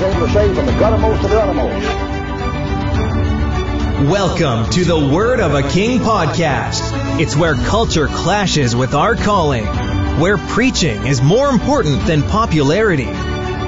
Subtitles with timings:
[0.00, 1.28] He's able to save from the guttermost the.
[4.10, 7.20] Welcome to the Word of a King podcast.
[7.20, 9.66] It's where culture clashes with our calling,
[10.18, 13.12] where preaching is more important than popularity,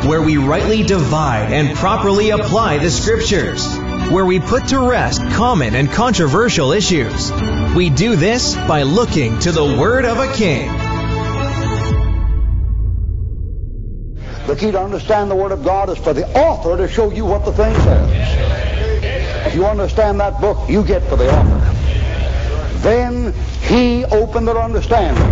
[0.09, 3.67] where we rightly divide and properly apply the scriptures,
[4.11, 7.31] where we put to rest common and controversial issues.
[7.77, 10.82] We do this by looking to the Word of a King.
[14.53, 17.25] The key to understand the Word of God is for the author to show you
[17.25, 19.47] what the thing says.
[19.47, 22.79] If you understand that book, you get for the author.
[22.81, 25.23] Then he opened their understanding.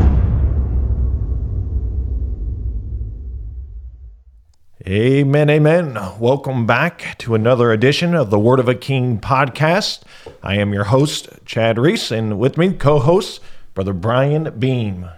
[4.87, 5.99] Amen, amen.
[6.19, 10.01] Welcome back to another edition of the Word of a King podcast.
[10.43, 13.43] I am your host, Chad Reese, and with me, co host,
[13.75, 15.11] Brother Brian Beam.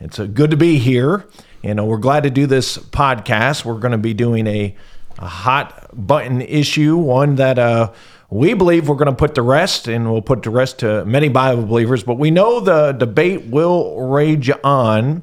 [0.00, 1.24] It's good to be here,
[1.64, 3.64] and know, we're glad to do this podcast.
[3.64, 4.76] We're going to be doing a,
[5.18, 7.92] a hot button issue, one that uh,
[8.28, 11.30] we believe we're going to put to rest, and we'll put to rest to many
[11.30, 15.22] Bible believers, but we know the debate will rage on.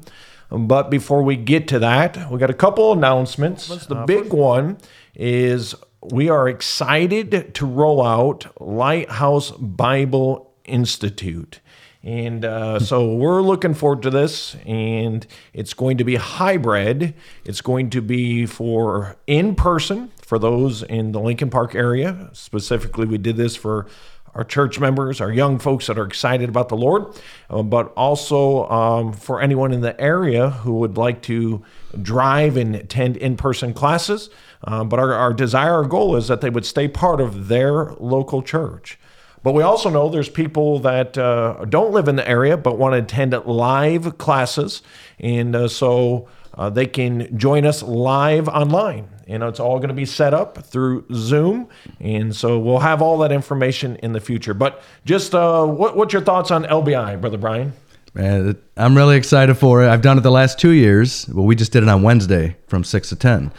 [0.50, 3.68] But before we get to that, we got a couple announcements.
[3.86, 4.78] The big one
[5.14, 11.60] is we are excited to roll out Lighthouse Bible Institute.
[12.04, 17.14] And uh, so we're looking forward to this, and it's going to be hybrid.
[17.44, 22.30] It's going to be for in person for those in the Lincoln Park area.
[22.32, 23.86] Specifically, we did this for
[24.34, 27.04] our church members, our young folks that are excited about the Lord,
[27.50, 31.62] uh, but also um, for anyone in the area who would like to
[32.00, 34.30] drive and attend in person classes.
[34.64, 37.92] Uh, but our, our desire, our goal is that they would stay part of their
[37.94, 38.98] local church.
[39.42, 42.92] But we also know there's people that uh, don't live in the area but want
[42.92, 44.82] to attend live classes.
[45.18, 49.08] And uh, so uh, they can join us live online.
[49.26, 51.68] You know, it's all going to be set up through Zoom,
[52.00, 54.52] and so we'll have all that information in the future.
[54.52, 57.72] But just uh, what, what's your thoughts on LBI, brother Brian?
[58.14, 59.88] Man, I'm really excited for it.
[59.88, 61.26] I've done it the last two years.
[61.28, 63.52] Well, we just did it on Wednesday from six to ten,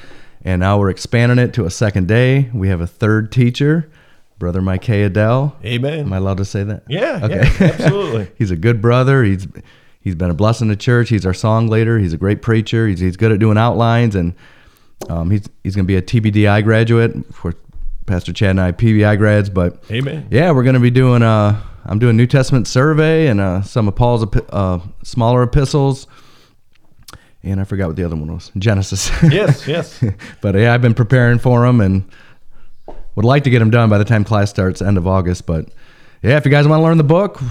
[0.44, 2.52] and now we're expanding it to a second day.
[2.54, 3.90] We have a third teacher,
[4.40, 5.56] brother Mike Adele.
[5.64, 6.00] Amen.
[6.00, 6.84] Am I allowed to say that?
[6.88, 8.32] Yeah, yeah, absolutely.
[8.38, 9.24] He's a good brother.
[9.24, 9.48] He's
[10.02, 11.10] he's been a blessing to church.
[11.10, 12.00] He's our song leader.
[12.00, 12.88] He's a great preacher.
[12.88, 14.34] He's he's good at doing outlines and
[15.10, 17.54] um, he's he's going to be a TBDI graduate for
[18.06, 20.28] Pastor Chad and I PBI grads, but Amen.
[20.30, 23.88] Yeah, we're going to be doing uh I'm doing New Testament survey and uh, some
[23.88, 26.08] of Paul's uh, smaller epistles.
[27.46, 28.52] And I forgot what the other one was.
[28.58, 29.12] Genesis.
[29.22, 30.02] Yes, yes.
[30.42, 32.10] but yeah, I've been preparing for them and
[33.16, 35.46] would like to get them done by the time class starts end of August.
[35.46, 35.70] But
[36.22, 37.42] yeah, if you guys want to learn the book,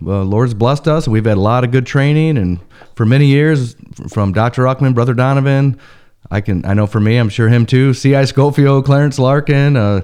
[0.00, 1.06] well, Lord's blessed us.
[1.06, 2.58] We've had a lot of good training, and
[2.96, 3.76] for many years,
[4.08, 4.62] from Dr.
[4.62, 5.78] Ruckman, Brother Donovan,
[6.30, 7.94] I can I know for me, I'm sure him too.
[7.94, 8.24] C.I.
[8.24, 10.00] Scofield, Clarence Larkin, uh,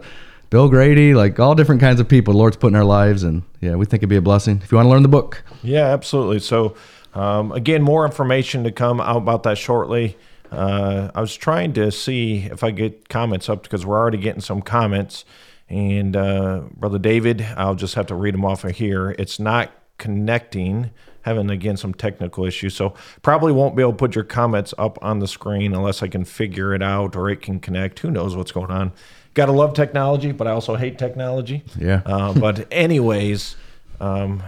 [0.51, 2.35] Bill Grady, like all different kinds of people.
[2.35, 4.77] Lord's put in our lives, and yeah, we think it'd be a blessing if you
[4.77, 5.43] want to learn the book.
[5.62, 6.41] Yeah, absolutely.
[6.41, 6.77] So
[7.15, 10.17] um, again, more information to come out about that shortly.
[10.53, 14.41] Uh, I was trying to see if I get comments up because we're already getting
[14.41, 15.25] some comments.
[15.69, 19.15] And uh, brother David, I'll just have to read them off of here.
[19.19, 20.91] It's not connecting
[21.23, 24.97] having again some technical issues so probably won't be able to put your comments up
[25.03, 28.35] on the screen unless i can figure it out or it can connect who knows
[28.37, 28.93] what's going on
[29.35, 32.01] gotta love technology but i also hate technology Yeah.
[32.07, 33.57] uh, but anyways
[34.01, 34.43] um,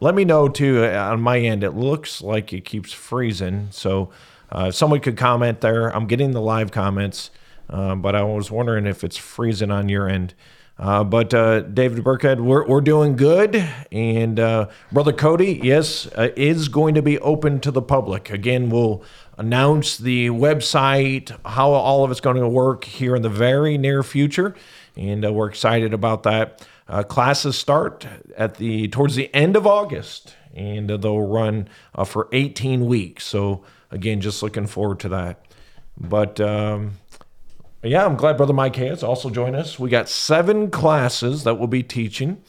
[0.00, 4.10] let me know too uh, on my end it looks like it keeps freezing so
[4.52, 7.30] if someone could comment there i'm getting the live comments
[7.70, 10.34] uh, but i was wondering if it's freezing on your end
[10.78, 13.56] uh, but uh, David Burkhead, we're, we're doing good.
[13.90, 18.30] And uh, Brother Cody, yes, uh, is going to be open to the public.
[18.30, 19.02] Again, we'll
[19.36, 24.04] announce the website, how all of it's going to work here in the very near
[24.04, 24.54] future.
[24.96, 26.66] And uh, we're excited about that.
[26.88, 28.06] Uh, classes start
[28.36, 31.68] at the towards the end of August, and they'll run
[32.06, 33.26] for 18 weeks.
[33.26, 35.44] So again, just looking forward to that.
[35.96, 36.92] But um,
[37.82, 39.78] yeah, I'm glad Brother Mike has also joined us.
[39.78, 42.42] We got seven classes that we'll be teaching.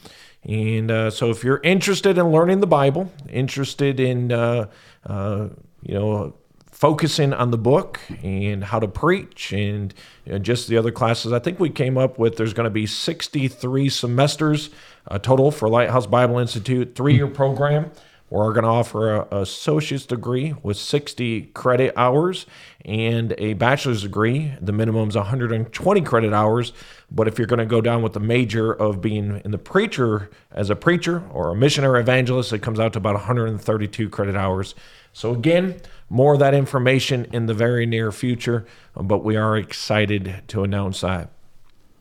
[0.44, 4.66] And uh, so if you're interested in learning the Bible, interested in, uh,
[5.06, 5.48] uh,
[5.82, 6.34] you know,
[6.72, 9.92] focusing on the book and how to preach and
[10.24, 12.70] you know, just the other classes, I think we came up with there's going to
[12.70, 14.70] be 63 semesters
[15.08, 17.90] uh, total for Lighthouse Bible Institute, three year program.
[18.30, 22.46] We're going to offer a, associate's degree with 60 credit hours
[22.84, 24.52] and a bachelor's degree.
[24.60, 26.72] The minimum is 120 credit hours.
[27.10, 30.30] But if you're going to go down with the major of being in the preacher
[30.52, 34.76] as a preacher or a missionary evangelist, it comes out to about 132 credit hours.
[35.12, 40.42] So, again, more of that information in the very near future, but we are excited
[40.48, 41.30] to announce that.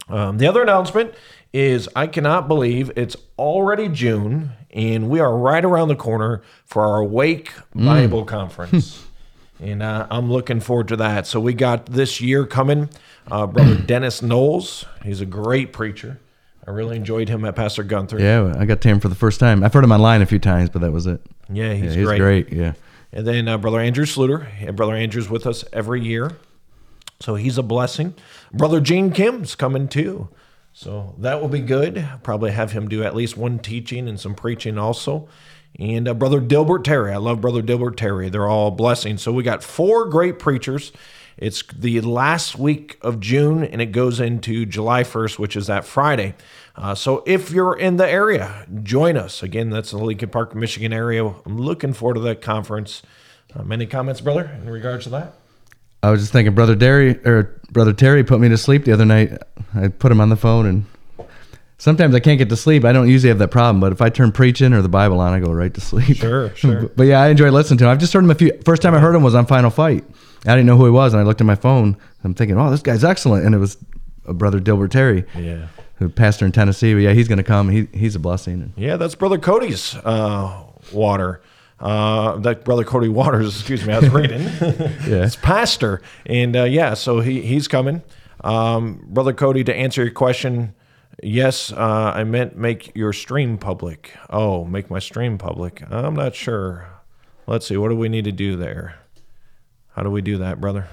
[0.09, 1.13] Um, the other announcement
[1.53, 6.83] is I cannot believe it's already June and we are right around the corner for
[6.83, 9.05] our Wake Bible Conference.
[9.59, 11.25] and uh, I'm looking forward to that.
[11.25, 12.89] So we got this year coming.
[13.29, 16.19] Uh, Brother Dennis Knowles, he's a great preacher.
[16.67, 18.19] I really enjoyed him at Pastor Gunther.
[18.19, 19.63] Yeah, I got to him for the first time.
[19.63, 21.19] I've heard him online a few times, but that was it.
[21.51, 22.19] Yeah, he's, yeah, he's great.
[22.19, 22.53] great.
[22.53, 22.73] Yeah.
[23.11, 24.47] And then uh, Brother Andrew Sluter.
[24.59, 26.37] And Brother Andrew's with us every year.
[27.21, 28.13] So he's a blessing.
[28.53, 30.29] Brother Gene Kim's coming too.
[30.74, 32.07] So that will be good.
[32.24, 35.27] Probably have him do at least one teaching and some preaching also.
[35.77, 37.12] And uh, Brother Dilbert Terry.
[37.12, 38.30] I love Brother Dilbert Terry.
[38.30, 39.21] They're all blessings.
[39.21, 40.92] So we got four great preachers.
[41.38, 45.86] It's the last week of June and it goes into July 1st, which is that
[45.86, 46.36] Friday.
[46.75, 49.42] Uh, so if you're in the area, join us.
[49.42, 51.25] Again, that's the Lincoln Park, Michigan area.
[51.45, 53.01] I'm looking forward to that conference.
[53.56, 55.36] Um, any comments, brother, in regards to that?
[56.01, 59.05] I was just thinking, brother Terry or brother Terry put me to sleep the other
[59.05, 59.33] night.
[59.75, 60.85] I put him on the phone, and
[61.77, 62.85] sometimes I can't get to sleep.
[62.85, 65.33] I don't usually have that problem, but if I turn preaching or the Bible on,
[65.33, 66.17] I go right to sleep.
[66.17, 66.89] Sure, sure.
[66.95, 67.91] but yeah, I enjoy listening to him.
[67.91, 68.57] I've just heard him a few.
[68.63, 70.05] First time I heard him was on Final Fight.
[70.45, 71.97] I didn't know who he was, and I looked at my phone.
[72.23, 73.77] I'm thinking, oh, this guy's excellent, and it was
[74.25, 75.25] a brother Dilbert Terry.
[75.35, 75.67] Yeah.
[75.95, 77.67] Who pastor in Tennessee, but yeah, he's going to come.
[77.67, 78.71] He, he's a blessing.
[78.77, 80.63] Yeah, that's Brother Cody's uh,
[80.93, 81.41] water.
[81.79, 84.41] Uh, that brother Cody Waters, excuse me, I was reading.
[84.59, 85.23] Yeah.
[85.25, 88.01] it's pastor, and uh, yeah, so he he's coming.
[88.41, 90.73] Um, brother Cody, to answer your question,
[91.23, 94.13] yes, uh, I meant make your stream public.
[94.29, 95.83] Oh, make my stream public.
[95.89, 96.87] I'm not sure.
[97.47, 98.99] Let's see, what do we need to do there?
[99.95, 100.87] How do we do that, brother?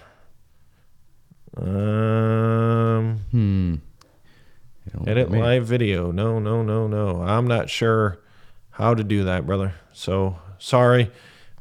[1.56, 3.74] Um, Hmm.
[5.06, 6.10] Edit I live video.
[6.12, 7.20] No, no, no, no.
[7.22, 8.18] I'm not sure
[8.70, 9.74] how to do that, brother.
[9.92, 11.10] So sorry.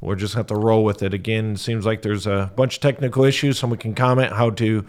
[0.02, 1.14] We'll just have to roll with it.
[1.14, 3.58] Again, seems like there's a bunch of technical issues.
[3.58, 4.86] Someone can comment how to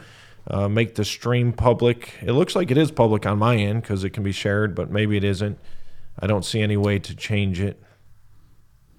[0.48, 2.12] uh, make the stream public.
[2.22, 4.90] It looks like it is public on my end because it can be shared, but
[4.90, 5.58] maybe it isn't.
[6.18, 7.82] I don't see any way to change it.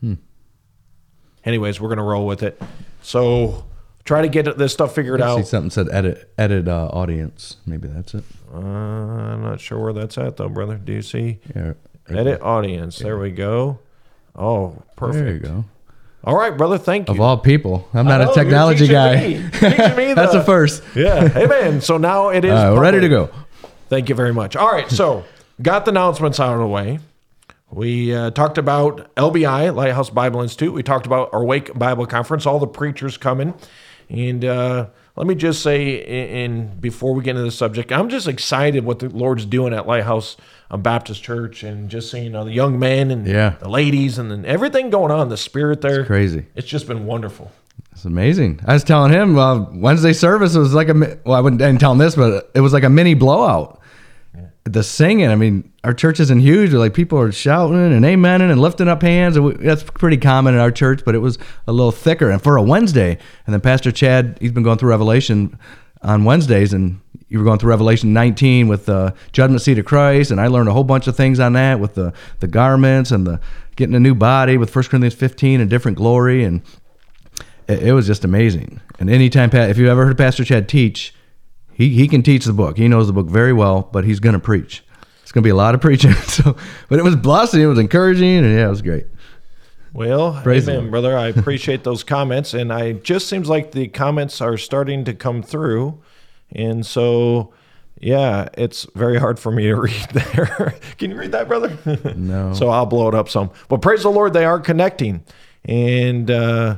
[0.02, 0.16] Hmm.
[1.44, 2.62] Anyways, we're going to roll with it.
[3.02, 3.66] So
[4.04, 5.48] try to get this stuff figured I see out.
[5.48, 7.58] something said edit edit uh, audience.
[7.66, 8.24] Maybe that's it.
[8.54, 10.76] Uh, I'm not sure where that's at, though, brother.
[10.78, 11.40] Do you see?
[11.56, 11.74] Yeah.
[12.10, 13.00] right Edit audience.
[13.00, 13.80] There we go.
[14.38, 15.24] Oh, perfect.
[15.26, 15.66] There you go.
[16.24, 16.78] All right, brother.
[16.78, 17.14] Thank you.
[17.14, 19.16] Of all people, I'm not know, a you're technology guy.
[19.16, 19.34] me.
[19.38, 19.44] Me
[20.14, 20.84] That's the- a first.
[20.96, 21.28] yeah.
[21.30, 21.80] Hey, man.
[21.82, 22.52] So now it is.
[22.52, 23.30] We're ready to go.
[23.90, 24.56] Thank you very much.
[24.56, 24.90] All right.
[24.90, 25.24] So
[25.62, 27.00] got the announcements out of the way.
[27.70, 30.74] We uh, talked about LBI, Lighthouse Bible Institute.
[30.74, 33.54] We talked about our Wake Bible Conference, all the preachers coming.
[34.10, 34.88] And uh,
[35.18, 35.96] let me just say,
[36.44, 39.86] in before we get into the subject, I'm just excited what the Lord's doing at
[39.86, 40.38] Lighthouse
[40.70, 43.56] uh, Baptist Church and just seeing you know, the young men and Yeah.
[43.60, 46.06] the ladies and then everything going on, the spirit there.
[46.06, 46.46] Crazy.
[46.56, 47.52] It's just been wonderful.
[47.92, 48.60] It's amazing.
[48.66, 50.94] I was telling him uh, Wednesday service was like a
[51.26, 53.82] well, I wouldn't didn't tell him this, but it was like a mini blowout.
[54.66, 56.74] The singing, I mean, our church isn't huge.
[56.74, 60.54] Like people are shouting and amening and lifting up hands, and we, that's pretty common
[60.56, 61.04] in our church.
[61.06, 64.52] But it was a little thicker, and for a Wednesday, and then Pastor Chad, he's
[64.52, 65.58] been going through Revelation
[66.02, 70.32] on Wednesdays, and you were going through Revelation 19 with the judgment seat of Christ,
[70.32, 73.26] and I learned a whole bunch of things on that with the the garments and
[73.26, 73.40] the
[73.76, 76.64] getting a new body with 1 Corinthians 15 and different glory and
[77.68, 78.82] it, it was just amazing.
[79.00, 81.14] And anytime, Pat, if you ever heard Pastor Chad teach,
[81.74, 82.78] he, he can teach the book.
[82.78, 84.84] He knows the book very well, but he's going to preach.
[85.22, 86.14] It's going to be a lot of preaching.
[86.28, 86.56] So,
[86.90, 87.62] but it was blessing.
[87.62, 89.08] It was encouraging, and yeah, it was great.
[89.98, 91.18] Well, Praise amen, brother.
[91.18, 95.42] I appreciate those comments, and I just seems like the comments are starting to come
[95.42, 96.00] through,
[96.52, 97.52] and so
[98.00, 100.76] yeah, it's very hard for me to read there.
[101.00, 101.76] Can you read that, brother?
[102.16, 102.54] No.
[102.54, 103.50] so I'll blow it up some.
[103.70, 105.24] But praise the Lord, they are connecting,
[105.66, 106.78] and uh,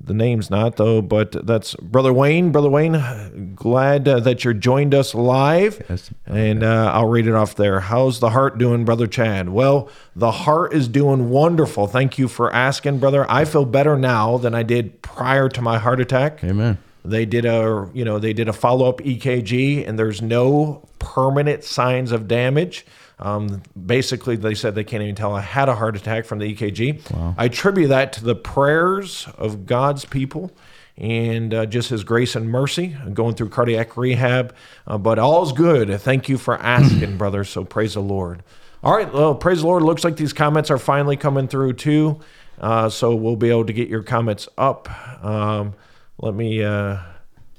[0.00, 1.02] the name's not though.
[1.02, 2.52] But that's brother Wayne.
[2.52, 5.84] Brother Wayne, glad uh, that you're joined us live.
[5.88, 6.10] Yes.
[6.26, 7.80] And uh, I'll read it off there.
[7.80, 9.50] How's the heart doing, Brother Chad?
[9.50, 11.86] Well, the heart is doing wonderful.
[11.86, 13.30] Thank you for asking, brother.
[13.30, 16.42] I feel better now than I did prior to my heart attack.
[16.42, 16.78] Amen.
[17.04, 22.12] They did a, you know, they did a follow-up EKG, and there's no permanent signs
[22.12, 22.84] of damage.
[23.20, 26.54] Um, basically, they said they can't even tell I had a heart attack from the
[26.54, 27.34] EKG.
[27.36, 30.50] I attribute that to the prayers of God's people
[30.96, 32.96] and uh, just His grace and mercy.
[33.00, 34.54] I'm going through cardiac rehab,
[34.86, 36.00] uh, but all's good.
[36.00, 37.44] Thank you for asking, brother.
[37.44, 38.42] So praise the Lord.
[38.82, 39.82] All right, well, praise the Lord.
[39.82, 42.20] Looks like these comments are finally coming through too.
[42.58, 44.88] Uh, so we'll be able to get your comments up.
[45.24, 45.74] Um,
[46.18, 46.98] let me uh,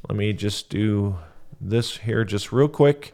[0.08, 1.15] let me just do
[1.60, 3.13] this here just real quick,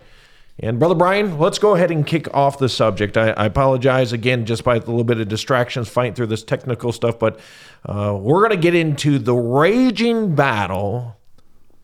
[0.59, 3.15] And Brother Brian, let's go ahead and kick off the subject.
[3.15, 6.91] I, I apologize again just by a little bit of distractions fighting through this technical
[6.91, 7.39] stuff, but
[7.85, 11.17] uh, we're going to get into the raging battle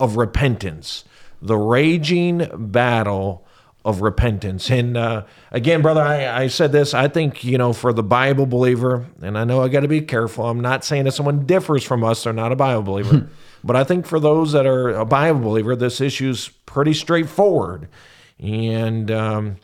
[0.00, 1.04] of repentance.
[1.40, 3.46] The raging battle
[3.84, 4.70] of repentance.
[4.70, 6.94] And uh, again, brother, I, I said this.
[6.94, 10.00] I think, you know, for the Bible believer, and I know I got to be
[10.00, 10.48] careful.
[10.48, 13.28] I'm not saying that someone differs from us, they're not a Bible believer.
[13.64, 17.88] but I think for those that are a Bible believer, this issue's pretty straightforward.
[18.38, 19.56] And um,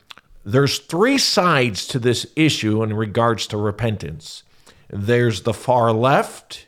[0.45, 4.43] there's three sides to this issue in regards to repentance
[4.93, 6.67] there's the far left,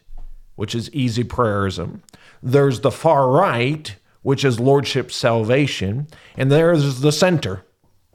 [0.55, 2.01] which is easy prayerism,
[2.43, 6.07] there's the far right, which is lordship salvation,
[6.37, 7.65] and there's the center.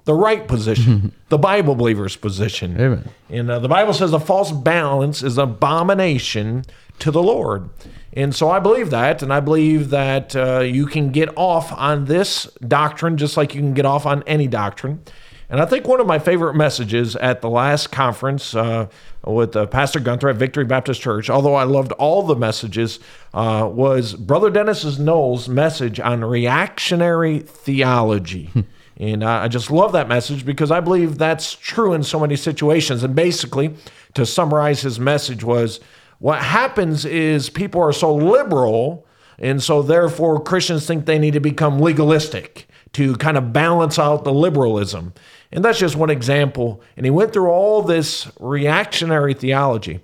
[0.05, 2.79] The right position, the Bible believer's position.
[2.79, 3.09] Amen.
[3.29, 6.63] And uh, the Bible says a false balance is an abomination
[6.99, 7.69] to the Lord.
[8.13, 12.05] And so I believe that, and I believe that uh, you can get off on
[12.05, 15.03] this doctrine just like you can get off on any doctrine.
[15.49, 18.87] And I think one of my favorite messages at the last conference uh,
[19.25, 22.99] with uh, Pastor Gunther at Victory Baptist Church, although I loved all the messages,
[23.33, 28.51] uh, was Brother Dennis Knowles' message on reactionary theology.
[28.97, 32.35] and uh, I just love that message because I believe that's true in so many
[32.35, 33.03] situations.
[33.03, 33.73] And basically,
[34.15, 35.79] to summarize his message was
[36.19, 39.05] what happens is people are so liberal,
[39.37, 44.23] and so therefore Christians think they need to become legalistic to kind of balance out
[44.23, 45.13] the liberalism.
[45.51, 46.81] And that's just one example.
[46.95, 49.99] And he went through all this reactionary theology.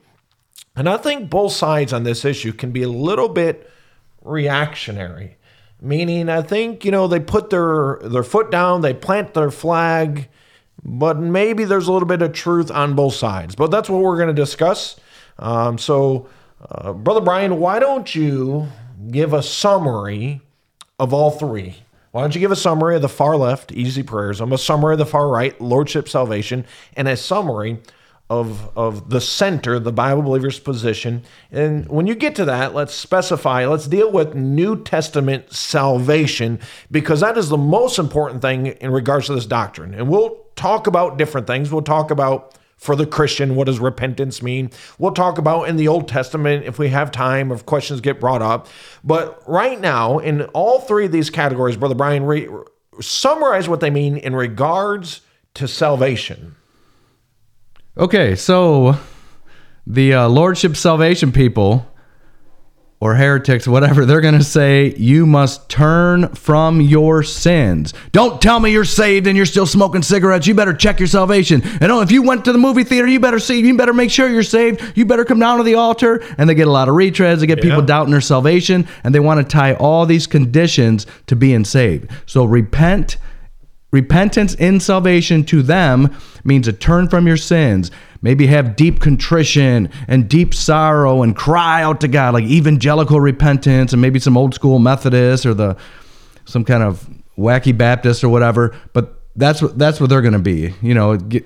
[0.75, 3.69] And I think both sides on this issue can be a little bit
[4.21, 5.37] reactionary.
[5.81, 10.29] Meaning, I think, you know, they put their, their foot down, they plant their flag,
[10.83, 13.55] but maybe there's a little bit of truth on both sides.
[13.55, 14.97] But that's what we're going to discuss.
[15.39, 16.27] Um, so,
[16.69, 18.67] uh, Brother Brian, why don't you
[19.11, 20.41] give a summary
[20.99, 21.75] of all three?
[22.11, 24.93] Why don't you give a summary of the far left, easy prayers, I'm a summary
[24.93, 27.79] of the far right, lordship salvation, and a summary
[28.29, 31.23] of, of the center, the Bible believer's position.
[31.51, 36.59] And when you get to that, let's specify, let's deal with New Testament salvation,
[36.89, 39.93] because that is the most important thing in regards to this doctrine.
[39.93, 41.71] And we'll talk about different things.
[41.71, 44.69] We'll talk about for the Christian, what does repentance mean?
[44.99, 48.41] We'll talk about in the Old Testament if we have time, if questions get brought
[48.41, 48.67] up.
[49.05, 52.49] But right now, in all three of these categories, Brother Brian, re-
[52.99, 55.21] summarize what they mean in regards
[55.53, 56.57] to salvation.
[57.97, 58.97] Okay, so
[59.87, 61.87] the uh, Lordship Salvation people
[63.03, 67.93] or heretics, whatever, they're going to say you must turn from your sins.
[68.13, 70.47] Don't tell me you're saved and you're still smoking cigarettes.
[70.47, 71.61] You better check your salvation.
[71.81, 74.09] And oh, if you went to the movie theater, you better see, you better make
[74.09, 74.81] sure you're saved.
[74.95, 76.23] You better come down to the altar.
[76.37, 77.41] And they get a lot of retreads.
[77.41, 81.35] They get people doubting their salvation, and they want to tie all these conditions to
[81.35, 82.09] being saved.
[82.25, 83.17] So repent.
[83.93, 87.91] Repentance in salvation to them means a turn from your sins,
[88.23, 93.93] maybe have deep contrition and deep sorrow and cry out to God, like evangelical repentance
[93.93, 95.77] and maybe some old school Methodist or the
[96.45, 97.07] some kind of
[97.37, 98.75] wacky Baptist or whatever.
[98.93, 100.73] But that's what that's what they're going to be.
[100.81, 101.45] You know, get,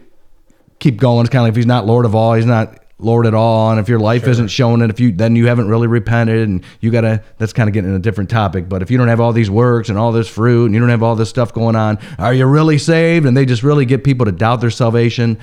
[0.80, 1.26] keep going.
[1.26, 3.72] It's kind of like if he's not Lord of all, he's not Lord at all.
[3.72, 6.64] And if your life isn't showing it, if you then you haven't really repented, and
[6.82, 8.68] you gotta that's kind of getting in a different topic.
[8.68, 10.90] But if you don't have all these works and all this fruit, and you don't
[10.90, 13.26] have all this stuff going on, are you really saved?
[13.26, 15.38] And they just really get people to doubt their salvation.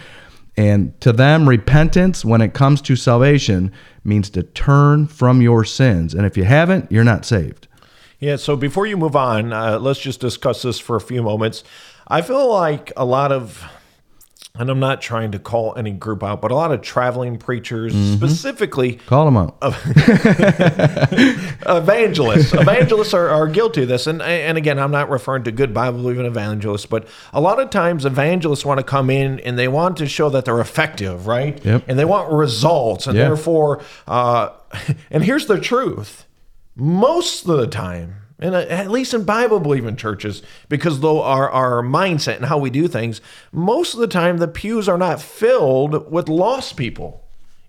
[0.57, 3.73] And to them, repentance when it comes to salvation
[4.05, 6.15] means to turn from your sins.
[6.15, 7.67] And if you haven't, you're not saved.
[8.21, 11.65] Yeah, so before you move on, uh, let's just discuss this for a few moments.
[12.07, 13.65] I feel like a lot of,
[14.57, 17.93] and I'm not trying to call any group out, but a lot of traveling preachers,
[17.93, 19.57] specifically Call them out.
[21.67, 22.55] evangelists.
[22.55, 24.07] evangelists are, are guilty of this.
[24.07, 27.71] And, and again, I'm not referring to good Bible believing evangelists, but a lot of
[27.71, 31.63] times evangelists want to come in and they want to show that they're effective, right?
[31.65, 31.87] Yep.
[31.89, 33.09] And they want results.
[33.09, 33.25] And Yeah.
[33.25, 34.51] therefore, uh,
[35.11, 36.27] and here's the truth
[36.77, 41.49] most of the time, and uh, at least in Bible believing churches, because though our,
[41.51, 43.21] our mindset and how we do things,
[43.53, 47.21] most of the time the pews are not filled with lost people.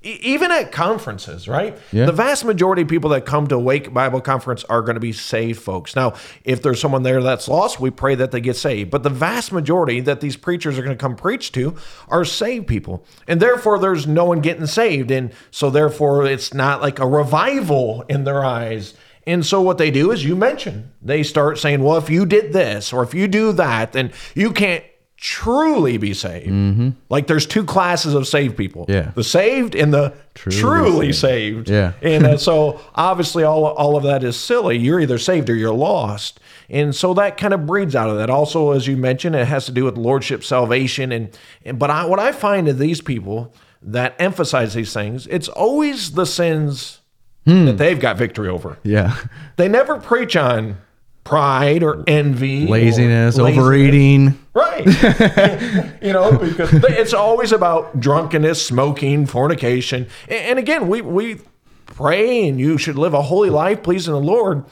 [0.04, 1.78] E- Even at conferences, right?
[1.92, 2.06] Yeah.
[2.06, 5.12] The vast majority of people that come to Wake Bible Conference are going to be
[5.14, 5.96] saved folks.
[5.96, 8.92] Now, if there's someone there that's lost, we pray that they get saved.
[8.92, 11.76] But the vast majority that these preachers are going to come preach to
[12.08, 13.04] are saved people.
[13.28, 15.10] And therefore, there's no one getting saved.
[15.10, 18.94] And so, therefore, it's not like a revival in their eyes.
[19.27, 22.53] And so, what they do is you mentioned, they start saying, well, if you did
[22.53, 24.84] this or if you do that, then you can't
[25.17, 26.94] truly be saved.
[27.10, 28.86] Like there's two classes of saved people.
[28.88, 29.12] Yeah.
[29.15, 31.70] The saved and the truly, saved.
[31.70, 31.94] Yeah.
[32.01, 34.77] and uh, so obviously all all of that is silly.
[34.77, 36.39] You're either saved or you're lost.
[36.70, 38.29] And so that kind of breeds out of that.
[38.29, 42.05] Also, as you mentioned, it has to do with lordship, salvation, and, and but I,
[42.05, 47.01] what I find in these people that emphasize these things, it's always the sins
[47.46, 47.66] Hmm.
[47.66, 48.78] that they've got victory over.
[48.84, 49.16] Yeah.
[49.58, 50.78] They never preach on
[51.24, 53.58] pride or envy, or Laziness, laziness.
[53.58, 54.40] overeating.
[54.54, 54.86] Right.
[56.02, 60.08] you know, because it's always about drunkenness, smoking, fornication.
[60.28, 61.40] And and again, we, we
[61.88, 64.66] pray and you should live a holy life pleasing the Lord.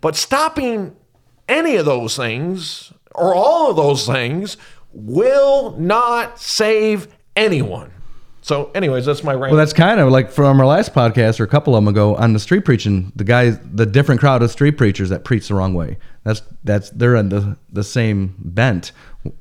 [0.00, 0.96] But stopping
[1.48, 4.56] any of those things or all of those things
[4.92, 7.92] will not save anyone.
[8.48, 9.52] So, anyways, that's my rant.
[9.52, 12.16] Well, that's kind of like from our last podcast or a couple of them ago
[12.16, 13.12] on the street preaching.
[13.14, 15.98] The guys, the different crowd of street preachers that preach the wrong way.
[16.24, 18.92] That's that's they're in the the same bent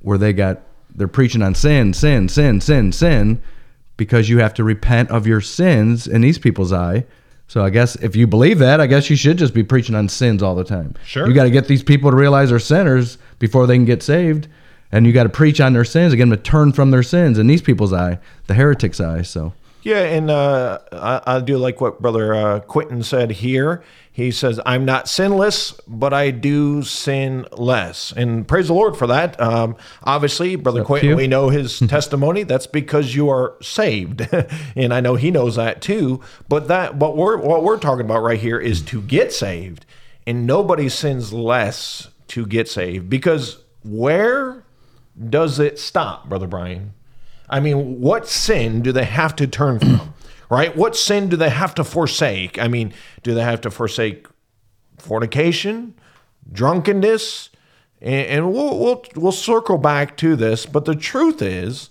[0.02, 0.62] where they got
[0.94, 3.42] they're preaching on sin, sin, sin, sin, sin,
[3.96, 7.06] because you have to repent of your sins in these people's eye.
[7.48, 10.10] So I guess if you believe that, I guess you should just be preaching on
[10.10, 10.96] sins all the time.
[11.06, 11.26] Sure.
[11.26, 14.50] You got to get these people to realize they're sinners before they can get saved.
[14.92, 17.38] And you got to preach on their sins, get them to turn from their sins
[17.38, 19.22] in these people's eye, the heretics' eye.
[19.22, 19.54] So
[19.84, 23.84] Yeah, and uh, I, I do like what Brother uh, Quentin said here.
[24.18, 28.12] He says, I'm not sinless, but I do sin less.
[28.18, 29.40] And praise the Lord for that.
[29.40, 31.16] Um, obviously, Brother Quentin, you.
[31.16, 32.42] we know his testimony.
[32.42, 34.28] That's because you are saved.
[34.76, 36.22] and I know he knows that too.
[36.50, 39.86] But that what we're what we're talking about right here is to get saved.
[40.26, 43.12] And nobody sins less to get saved.
[43.12, 44.64] Because where
[45.30, 46.94] does it stop, Brother Brian?
[47.50, 50.14] I mean, what sin do they have to turn from?
[50.50, 50.78] Right?
[50.78, 52.58] What sin do they have to forsake?
[52.58, 54.28] I mean, do they have to forsake
[54.98, 55.94] fornication,
[56.50, 57.50] drunkenness?
[58.00, 61.90] And, and we'll, we'll we'll circle back to this, but the truth is,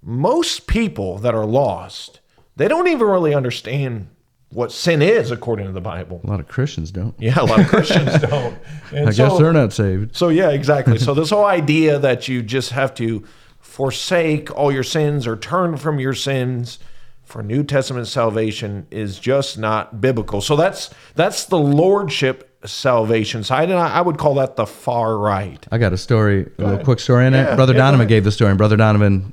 [0.00, 2.20] most people that are lost,
[2.54, 4.06] they don't even really understand
[4.50, 6.20] what sin is according to the Bible.
[6.24, 7.14] a lot of Christians don't.
[7.18, 8.56] Yeah, a lot of Christians don't.
[8.92, 10.16] And I guess they're not saved.
[10.16, 10.98] so yeah, exactly.
[10.98, 13.24] so this whole idea that you just have to
[13.58, 16.78] forsake all your sins or turn from your sins
[17.24, 20.40] for New Testament salvation is just not biblical.
[20.40, 25.18] So that's that's the lordship salvation side, and I, I would call that the far
[25.18, 25.64] right.
[25.70, 27.56] I got a story, a little quick story in it.
[27.56, 28.08] Brother yeah, Donovan ahead.
[28.08, 29.32] gave the story, and Brother Donovan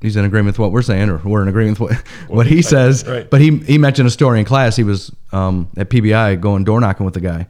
[0.00, 2.62] he's in agreement with what we're saying, or we're in agreement with what, what he
[2.62, 3.06] says.
[3.06, 3.28] Right.
[3.28, 4.76] But he he mentioned a story in class.
[4.76, 7.46] He was um, at PBI going door knocking with the guy,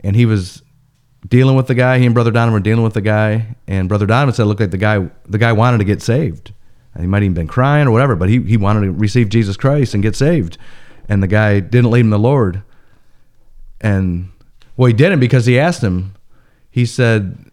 [0.00, 0.62] and he was
[1.26, 1.98] dealing with the guy.
[1.98, 4.60] He and Brother Donovan were dealing with the guy, and Brother Donovan said, it "Looked
[4.60, 6.52] like the guy the guy wanted to get saved.
[6.94, 9.56] And he might even been crying or whatever, but he he wanted to receive Jesus
[9.56, 10.56] Christ and get saved,
[11.08, 12.62] and the guy didn't lead him the Lord."
[13.80, 14.30] And
[14.76, 16.14] well, he didn't because he asked him.
[16.70, 17.50] He said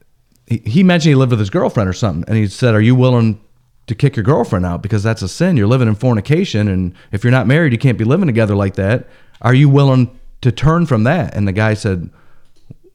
[0.47, 2.95] he, he mentioned he lived with his girlfriend or something, and he said, "Are you
[2.95, 3.39] willing
[3.87, 5.57] to kick your girlfriend out because that's a sin?
[5.57, 8.75] You're living in fornication, and if you're not married, you can't be living together like
[8.75, 9.07] that.
[9.41, 12.09] Are you willing to turn from that?" And the guy said,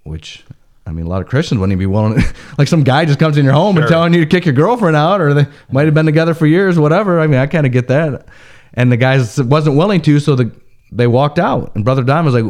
[0.04, 0.44] "Which."
[0.86, 2.22] I mean, a lot of Christians wouldn't even be willing.
[2.58, 4.96] Like some guy just comes in your home and telling you to kick your girlfriend
[4.96, 7.20] out, or they might have been together for years, whatever.
[7.20, 8.26] I mean, I kind of get that.
[8.74, 10.50] And the guy wasn't willing to, so the
[10.90, 11.74] they walked out.
[11.74, 12.44] And Brother Don was like,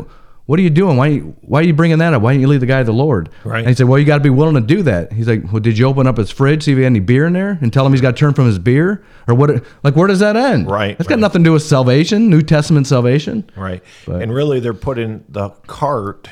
[0.49, 0.97] "What are you doing?
[0.97, 2.23] Why why are you bringing that up?
[2.23, 3.61] Why don't you leave the guy to the Lord?" Right.
[3.61, 5.61] And he said, "Well, you got to be willing to do that." He's like, "Well,
[5.61, 7.73] did you open up his fridge, see if he had any beer in there, and
[7.73, 9.63] tell him he's got to turn from his beer, or what?
[9.85, 10.71] Like, where does that end?
[10.71, 11.21] Right, That's got right.
[11.21, 13.49] nothing to do with salvation, New Testament salvation.
[13.57, 13.83] Right.
[14.07, 16.29] But- and really, they're putting the cart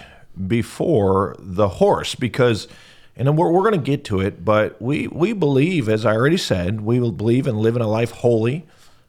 [0.46, 2.68] before the horse because,
[3.16, 6.14] and then we're, we're going to get to it, but we, we believe, as I
[6.14, 8.66] already said, we will believe and live in living a life holy,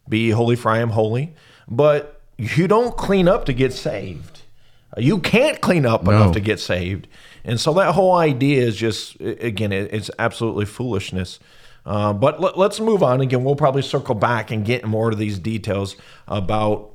[0.08, 1.34] be holy, for I am holy.
[1.67, 4.41] But you don't clean up to get saved.
[4.97, 6.12] You can't clean up No.
[6.12, 7.07] enough to get saved.
[7.45, 11.39] And so that whole idea is just, again, it's absolutely foolishness.
[11.86, 13.21] Uh, but let, let's move on.
[13.21, 15.95] Again, we'll probably circle back and get more of these details
[16.27, 16.89] about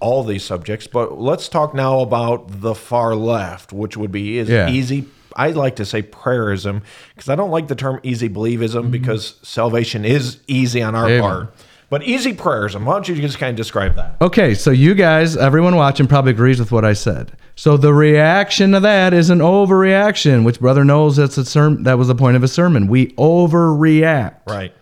[0.00, 0.86] all these subjects.
[0.86, 4.68] But let's talk now about the far left, which would be is Yeah.
[4.68, 5.06] easy.
[5.36, 6.82] I like to say prayerism
[7.14, 11.20] because I don't like the term easy believism because salvation is easy on our Amen.
[11.22, 11.54] part.
[11.90, 14.16] But easy prayerism, why don't you just kind of describe that?
[14.20, 17.32] Okay, so you guys, everyone watching, probably agrees with what I said.
[17.56, 21.84] So the reaction to that is an overreaction, which brother knows that's a sermon.
[21.84, 22.88] That was the point of a sermon.
[22.88, 24.40] We overreact.
[24.46, 24.74] Right.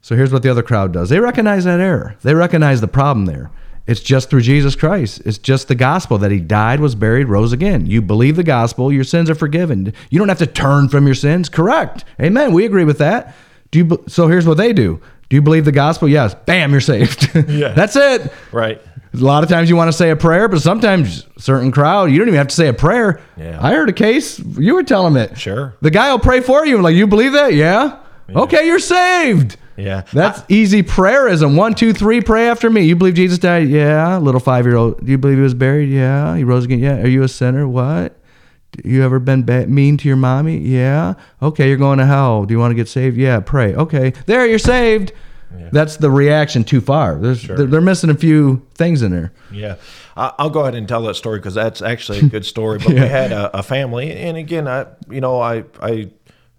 [0.00, 1.10] So here's what the other crowd does.
[1.10, 2.16] They recognize that error.
[2.22, 3.50] They recognize the problem there.
[3.86, 5.20] It's just through Jesus Christ.
[5.26, 7.86] It's just the gospel that he died, was buried, rose again.
[7.86, 9.92] You believe the gospel, your sins are forgiven.
[10.10, 11.48] You don't have to turn from your sins.
[11.48, 12.04] Correct.
[12.20, 12.52] Amen.
[12.52, 13.34] We agree with that.
[13.70, 15.00] Do you so here's what they do.
[15.28, 16.08] Do you believe the gospel?
[16.08, 16.34] Yes.
[16.34, 17.30] Bam, you're saved.
[17.48, 17.72] Yeah.
[17.72, 18.32] That's it.
[18.52, 18.80] Right.
[19.12, 22.18] A lot of times you want to say a prayer, but sometimes certain crowd, you
[22.18, 23.20] don't even have to say a prayer.
[23.36, 23.58] Yeah.
[23.60, 25.36] I heard a case, you were telling it.
[25.36, 25.74] Sure.
[25.80, 26.80] The guy will pray for you.
[26.80, 27.54] Like, you believe that?
[27.54, 27.98] Yeah.
[28.34, 29.56] Okay, you're saved.
[29.76, 30.02] Yeah.
[30.12, 31.56] That's easy prayerism.
[31.56, 32.82] One, two, three, pray after me.
[32.82, 33.68] You believe Jesus died?
[33.68, 34.18] Yeah.
[34.18, 35.04] Little five year old.
[35.04, 35.88] Do you believe he was buried?
[35.88, 36.36] Yeah.
[36.36, 36.78] He rose again?
[36.78, 37.00] Yeah.
[37.00, 37.66] Are you a sinner?
[37.66, 38.16] What?
[38.84, 40.58] You ever been ba- mean to your mommy?
[40.58, 41.14] Yeah.
[41.42, 42.44] Okay, you're going to hell.
[42.44, 43.16] Do you want to get saved?
[43.16, 43.40] Yeah.
[43.40, 43.74] Pray.
[43.74, 44.10] Okay.
[44.26, 45.12] There, you're saved.
[45.72, 47.16] That's the reaction too far.
[47.16, 49.32] There's, they're, they're missing a few things in there.
[49.52, 49.76] Yeah,
[50.16, 52.78] I- I'll go ahead and tell that story because that's actually a good story.
[52.84, 56.10] But we had a, a family, and again, I you know I I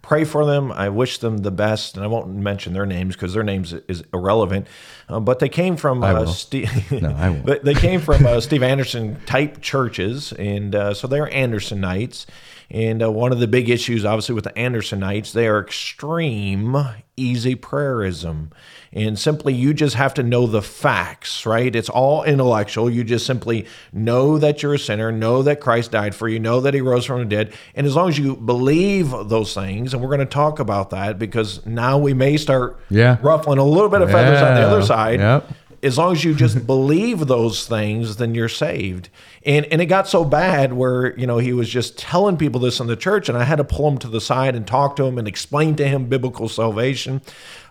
[0.02, 0.72] pray for them.
[0.72, 4.04] I wish them the best, and I won't mention their names because their names is
[4.14, 4.68] irrelevant.
[5.08, 6.26] Uh, but they came from uh.
[6.26, 6.92] Steve.
[6.92, 7.46] No, I won't.
[7.46, 12.26] they, they came from uh, Steve Anderson type churches, and uh, so they're Andersonites.
[12.70, 16.74] And uh, one of the big issues, obviously, with the Andersonites, they are extreme
[17.22, 18.52] easy prayerism.
[18.94, 21.74] And simply, you just have to know the facts, right?
[21.74, 22.90] It's all intellectual.
[22.90, 26.60] You just simply know that you're a sinner, know that Christ died for you, know
[26.60, 27.54] that he rose from the dead.
[27.74, 31.18] And as long as you believe those things, and we're going to talk about that
[31.18, 33.18] because now we may start Yeah.
[33.22, 35.50] ruffling a little bit of feathers on the other side Yep.
[35.84, 39.10] As long as you just believe those things, then you're saved.
[39.46, 42.80] And and it got so bad where you know he was just telling people this
[42.80, 45.04] in the church, and I had to pull him to the side and talk to
[45.04, 47.22] him and explain to him biblical salvation.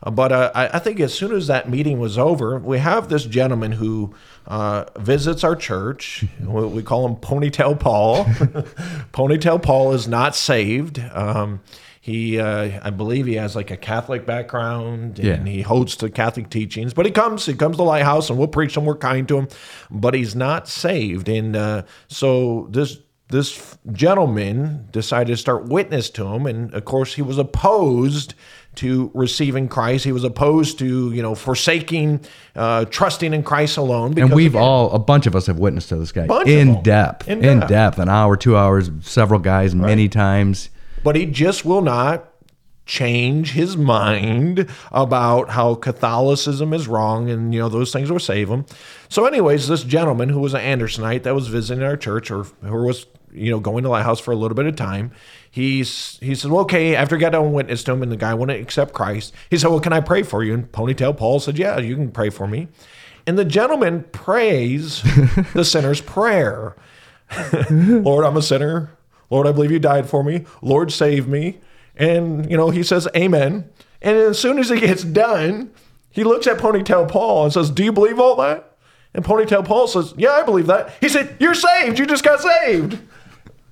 [0.03, 3.09] Uh, but uh, I, I think as soon as that meeting was over, we have
[3.09, 4.15] this gentleman who
[4.47, 6.25] uh, visits our church.
[6.41, 8.25] We we call him Ponytail Paul.
[9.13, 10.99] Ponytail Paul is not saved.
[11.13, 11.61] Um,
[12.11, 15.53] he, uh, I believe, he has like a Catholic background, and Yeah.
[15.53, 16.93] he holds to Catholic teachings.
[16.95, 18.85] But he comes, he comes to the Lighthouse, and we'll preach him.
[18.85, 19.49] We're kind to him,
[19.91, 21.29] but he's not saved.
[21.29, 22.99] And uh, so this
[23.31, 28.35] this gentleman decided to start witness to him, and of course, he was opposed
[28.77, 30.05] to receiving Christ.
[30.05, 32.21] He was opposed to you know forsaking,
[32.57, 34.19] uh, trusting in Christ alone.
[34.19, 36.55] And we've again, all, a bunch of us have witnessed to this guy Bunch of
[36.55, 37.69] in depth, In in depth.
[37.71, 40.71] depth, an hour, two hours, several guys, many times.
[41.03, 42.31] But he just will not
[42.91, 48.49] change his mind about how Catholicism is wrong and you know those things will save
[48.49, 48.67] him.
[49.09, 52.83] So, anyways, this gentleman who was an Andersonite that was visiting our church or who
[52.83, 55.13] was you know going to Lighthouse for a little bit of time,
[55.49, 58.35] he's he said, well, "Okay." After he got done witness to him and the guy
[58.35, 61.59] wouldn't accept Christ, he said, "Well, can I pray for you?" And Ponytail Paul said,
[61.59, 62.67] "Yeah, you can pray for me."
[63.27, 65.03] And the gentleman prays
[65.55, 66.75] the sinner's prayer.
[67.71, 68.91] Lord, I'm a sinner.
[69.31, 70.45] Lord, I believe you died for me.
[70.61, 71.59] Lord, save me.
[71.97, 73.71] And, you know, he says, Amen.
[74.03, 75.71] And as soon as he gets done,
[76.11, 78.77] he looks at Ponytail Paul and says, Do you believe all that?
[79.15, 80.95] And Ponytail Paul says, Yeah, I believe that.
[81.01, 81.99] He said, You're saved.
[81.99, 82.99] You just got saved.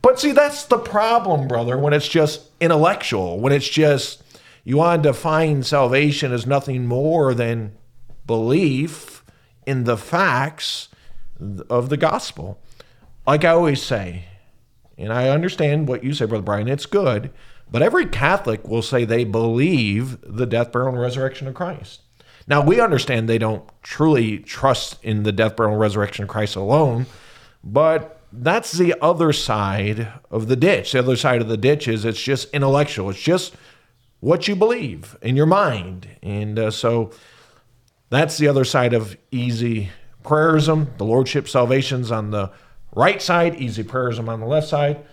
[0.00, 4.22] But see, that's the problem, brother, when it's just intellectual, when it's just
[4.64, 7.72] you want to define salvation as nothing more than
[8.26, 9.24] belief
[9.66, 10.88] in the facts
[11.68, 12.60] of the gospel.
[13.26, 14.26] Like I always say,
[14.98, 17.30] and I understand what you say, Brother Brian, it's good,
[17.70, 22.02] but every Catholic will say they believe the death, burial, and resurrection of Christ.
[22.46, 26.56] Now, we understand they don't truly trust in the death, burial, and resurrection of Christ
[26.56, 27.06] alone,
[27.62, 30.92] but that's the other side of the ditch.
[30.92, 33.54] The other side of the ditch is it's just intellectual, it's just
[34.20, 36.08] what you believe in your mind.
[36.22, 37.12] And uh, so
[38.10, 39.90] that's the other side of easy
[40.24, 40.96] prayerism.
[40.98, 42.50] The Lordship salvation's on the
[42.94, 45.04] right side, easy prayerism on the left side.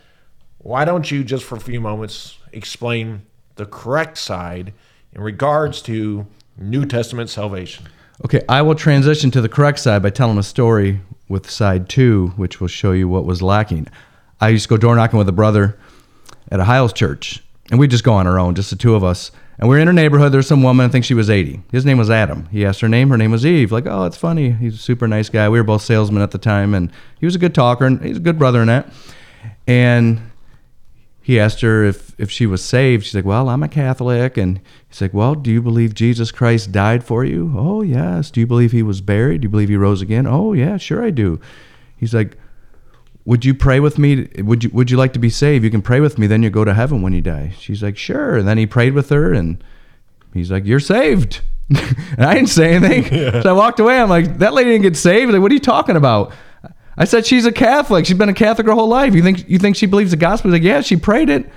[0.60, 4.74] Why don't you just for a few moments explain the correct side
[5.14, 6.26] in regards to
[6.58, 7.86] New Testament salvation?
[8.24, 12.34] Okay, I will transition to the correct side by telling a story with side two,
[12.36, 13.88] which will show you what was lacking.
[14.40, 15.78] I used to go door knocking with a brother
[16.50, 19.04] at a Hyles church, and we'd just go on our own, just the two of
[19.04, 19.32] us.
[19.58, 20.32] And we were in her neighborhood.
[20.32, 21.62] There's some woman, I think she was 80.
[21.72, 22.48] His name was Adam.
[22.52, 23.10] He asked her name.
[23.10, 23.72] Her name was Eve.
[23.72, 24.52] Like, oh, it's funny.
[24.52, 25.48] He's a super nice guy.
[25.48, 28.18] We were both salesmen at the time, and he was a good talker, and he's
[28.18, 28.92] a good brother in that.
[29.66, 30.32] And
[31.22, 33.06] he asked her if, if she was saved.
[33.06, 34.38] She's like, Well, I'm a Catholic.
[34.38, 37.54] And he's like, Well, do you believe Jesus Christ died for you?
[37.58, 38.30] Oh, yes.
[38.30, 39.42] Do you believe he was buried?
[39.42, 40.28] Do you believe he rose again?
[40.28, 41.40] Oh, yeah, sure I do.
[41.98, 42.38] He's like,
[43.26, 44.28] Would you pray with me?
[44.38, 45.64] Would you would you like to be saved?
[45.64, 47.54] You can pray with me, then you go to heaven when you die.
[47.58, 48.38] She's like, Sure.
[48.38, 49.64] And then he prayed with her and
[50.34, 51.42] he's like, You're saved.
[51.70, 53.42] and I didn't say anything.
[53.42, 54.00] So I walked away.
[54.00, 55.32] I'm like, that lady didn't get saved.
[55.32, 56.32] Like, what are you talking about?
[56.98, 58.06] I said she's a Catholic.
[58.06, 59.14] She's been a Catholic her whole life.
[59.16, 60.52] You think you think she believes the gospel?
[60.52, 61.50] He's like, yeah, she prayed it.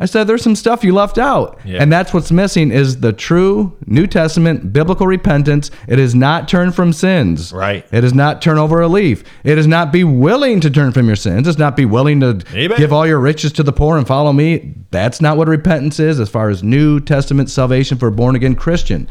[0.00, 1.82] I said there's some stuff you left out, Yeah.
[1.82, 5.72] and that's what's missing is the true New Testament biblical repentance.
[5.88, 7.52] It is not turn from sins.
[7.52, 7.84] Right.
[7.90, 9.24] It is not turn over a leaf.
[9.42, 11.48] It is not be willing to turn from your sins.
[11.48, 12.78] It's not be willing to Amen.
[12.78, 14.76] give all your riches to the poor and follow me.
[14.92, 18.54] That's not what repentance is as far as New Testament salvation for a born again
[18.54, 19.08] Christian.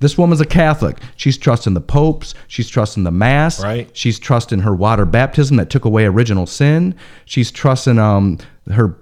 [0.00, 0.98] This woman's a Catholic.
[1.16, 2.34] She's trusting the popes.
[2.48, 3.62] She's trusting the mass.
[3.62, 3.88] Right.
[3.92, 6.94] She's trusting her water baptism that took away original sin.
[7.26, 8.38] She's trusting um
[8.70, 8.96] her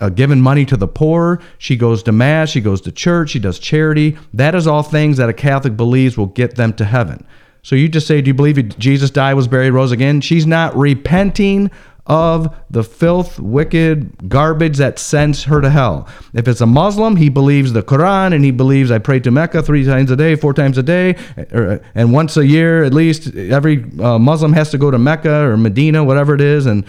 [0.00, 1.40] uh, giving money to the poor.
[1.58, 2.50] She goes to mass.
[2.50, 3.30] She goes to church.
[3.30, 4.16] She does charity.
[4.34, 7.26] That is all things that a Catholic believes will get them to heaven.
[7.62, 10.20] So you just say, Do you believe Jesus died, was buried, rose again?
[10.20, 11.70] She's not repenting
[12.06, 16.08] of the filth, wicked garbage that sends her to hell.
[16.34, 19.62] If it's a Muslim, he believes the Quran and he believes I pray to Mecca
[19.62, 21.16] three times a day, four times a day,
[21.52, 23.34] or, and once a year at least.
[23.36, 26.84] Every uh, Muslim has to go to Mecca or Medina, whatever it is, and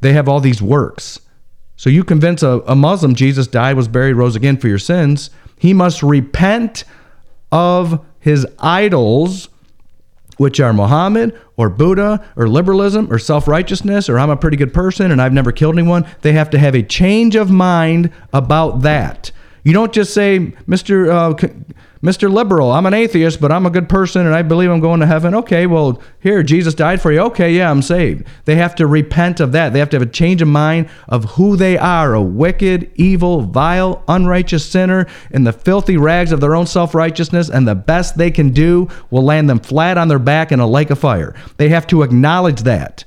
[0.00, 1.18] they have all these works.
[1.80, 5.30] So you convince a, a Muslim Jesus died, was buried, rose again for your sins.
[5.56, 6.84] He must repent
[7.50, 9.48] of his idols
[10.36, 14.74] which are Muhammad or Buddha or liberalism or self righteousness or I'm a pretty good
[14.74, 16.06] person and I've never killed anyone.
[16.20, 19.32] They have to have a change of mind about that.
[19.64, 21.08] You don't just say, Mr.
[21.10, 21.48] Uh,
[22.02, 22.32] Mr.
[22.32, 25.06] Liberal, I'm an atheist, but I'm a good person and I believe I'm going to
[25.06, 25.34] heaven.
[25.34, 27.20] Okay, well, here, Jesus died for you.
[27.20, 28.26] Okay, yeah, I'm saved.
[28.46, 29.74] They have to repent of that.
[29.74, 33.42] They have to have a change of mind of who they are a wicked, evil,
[33.42, 38.16] vile, unrighteous sinner in the filthy rags of their own self righteousness, and the best
[38.16, 41.34] they can do will land them flat on their back in a lake of fire.
[41.58, 43.04] They have to acknowledge that.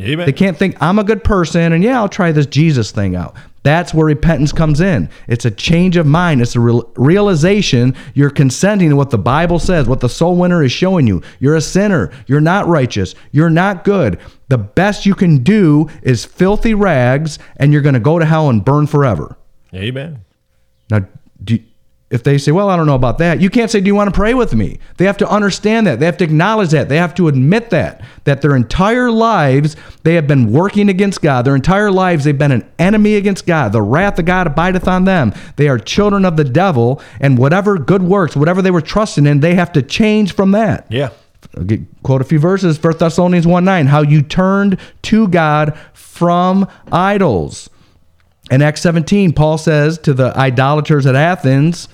[0.00, 0.26] Amen.
[0.26, 3.34] They can't think, I'm a good person and yeah, I'll try this Jesus thing out.
[3.66, 5.10] That's where repentance comes in.
[5.26, 6.40] It's a change of mind.
[6.40, 10.62] It's a real, realization you're consenting to what the Bible says, what the soul winner
[10.62, 11.20] is showing you.
[11.40, 12.12] You're a sinner.
[12.28, 13.16] You're not righteous.
[13.32, 14.20] You're not good.
[14.46, 18.48] The best you can do is filthy rags, and you're going to go to hell
[18.50, 19.36] and burn forever.
[19.74, 20.24] Amen.
[20.88, 21.00] Now,
[21.42, 21.58] do,
[22.16, 24.08] if they say, Well, I don't know about that, you can't say, Do you want
[24.08, 24.78] to pray with me?
[24.96, 26.00] They have to understand that.
[26.00, 26.88] They have to acknowledge that.
[26.88, 31.44] They have to admit that, that their entire lives they have been working against God.
[31.44, 33.72] Their entire lives they've been an enemy against God.
[33.72, 35.34] The wrath of God abideth on them.
[35.56, 39.40] They are children of the devil, and whatever good works, whatever they were trusting in,
[39.40, 40.86] they have to change from that.
[40.88, 41.10] Yeah.
[41.66, 46.66] Get, quote a few verses 1 Thessalonians 1 9, how you turned to God from
[46.90, 47.68] idols.
[48.50, 51.88] In Acts 17, Paul says to the idolaters at Athens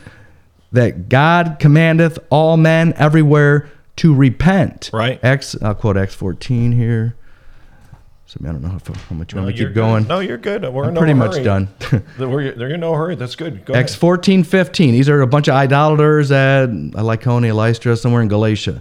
[0.72, 4.90] that God commandeth all men everywhere to repent.
[4.92, 5.22] Right.
[5.22, 7.14] Acts, I'll quote Acts 14 here.
[8.26, 8.78] So I don't know how,
[9.10, 10.04] how much you want to keep going.
[10.04, 10.08] Good.
[10.08, 10.62] No, you're good.
[10.66, 11.68] We're I'm no pretty much done.
[12.18, 13.14] We're, they're in no hurry.
[13.14, 13.66] That's good.
[13.66, 13.90] Go ahead.
[13.90, 14.92] 14, 15.
[14.92, 18.80] These are a bunch of idolaters at Lycaonia, Lystra, somewhere in Galatia.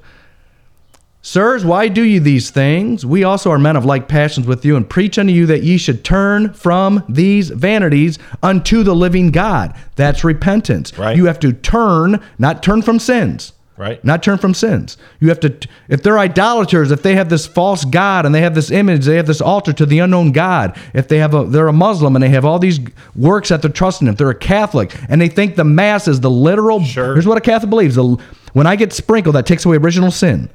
[1.23, 3.05] Sirs, why do you these things?
[3.05, 5.77] We also are men of like passions with you, and preach unto you that ye
[5.77, 9.75] should turn from these vanities unto the living God.
[9.95, 10.97] That's repentance.
[10.97, 11.15] Right.
[11.15, 13.53] You have to turn, not turn from sins.
[13.77, 14.03] Right.
[14.03, 14.97] Not turn from sins.
[15.19, 15.55] You have to,
[15.89, 19.15] if they're idolaters, if they have this false God and they have this image, they
[19.15, 20.77] have this altar to the unknown God.
[20.93, 22.79] If they have a, they're a Muslim and they have all these
[23.15, 24.13] works that they're trusting in.
[24.13, 26.84] If they're a Catholic and they think the Mass is the literal.
[26.84, 27.13] Sure.
[27.13, 28.17] Here's what a Catholic believes: the,
[28.53, 30.49] when I get sprinkled, that takes away original sin.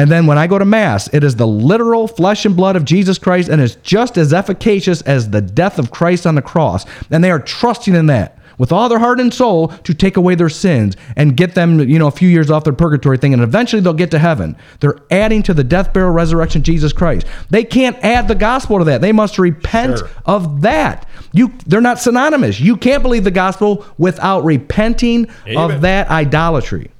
[0.00, 2.86] And then when I go to Mass, it is the literal flesh and blood of
[2.86, 6.86] Jesus Christ and is just as efficacious as the death of Christ on the cross.
[7.10, 10.36] And they are trusting in that with all their heart and soul to take away
[10.36, 13.34] their sins and get them, you know, a few years off their purgatory thing.
[13.34, 14.56] And eventually they'll get to heaven.
[14.80, 17.26] They're adding to the death, burial, resurrection of Jesus Christ.
[17.50, 19.02] They can't add the gospel to that.
[19.02, 20.08] They must repent Sure.
[20.24, 21.06] of that.
[21.32, 22.58] You, they're not synonymous.
[22.58, 25.58] You can't believe the gospel without repenting Amen.
[25.58, 26.90] of that idolatry.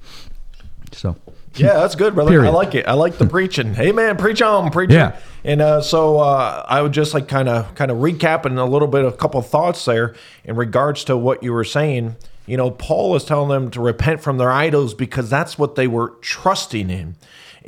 [0.93, 1.17] So.
[1.61, 2.31] Yeah, that's good, brother.
[2.31, 2.49] Period.
[2.49, 2.87] I like it.
[2.89, 3.75] I like the preaching.
[3.75, 4.95] Hey, man, preach on, preacher.
[4.95, 5.19] Yeah.
[5.45, 8.89] And uh, so uh, I would just like kind of kind of recapping a little
[8.89, 12.17] bit, a couple thoughts there in regards to what you were saying.
[12.47, 15.87] You know, Paul is telling them to repent from their idols because that's what they
[15.87, 17.17] were trusting in.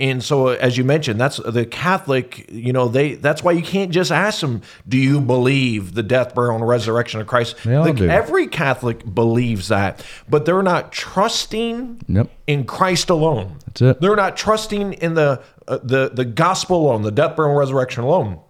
[0.03, 2.51] And so, as you mentioned, that's the Catholic.
[2.51, 6.35] You know, they that's why you can't just ask them, "Do you believe the death,
[6.35, 8.09] burial, and resurrection of Christ?" They all do.
[8.09, 12.29] Every Catholic believes that, but they're not trusting Yep.
[12.49, 13.59] in Christ alone.
[13.67, 14.01] That's it.
[14.01, 18.03] They're not trusting in the uh, the the gospel alone, the death, burial, and resurrection
[18.03, 18.41] alone.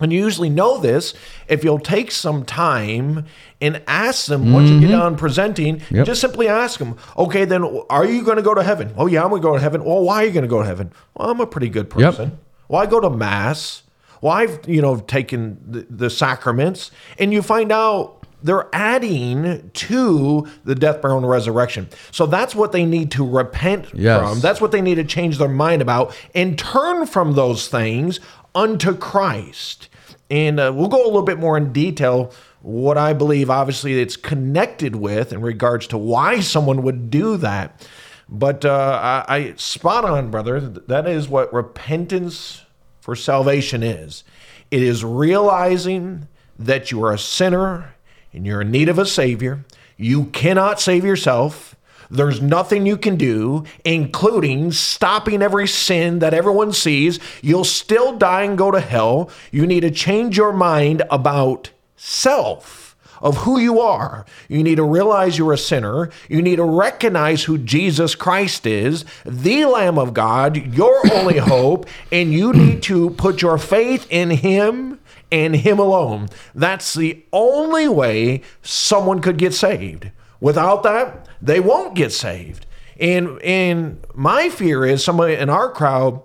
[0.00, 1.14] And you usually know this
[1.46, 3.26] if you'll take some time
[3.60, 5.76] and ask them once you get done presenting.
[5.78, 5.96] Mm-hmm.
[5.96, 6.06] Yep.
[6.06, 8.92] Just simply ask them, okay, then are you going to go to heaven?
[8.96, 9.84] Oh yeah, I'm going to go to heaven.
[9.84, 10.90] Well, why are you going to go to heaven?
[11.14, 12.10] Well, I'm a pretty good Yep.
[12.16, 12.38] person.
[12.68, 13.84] Well, I go to mass.
[14.20, 20.46] Well, I've you know taken the, the sacraments, and you find out they're adding to
[20.64, 21.88] the death, burial, and resurrection.
[22.10, 24.20] So that's what they need to repent Yes.
[24.20, 24.40] from.
[24.40, 28.18] That's what they need to change their mind about and turn from those things
[28.54, 29.88] unto Christ.
[30.30, 32.32] And uh, we'll go a little bit more in detail
[32.64, 37.86] what I believe, obviously, it's connected with in regards to why someone would do that.
[38.26, 40.60] But uh, I, I spot on, brother.
[40.60, 42.62] That is what repentance
[43.00, 44.24] for salvation is.
[44.70, 46.26] It is realizing
[46.58, 47.94] that you are a sinner
[48.32, 49.66] and you're in need of a savior.
[49.98, 51.76] You cannot save yourself.
[52.14, 57.18] There's nothing you can do, including stopping every sin that everyone sees.
[57.42, 59.30] You'll still die and go to hell.
[59.50, 62.84] You need to change your mind about self
[63.20, 64.26] of who you are.
[64.48, 66.10] You need to realize you're a sinner.
[66.28, 71.86] You need to recognize who Jesus Christ is, the Lamb of God, your only hope,
[72.12, 75.00] and you need to put your faith in Him
[75.32, 76.28] and Him alone.
[76.54, 80.10] That's the only way someone could get saved.
[80.40, 82.66] Without that, they won't get saved.
[82.98, 86.22] And and my fear is somebody in our crowd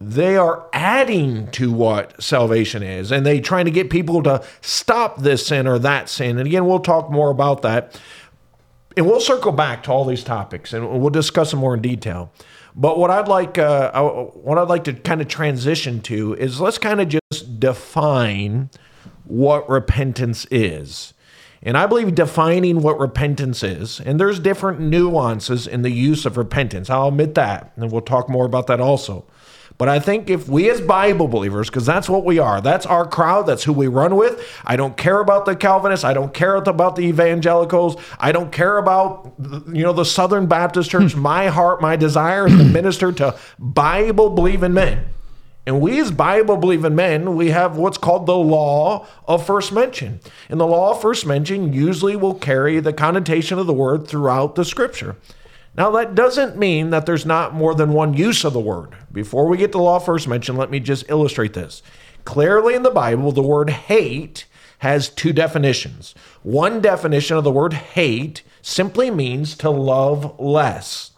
[0.00, 5.18] they are adding to what salvation is and they trying to get people to stop
[5.18, 6.38] this sin or that sin.
[6.38, 8.00] And again we'll talk more about that.
[8.96, 12.32] And we'll circle back to all these topics and we'll discuss them more in detail.
[12.74, 16.78] But what i'd like uh, what i'd like to kind of transition to is let's
[16.78, 18.70] kind of just define
[19.24, 21.12] what repentance is
[21.62, 26.36] and I believe defining what repentance is, and there's different nuances in the use of
[26.36, 26.88] repentance.
[26.88, 29.26] I'll admit that, and we'll talk more about that also.
[29.80, 33.06] But I think if we as Bible believers, because that's what we are, that's our
[33.06, 34.46] crowd, that's who we run with.
[34.62, 36.04] I don't care about the Calvinists.
[36.04, 37.96] I don't care about the evangelicals.
[38.18, 41.16] I don't care about you know the Southern Baptist Church.
[41.30, 45.06] my heart, my desire is to minister to Bible believing men.
[45.66, 50.20] And we, as Bible believing men, we have what's called the law of first mention.
[50.48, 54.54] And the law of first mention usually will carry the connotation of the word throughout
[54.54, 55.16] the scripture.
[55.76, 58.96] Now, that doesn't mean that there's not more than one use of the word.
[59.12, 61.82] Before we get to law first mention, let me just illustrate this.
[62.24, 64.46] Clearly in the Bible, the word hate
[64.78, 66.14] has two definitions.
[66.42, 71.09] One definition of the word hate simply means to love less.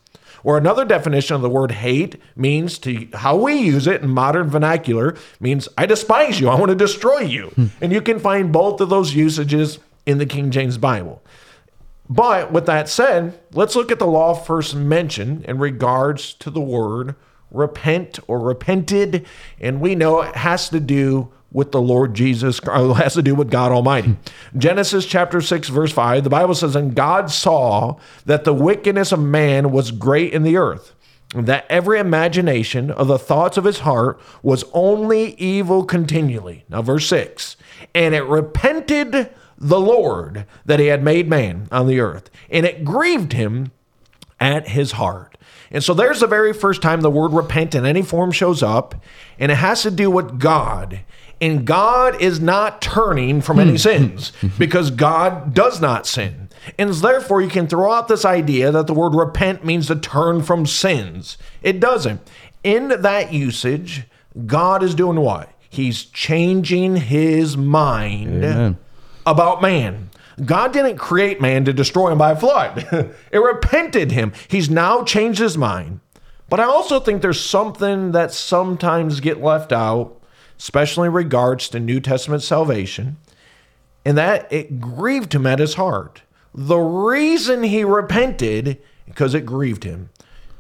[0.45, 4.49] Or another definition of the word hate means to how we use it in modern
[4.49, 7.49] vernacular means I despise you, I want to destroy you.
[7.49, 7.67] Hmm.
[7.81, 11.23] And you can find both of those usages in the King James Bible.
[12.09, 16.61] But with that said, let's look at the law first mentioned in regards to the
[16.61, 17.15] word
[17.51, 19.27] repent or repented.
[19.61, 23.51] And we know it has to do with the Lord Jesus, has to do with
[23.51, 24.17] God Almighty.
[24.57, 29.21] Genesis chapter 6, verse 5, the Bible says, And God saw that the wickedness of
[29.21, 30.95] man was great in the earth,
[31.35, 36.65] and that every imagination of the thoughts of his heart was only evil continually.
[36.69, 37.57] Now, verse 6,
[37.95, 42.85] And it repented the Lord that he had made man on the earth, and it
[42.85, 43.73] grieved him
[44.41, 45.39] at his heart.
[45.71, 48.95] And so there's the very first time the word repent in any form shows up,
[49.39, 51.01] and it has to do with God.
[51.43, 53.77] And God is not turning from any hmm.
[53.77, 54.49] sins hmm.
[54.59, 56.49] because God does not sin.
[56.79, 60.43] And therefore, you can throw out this idea that the word repent means to turn
[60.43, 61.37] from sins.
[61.63, 62.21] It doesn't.
[62.63, 64.05] In that usage,
[64.47, 65.51] God is doing what?
[65.69, 68.79] He's changing his mind Amen.
[69.27, 70.11] about man.
[70.45, 72.87] God didn't create man to destroy him by a flood.
[73.33, 74.33] it repented him.
[74.49, 76.01] He's now changed his mind.
[76.49, 80.22] But I also think there's something that sometimes get left out,
[80.63, 83.17] especially in regards to New Testament salvation,
[84.05, 86.23] and that it grieved him at his heart.
[86.55, 90.11] The reason he repented because it grieved him.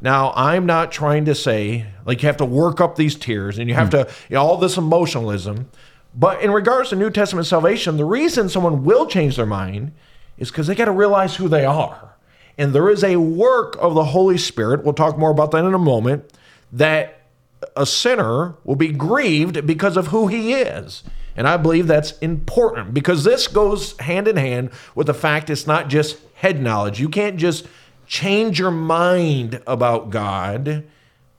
[0.01, 3.69] Now, I'm not trying to say like you have to work up these tears and
[3.69, 4.03] you have hmm.
[4.03, 5.71] to you know, all this emotionalism.
[6.12, 9.93] But in regards to New Testament salvation, the reason someone will change their mind
[10.37, 12.17] is because they got to realize who they are.
[12.59, 15.73] And there is a work of the Holy Spirit, we'll talk more about that in
[15.73, 16.25] a moment,
[16.73, 17.21] that
[17.77, 21.03] a sinner will be grieved because of who he is.
[21.37, 25.66] And I believe that's important because this goes hand in hand with the fact it's
[25.66, 27.01] not just head knowledge.
[27.01, 27.66] You can't just
[28.07, 30.85] change your mind about God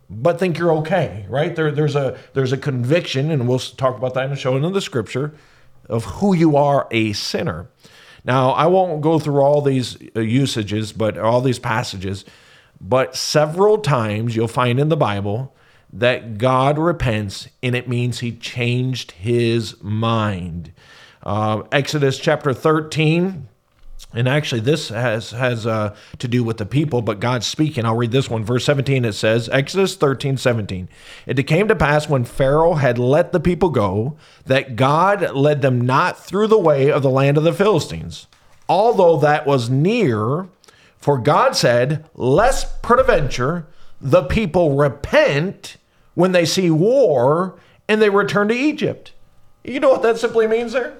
[0.09, 1.55] but think you're okay, right?
[1.55, 4.73] There, there's a there's a conviction, and we'll talk about that in a show in
[4.73, 5.33] the scripture
[5.89, 7.69] of who you are a sinner.
[8.25, 12.23] Now, I won't go through all these uh, usages, but all these passages,
[12.79, 15.53] but several times you'll find in the Bible
[15.93, 20.73] that God repents, and it means He changed His mind.
[21.21, 23.47] Uh, Exodus chapter 13,
[24.15, 27.85] and actually, this has has uh, to do with the people, but God's speaking.
[27.85, 29.05] I'll read this one, verse 17.
[29.05, 30.87] It says, Exodus 13, 17.
[31.25, 35.81] It came to pass when Pharaoh had let the people go, that God led them
[35.81, 38.27] not through the way of the land of the Philistines,
[38.69, 40.47] although that was near.
[40.97, 43.67] For God said, Lest peradventure
[43.99, 45.77] the people repent
[46.15, 49.13] when they see war and they return to Egypt.
[49.63, 50.95] You know what that simply means there?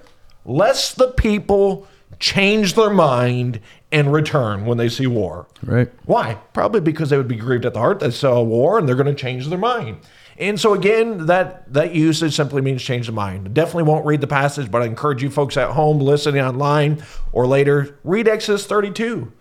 [0.45, 1.88] Lest the people
[2.19, 3.60] change their mind
[3.91, 5.47] and return when they see war.
[5.62, 5.91] Right.
[6.06, 6.39] Why?
[6.54, 7.99] Probably because they would be grieved at the heart.
[7.99, 9.97] They saw war and they're going to change their mind.
[10.38, 13.53] And so again, that that usage simply means change the mind.
[13.53, 17.45] Definitely won't read the passage, but I encourage you folks at home listening online or
[17.47, 19.31] later, read Exodus 32.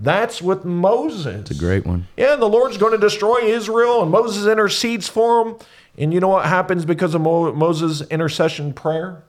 [0.00, 1.42] That's with Moses.
[1.42, 2.06] It's a great one.
[2.16, 5.56] Yeah, the Lord's going to destroy Israel, and Moses intercedes for him.
[5.98, 9.24] And you know what happens because of Mo- Moses' intercession prayer?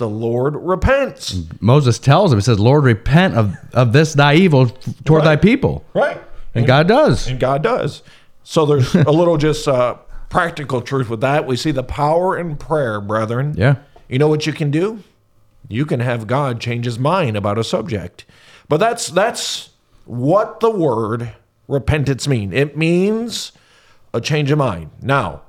[0.00, 1.42] the Lord repents.
[1.60, 4.66] Moses tells him, he says, Lord, repent of, of this thy evil
[5.04, 5.84] toward thy people.
[5.94, 6.18] Right.
[6.54, 7.28] And God does.
[7.28, 8.02] And God does.
[8.42, 9.96] So there's a little just uh,
[10.30, 11.46] practical truth with that.
[11.46, 13.54] We see the power in prayer, brethren.
[13.58, 13.76] Yeah.
[14.08, 15.02] You know what you can do?
[15.68, 18.24] You can have God change his mind about a subject.
[18.68, 19.70] But that's that's
[20.06, 21.32] what the word
[21.68, 22.52] repentance mean.
[22.52, 23.52] It means
[24.14, 24.90] a change of mind.
[25.02, 25.42] Now,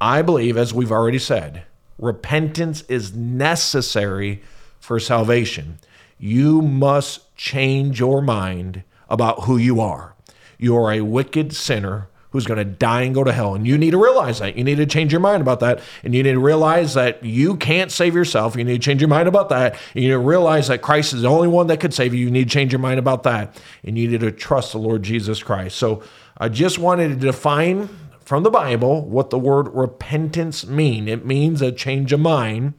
[0.00, 1.64] I believe as we've already said,
[1.98, 4.42] repentance is necessary
[4.78, 5.78] for salvation.
[6.18, 10.14] You must change your mind about who you are.
[10.58, 13.54] You are a wicked sinner who's going to die and go to hell.
[13.54, 14.56] And you need to realize that.
[14.56, 15.80] You need to change your mind about that.
[16.04, 18.56] And you need to realize that you can't save yourself.
[18.56, 19.76] You need to change your mind about that.
[19.94, 22.20] You need to realize that Christ is the only one that could save you.
[22.20, 23.60] You need to change your mind about that.
[23.84, 25.76] And you need to trust the Lord Jesus Christ.
[25.76, 26.02] So
[26.38, 27.88] I just wanted to define
[28.20, 31.08] from the Bible what the word repentance mean.
[31.08, 32.74] It means a change of mind.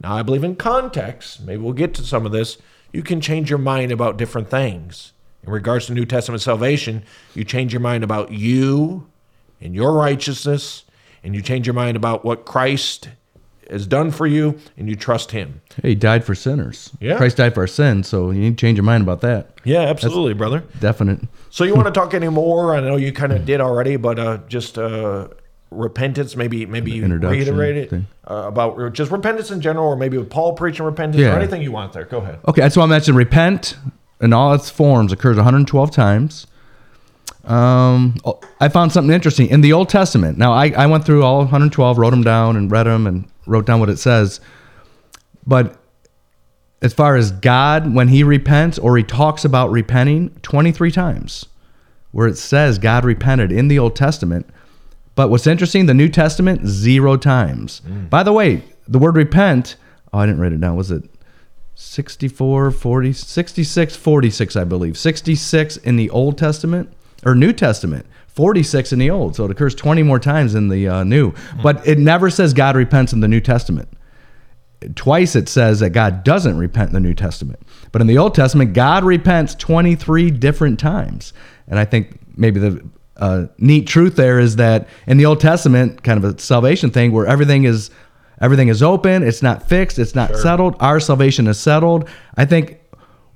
[0.00, 1.40] Now I believe in context.
[1.40, 2.58] Maybe we'll get to some of this.
[2.92, 5.12] You can change your mind about different things.
[5.44, 9.06] In regards to New Testament salvation, you change your mind about you
[9.60, 10.84] and your righteousness,
[11.24, 13.08] and you change your mind about what Christ
[13.70, 15.60] has done for you, and you trust Him.
[15.82, 16.90] He died for sinners.
[17.00, 17.16] Yeah.
[17.18, 19.50] Christ died for our sins, so you need to change your mind about that.
[19.64, 20.64] Yeah, absolutely, brother.
[20.80, 21.20] Definite.
[21.50, 22.74] So you want to talk any more?
[22.74, 25.28] I know you kind of did already, but uh, just uh,
[25.70, 30.30] repentance, maybe maybe you reiterate it uh, about just repentance in general, or maybe with
[30.30, 31.34] Paul preaching repentance, Yeah.
[31.34, 32.04] or anything you want there.
[32.04, 32.38] Go ahead.
[32.48, 33.76] Okay, that's why I mentioned repent
[34.20, 36.46] in all its forms occurs 112 times.
[37.44, 38.16] Um,
[38.60, 40.36] I found something interesting in the Old Testament.
[40.36, 43.64] Now, I, I went through all 112, wrote them down, and read them, and wrote
[43.64, 44.40] down what it says.
[45.46, 45.78] But
[46.82, 51.46] as far as God, when He repents or He talks about repenting, 23 times,
[52.12, 54.46] where it says God repented in the Old Testament.
[55.14, 57.80] But what's interesting, the New Testament, zero times.
[58.10, 59.76] By the way, the word repent,
[60.12, 60.76] oh, I didn't write it down.
[60.76, 61.02] Was it
[61.80, 64.98] 64, 40, 66, 46, I believe.
[64.98, 66.92] 66 in the Old Testament
[67.24, 69.36] or New Testament, 46 in the Old.
[69.36, 71.34] So it occurs 20 more times in the uh, New.
[71.62, 73.88] But it never says God repents in the New Testament.
[74.96, 77.60] Twice it says that God doesn't repent in the New Testament.
[77.92, 81.32] But in the Old Testament, God repents 23 different times.
[81.68, 86.02] And I think maybe the uh, neat truth there is that in the Old Testament,
[86.02, 87.92] kind of a salvation thing where everything is
[88.40, 90.76] everything is open, it's not fixed, it's not settled.
[90.80, 92.08] Our salvation is settled.
[92.36, 92.78] I think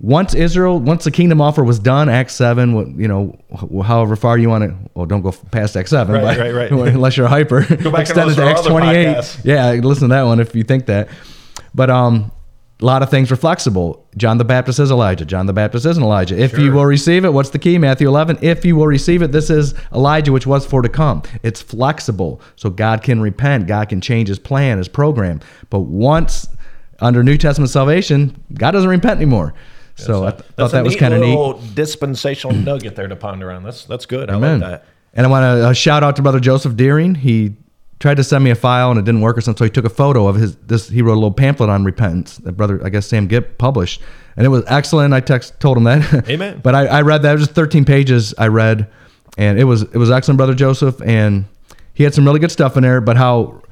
[0.00, 3.38] once Israel, once the kingdom offer was done, Acts seven, you know,
[3.84, 6.88] however far you want to, well, don't go past Acts seven, Right, but- right, right.
[6.94, 7.60] unless you're hyper.
[7.76, 9.16] Go back listen to to Acts twenty eight.
[9.16, 9.44] podcasts.
[9.44, 11.08] Yeah, listen to that one if you think that.
[11.74, 12.32] But um,
[12.82, 14.04] a lot of things were flexible.
[14.16, 15.24] John the Baptist is Elijah.
[15.24, 16.36] John the Baptist isn't Elijah.
[16.36, 17.78] If you will receive it, what's the key?
[17.78, 18.40] Matthew 11.
[18.42, 21.22] If you will receive it, this is Elijah, which was for to come.
[21.44, 22.40] It's flexible.
[22.56, 23.68] So God can repent.
[23.68, 25.40] God can change his plan, his program.
[25.70, 26.48] But once
[26.98, 29.54] under New Testament salvation, God doesn't repent anymore.
[29.94, 31.28] So I th- thought that was kind of neat.
[31.28, 33.62] little dispensational nugget there to ponder on.
[33.62, 34.28] That's that's good.
[34.28, 34.60] I Amen.
[34.60, 34.84] like that.
[35.14, 37.14] And I want to uh, shout out to Brother Joseph Deering.
[37.14, 37.54] He
[38.02, 39.60] tried to send me a file and it didn't work or something.
[39.60, 40.56] So he took a photo of his.
[40.56, 44.02] This he wrote a little pamphlet on repentance that Brother I guess Sam Gipp published,
[44.36, 45.14] and it was excellent.
[45.14, 46.28] I text told him that.
[46.28, 46.60] Amen.
[46.62, 47.30] but I, I read that.
[47.30, 48.34] It was just 13 pages.
[48.36, 48.90] I read,
[49.38, 51.44] and it was it was excellent, Brother Joseph, and
[51.94, 53.00] he had some really good stuff in there.
[53.00, 53.62] But how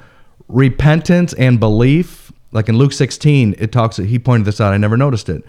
[0.47, 3.97] repentance and belief, like in Luke 16, it talks.
[3.97, 4.73] He pointed this out.
[4.73, 5.45] I never noticed it.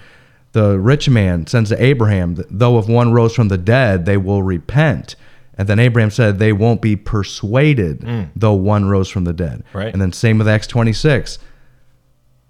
[0.53, 4.43] The rich man sends to Abraham, though if one rose from the dead, they will
[4.43, 5.15] repent.
[5.61, 8.03] And then Abraham said, they won't be persuaded,
[8.35, 9.59] though one rose from the dead.
[9.71, 9.73] Mm.
[9.79, 9.93] Right.
[9.93, 11.37] And then same with Acts 26.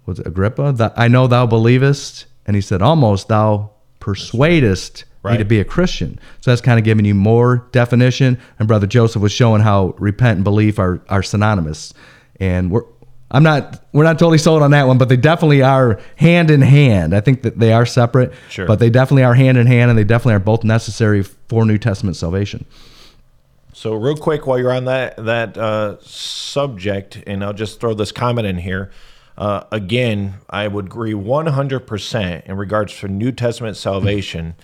[0.06, 0.92] Was it Agrippa?
[0.96, 2.24] I know thou believest.
[2.46, 6.18] And he said, almost thou persuadest me to be a Christian.
[6.40, 8.38] So that's kind of giving you more definition.
[8.58, 11.92] And Brother Joseph was showing how repent and belief are, are synonymous.
[12.40, 12.82] And we're
[13.34, 16.60] I'm not we're not totally sold on that one, but they definitely are hand in
[16.60, 17.14] hand.
[17.14, 18.66] I think that they are separate, Sure.
[18.66, 21.78] but they definitely are hand in hand and they definitely are both necessary for New
[21.78, 22.66] Testament salvation.
[23.82, 28.12] So real quick, while you're on that that uh, subject, and I'll just throw this
[28.12, 28.92] comment in here.
[29.36, 34.54] Uh, again, I would agree 100% in regards to New Testament salvation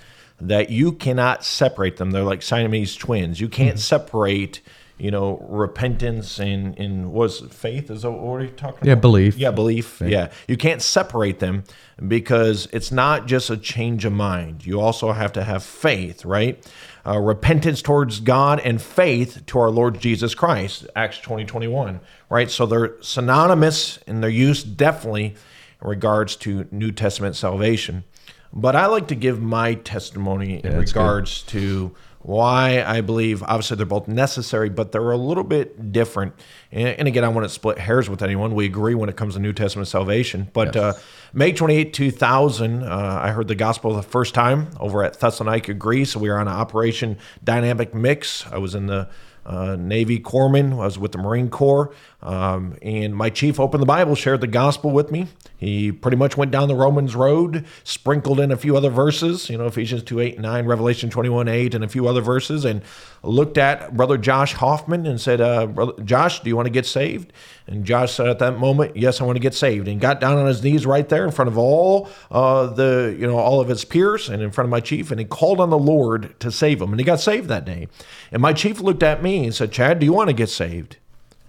[0.41, 2.13] that you cannot separate them.
[2.13, 3.41] They're like Siamese twins.
[3.41, 4.61] You can't separate,
[4.99, 9.03] you know, repentance and and was faith is that what are you talking Yeah, about?
[9.03, 9.37] belief.
[9.37, 10.01] Yeah, belief.
[10.01, 11.65] Yeah, you can't separate them
[12.07, 14.65] because it's not just a change of mind.
[14.65, 16.65] You also have to have faith, right?
[17.07, 22.51] Uh, repentance towards God and faith to our Lord Jesus Christ, Acts 20, 21, right?
[22.51, 25.35] So they're synonymous in their use, definitely
[25.81, 28.05] in regards to New Testament salvation.
[28.53, 31.01] But I like to give my testimony in that's good.
[31.01, 36.35] regards to why I believe obviously they're both necessary, but they're a little bit different.
[36.73, 38.55] And, and again, I want to split hairs with anyone.
[38.55, 40.51] We agree when it comes to New Testament salvation.
[40.53, 40.95] But uh,
[41.33, 46.17] May 28, 2000, uh, I heard the gospel the first time over at Thessalonica, Greece.
[46.17, 48.47] We were on Operation Dynamic Mix.
[48.47, 49.09] I was in the
[49.47, 50.73] uh, Navy corpsman.
[50.73, 51.93] I was with the Marine Corps.
[52.21, 55.29] Um, and my chief opened the Bible, shared the gospel with me.
[55.57, 59.57] He pretty much went down the Romans road, sprinkled in a few other verses, you
[59.57, 62.83] know, Ephesians 2 8 and 9, Revelation 21 8, and a few other verses, and
[63.23, 66.87] looked at Brother Josh Hoffman and said, uh, Brother Josh, do you want to get
[66.87, 67.33] saved?
[67.69, 69.87] And Josh said at that moment, Yes, I want to get saved.
[69.87, 73.27] And got down on his knees right there in front of all uh, the, you
[73.29, 75.71] know, all of his peers and in front of my chief, and he called on
[75.71, 76.91] the Lord to save him.
[76.91, 77.87] And he got saved that day.
[78.33, 80.97] And my chief looked at me and said, Chad, do you want to get saved?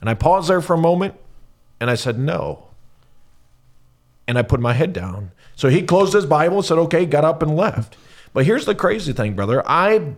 [0.01, 1.15] And I paused there for a moment
[1.79, 2.67] and I said, No.
[4.27, 5.31] And I put my head down.
[5.55, 7.97] So he closed his Bible said, Okay, got up and left.
[8.33, 9.63] But here's the crazy thing, brother.
[9.65, 10.13] I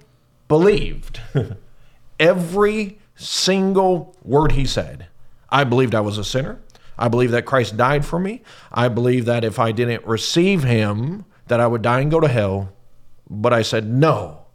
[0.48, 1.22] believed
[2.20, 5.08] every single word he said.
[5.50, 6.60] I believed I was a sinner.
[6.98, 8.44] I believed that Christ died for me.
[8.72, 12.28] I believed that if I didn't receive him, that I would die and go to
[12.28, 12.74] hell.
[13.30, 14.46] But I said no.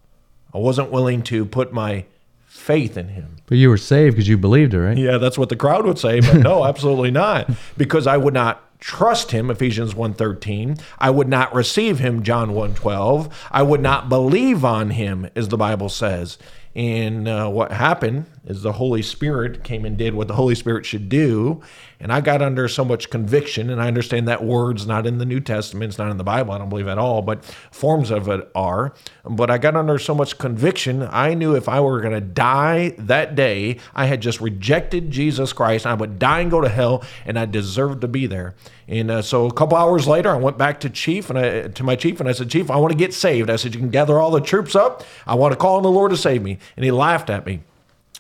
[0.54, 2.04] I wasn't willing to put my
[2.46, 3.35] faith in him.
[3.46, 4.98] But you were saved because you believed it, right?
[4.98, 7.48] Yeah, that's what the crowd would say, but no, absolutely not.
[7.76, 10.80] Because I would not trust him Ephesians 1:13.
[10.98, 13.30] I would not receive him John 1:12.
[13.50, 16.38] I would not believe on him as the Bible says.
[16.74, 20.86] And uh, what happened is the Holy Spirit came and did what the Holy Spirit
[20.86, 21.60] should do.
[21.98, 25.24] And I got under so much conviction, and I understand that word's not in the
[25.24, 28.28] New Testament, it's not in the Bible, I don't believe at all, but forms of
[28.28, 28.92] it are.
[29.24, 32.94] But I got under so much conviction, I knew if I were going to die
[32.98, 37.02] that day, I had just rejected Jesus Christ, I would die and go to hell,
[37.24, 38.54] and I deserved to be there.
[38.88, 41.82] And uh, so a couple hours later, I went back to chief and I, to
[41.82, 43.90] my chief, and I said, "Chief, I want to get saved." I said, "You can
[43.90, 45.02] gather all the troops up.
[45.26, 47.62] I want to call on the Lord to save me." And he laughed at me.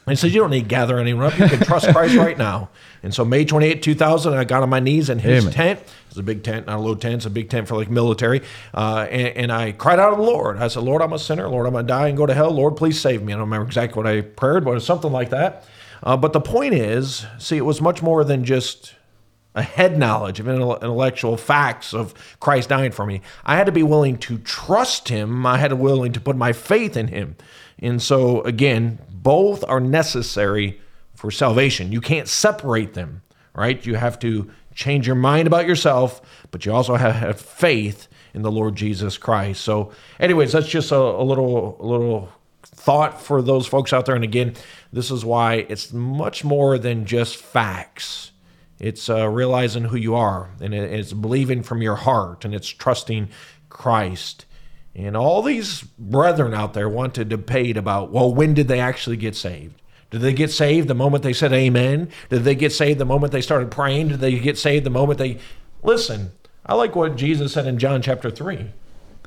[0.06, 1.38] And he said, You don't need to gather anyone up.
[1.38, 2.70] You can trust Christ right now.
[3.02, 5.52] And so, May 28, 2000, I got on my knees in his Amen.
[5.52, 5.80] tent.
[6.08, 7.16] It's a big tent, not a low tent.
[7.16, 8.42] It's a big tent for like military.
[8.72, 10.58] Uh, and, and I cried out to the Lord.
[10.58, 11.48] I said, Lord, I'm a sinner.
[11.48, 12.52] Lord, I'm going to die and go to hell.
[12.52, 13.32] Lord, please save me.
[13.32, 15.64] I don't remember exactly what I prayed, but it was something like that.
[16.02, 18.94] Uh, but the point is, see, it was much more than just
[19.56, 23.22] a head knowledge of intellectual facts of Christ dying for me.
[23.44, 25.46] I had to be willing to trust him.
[25.46, 27.36] I had to be willing to put my faith in him.
[27.78, 30.80] And so again, both are necessary
[31.16, 31.90] for salvation.
[31.90, 33.22] You can't separate them,
[33.56, 33.84] right?
[33.84, 36.20] You have to change your mind about yourself,
[36.52, 39.62] but you also have, have faith in the Lord Jesus Christ.
[39.62, 42.28] So, anyways, that's just a, a little, a little
[42.62, 44.14] thought for those folks out there.
[44.14, 44.54] And again,
[44.92, 48.30] this is why it's much more than just facts.
[48.78, 52.68] It's uh, realizing who you are, and it- it's believing from your heart, and it's
[52.68, 53.30] trusting
[53.70, 54.45] Christ.
[54.98, 59.18] And all these brethren out there want to debate about, well, when did they actually
[59.18, 59.80] get saved?
[60.10, 62.08] Did they get saved the moment they said amen?
[62.30, 64.08] Did they get saved the moment they started praying?
[64.08, 65.38] Did they get saved the moment they.
[65.82, 66.30] Listen,
[66.64, 68.70] I like what Jesus said in John chapter 3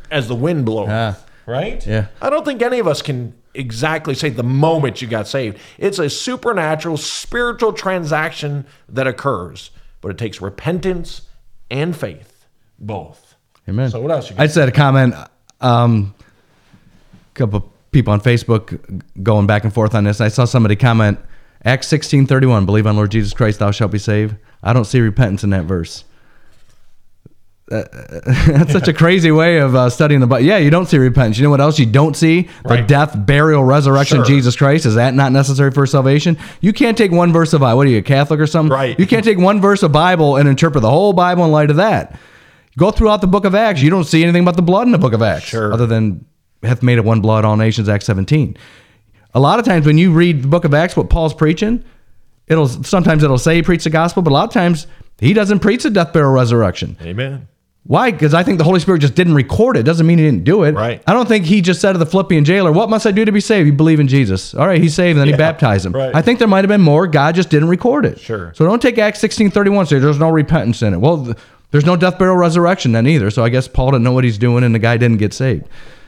[0.09, 1.17] as the wind blows, Ah.
[1.45, 1.86] right?
[1.86, 2.07] Yeah.
[2.20, 5.57] I don't think any of us can exactly say the moment you got saved.
[5.78, 9.70] It's a supernatural, spiritual transaction that occurs,
[10.01, 11.24] but it takes repentance
[11.70, 12.45] and faith,
[12.80, 13.36] both.
[13.67, 13.91] Amen.
[13.91, 14.43] So what else you I got?
[14.45, 15.13] just had a comment.
[15.62, 16.14] Um,
[17.32, 20.22] a couple people on Facebook going back and forth on this.
[20.22, 21.20] I saw somebody comment
[21.66, 22.66] Acts sixteen thirty one.
[22.66, 24.36] Believe on Lord Jesus Christ, thou shalt be saved.
[24.64, 26.05] I don't see repentance in that verse.
[27.72, 27.84] Uh,
[28.47, 30.45] That's such a crazy way of uh, studying the Bible.
[30.45, 31.38] Yeah, you don't see repentance.
[31.38, 32.43] You know what else you don't see?
[32.64, 32.88] The Right.
[32.88, 34.36] death, burial, resurrection of Sure.
[34.36, 34.86] Jesus Christ.
[34.88, 36.38] Is that not necessary for salvation?
[36.62, 37.78] You can't take one verse of Bible.
[37.78, 38.72] What are you, a Catholic or something?
[38.74, 38.99] Right.
[38.99, 41.76] You can't take one verse of Bible and interpret the whole Bible in light of
[41.76, 42.18] that.
[42.80, 43.82] Go throughout the book of Acts.
[43.82, 45.45] You don't see anything about the blood in the book of Acts.
[45.45, 45.73] Sure.
[45.73, 46.25] Other than
[46.63, 48.55] hath made it one blood all nations, Acts 17.
[49.34, 51.84] A lot of times when you read the book of Acts, what Paul's preaching,
[52.47, 54.88] it'll sometimes it'll say he preached the gospel, but a lot of times
[55.19, 56.95] he doesn't preach the death, burial, resurrection.
[57.01, 57.47] Amen.
[57.84, 58.11] Why?
[58.11, 59.84] Because I think the Holy Spirit just didn't record it.
[59.84, 60.73] Doesn't mean he didn't do it.
[60.75, 61.01] Right.
[61.07, 63.32] I don't think he just said to the Philippian jailer, "What must I do to
[63.32, 64.53] be saved?" You believe in Jesus.
[64.53, 65.11] All right, he's saved.
[65.17, 65.93] And then he Yeah, baptized him.
[65.93, 66.13] right.
[66.13, 67.07] I think there might have been more.
[67.07, 68.19] God just didn't record it.
[68.19, 68.51] Sure.
[68.55, 69.86] So don't take Acts sixteen thirty one.
[69.86, 71.01] Say there's no repentance in it.
[71.01, 71.34] Well,
[71.72, 73.30] there's no death, burial, resurrection then either.
[73.32, 75.65] So I guess Paul didn't know what he's doing, and the guy didn't get saved.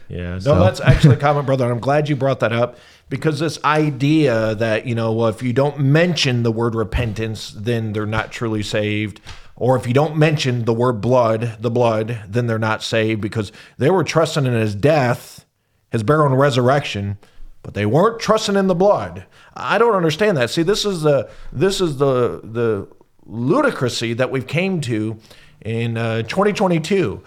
[0.10, 1.64] Yeah, no, So- that's actually a comment, brother.
[1.66, 2.78] And I'm glad you brought that up
[3.10, 7.94] because this idea that, you know, well, if you don't mention the word repentance, then
[7.94, 9.22] they're not truly saved.
[9.56, 13.52] Or if you don't mention the word blood, the blood, then they're not saved because
[13.78, 15.46] they were trusting in his death,
[15.92, 17.18] his burial and resurrection,
[17.62, 19.26] but they weren't trusting in the blood.
[19.56, 20.50] I don't understand that.
[20.50, 22.88] See, this is the this is the the
[23.30, 25.18] ludicrousy that we've came to
[25.62, 27.22] in uh, 2022.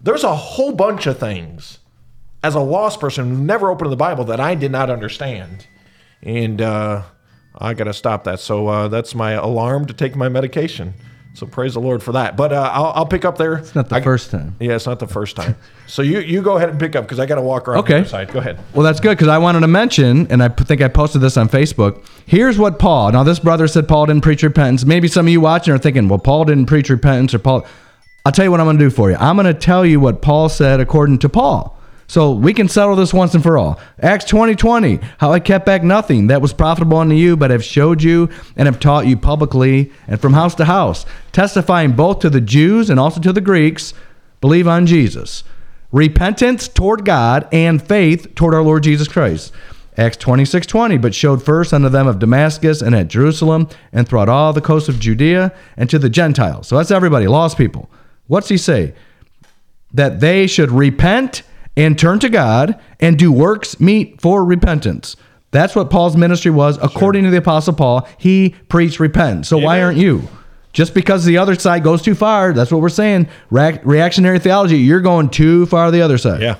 [0.00, 1.78] There's a whole bunch of things
[2.42, 5.66] as a lost person who never opened the Bible that I did not understand.
[6.22, 7.02] And uh,
[7.56, 8.40] I got to stop that.
[8.40, 10.94] So uh, that's my alarm to take my medication.
[11.38, 12.36] So praise the Lord for that.
[12.36, 13.58] But uh, I'll, I'll pick up there.
[13.58, 14.56] It's not the I- first time.
[14.58, 15.54] Yeah, it's not the first time.
[15.86, 17.92] so you you go ahead and pick up because I got to walk around Okay.
[17.94, 18.32] the other side.
[18.32, 18.58] Go ahead.
[18.74, 21.48] Well, that's good because I wanted to mention, and I think I posted this on
[21.48, 22.04] Facebook.
[22.26, 23.12] Here's what Paul.
[23.12, 24.84] Now, this brother said Paul didn't preach repentance.
[24.84, 27.64] Maybe some of you watching are thinking, well, Paul didn't preach repentance, or Paul.
[28.26, 29.16] I'll tell you what I'm going to do for you.
[29.20, 31.77] I'm going to tell you what Paul said according to Paul.
[32.08, 33.78] So we can settle this once and for all.
[34.00, 37.62] Acts 20 20, how I kept back nothing that was profitable unto you, but have
[37.62, 42.30] showed you and have taught you publicly and from house to house, testifying both to
[42.30, 43.94] the Jews and also to the Greeks,
[44.40, 45.44] believe on Jesus
[45.92, 49.52] repentance toward God and faith toward our Lord Jesus Christ.
[49.96, 54.28] Acts 26 20, but showed first unto them of Damascus and at Jerusalem and throughout
[54.28, 56.68] all the coast of Judea and to the Gentiles.
[56.68, 57.90] So that's everybody, lost people.
[58.28, 58.94] What's he say?
[59.92, 61.42] That they should repent
[61.78, 65.16] and turn to God and do works meet for repentance.
[65.52, 66.76] That's what Paul's ministry was.
[66.82, 69.46] According to the Apostle Paul, he preached repent.
[69.46, 70.28] So why aren't you?
[70.72, 73.28] Just because the other side goes too far, that's what we're saying.
[73.50, 76.42] Reac- reactionary theology, you're going too far the other side.
[76.42, 76.56] Yeah.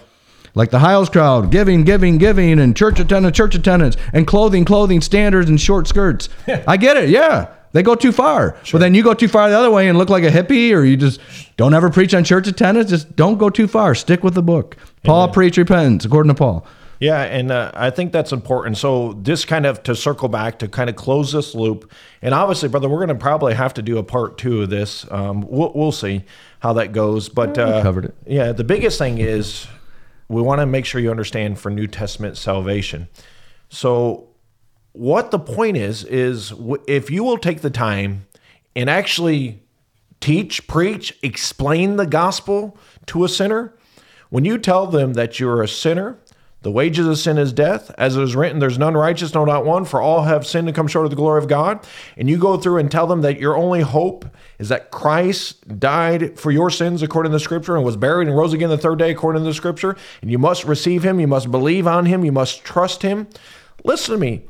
[0.55, 5.01] Like the Hyles crowd, giving, giving, giving, and church attendance, church attendance, and clothing, clothing
[5.01, 6.29] standards, and short skirts.
[6.66, 7.11] I get it.
[7.11, 7.49] Yeah.
[7.73, 8.57] They go too far.
[8.73, 10.85] But then you go too far the other way and look like a hippie, or
[10.85, 11.21] you just
[11.57, 12.91] don't ever preach on church attendance.
[12.91, 13.95] Just don't go too far.
[13.95, 14.77] Stick with the book.
[15.05, 16.66] Paul preached repentance, according to Paul.
[17.01, 18.77] Yeah, and uh, I think that's important.
[18.77, 21.93] So, this kind of to circle back to kind of close this loop,
[22.23, 25.07] and obviously, brother, we're going to probably have to do a part two of this.
[25.11, 26.25] Um, we'll, we'll see
[26.59, 28.14] how that goes, but uh, covered it.
[28.27, 29.69] Yeah, the biggest thing is
[30.29, 33.07] we want to make sure you understand for New Testament salvation.
[33.69, 34.28] So,
[34.99, 36.53] what the point is is
[36.88, 38.26] if you will take the time
[38.74, 39.62] and actually
[40.20, 42.76] teach, preach, explain the gospel
[43.07, 43.72] to a sinner,
[44.30, 46.18] when you tell them that you're a sinner,
[46.62, 49.64] the wages of sin is death, as it is written, there's none righteous, no, not
[49.64, 51.86] one, for all have sinned and come short of the glory of God.
[52.16, 54.26] And you go through and tell them that your only hope
[54.59, 58.36] is that Christ died for your sins according to the scripture and was buried and
[58.36, 59.96] rose again the third day according to the scripture.
[60.22, 63.28] And you must receive him, you must believe on him, you must trust him.
[63.84, 64.42] Listen to me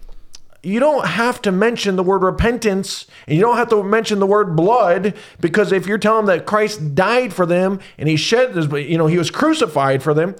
[0.62, 4.26] you don't have to mention the word repentance and you don't have to mention the
[4.26, 8.56] word blood because if you're telling them that Christ died for them and he shed
[8.56, 10.34] his, you know, he was crucified for them,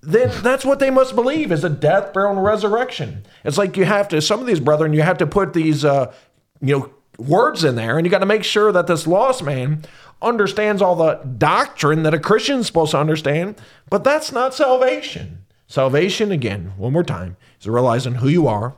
[0.00, 3.24] then that's what they must believe is a death, burial, and resurrection.
[3.44, 6.12] It's like you have to, some of these brethren, you have to put these, uh,
[6.60, 9.82] you know, words in there and you got to make sure that this lost man
[10.20, 13.56] understands all the doctrine that a Christian's supposed to understand,
[13.88, 15.44] but that's not salvation.
[15.66, 18.74] Salvation, again, one more time, is realizing who you are,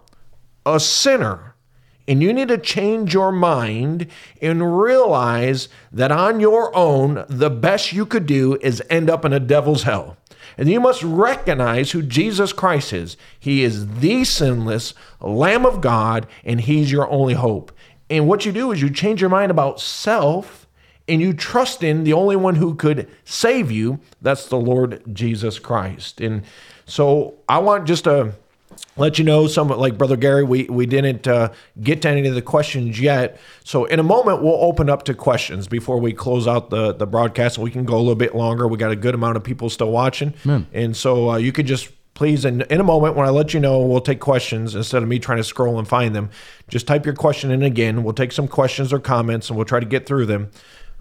[0.74, 1.50] a sinner
[2.10, 4.08] and you need to change your mind
[4.42, 9.32] and realize that on your own, the best you could do is end up in
[9.32, 10.16] a devil's hell.
[10.58, 13.16] And you must recognize who Jesus Christ is.
[13.38, 17.70] He is the sinless Lamb of God, and He's your only hope.
[18.10, 20.66] And what you do is you change your mind about self
[21.06, 24.00] and you trust in the only one who could save you.
[24.20, 26.20] That's the Lord Jesus Christ.
[26.20, 26.42] And
[26.86, 28.32] so I want just to
[28.96, 32.34] let you know some like brother gary we we didn't uh, get to any of
[32.34, 33.40] the questions yet.
[33.64, 37.06] So in a moment we'll open up to questions before we close out the the
[37.06, 37.58] broadcast.
[37.58, 38.68] We can go a little bit longer.
[38.68, 40.34] We got a good amount of people still watching.
[40.72, 43.60] And so uh, you could just please in, in a moment when i let you
[43.60, 46.28] know we'll take questions instead of me trying to scroll and find them.
[46.68, 48.02] Just type your question in again.
[48.04, 50.50] We'll take some questions or comments and we'll try to get through them.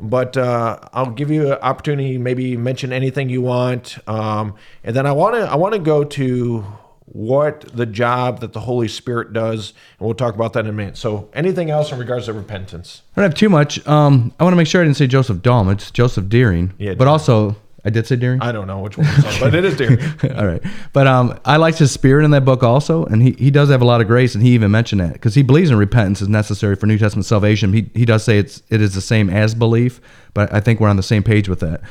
[0.02, 2.18] But uh, I'll give you an opportunity.
[2.18, 6.06] Maybe mention anything you want, um, and then I want to I want to go
[6.06, 6.66] to
[7.12, 10.74] what the job that the Holy Spirit does, and we'll talk about that in a
[10.74, 10.97] minute.
[10.97, 13.01] So, anything else in regards to repentance?
[13.16, 13.86] I don't have too much.
[13.88, 15.72] Um, I want to make sure I didn't say Joseph Daum.
[15.72, 16.74] It's Joseph Deering.
[16.78, 17.10] Yeah, but Deering.
[17.10, 17.55] also
[17.86, 18.42] I did say Deering.
[18.42, 19.98] I don't know which one, on, but it is dear.
[20.36, 20.62] All right.
[20.92, 23.82] But um, I liked his spirit in that book also, and he, he does have
[23.82, 26.28] a lot of grace, and he even mentioned that because he believes in repentance is
[26.28, 27.72] necessary for New Testament salvation.
[27.72, 30.02] He, he does say it's it is the same as belief,
[30.34, 31.82] but I think we're on the same page with that.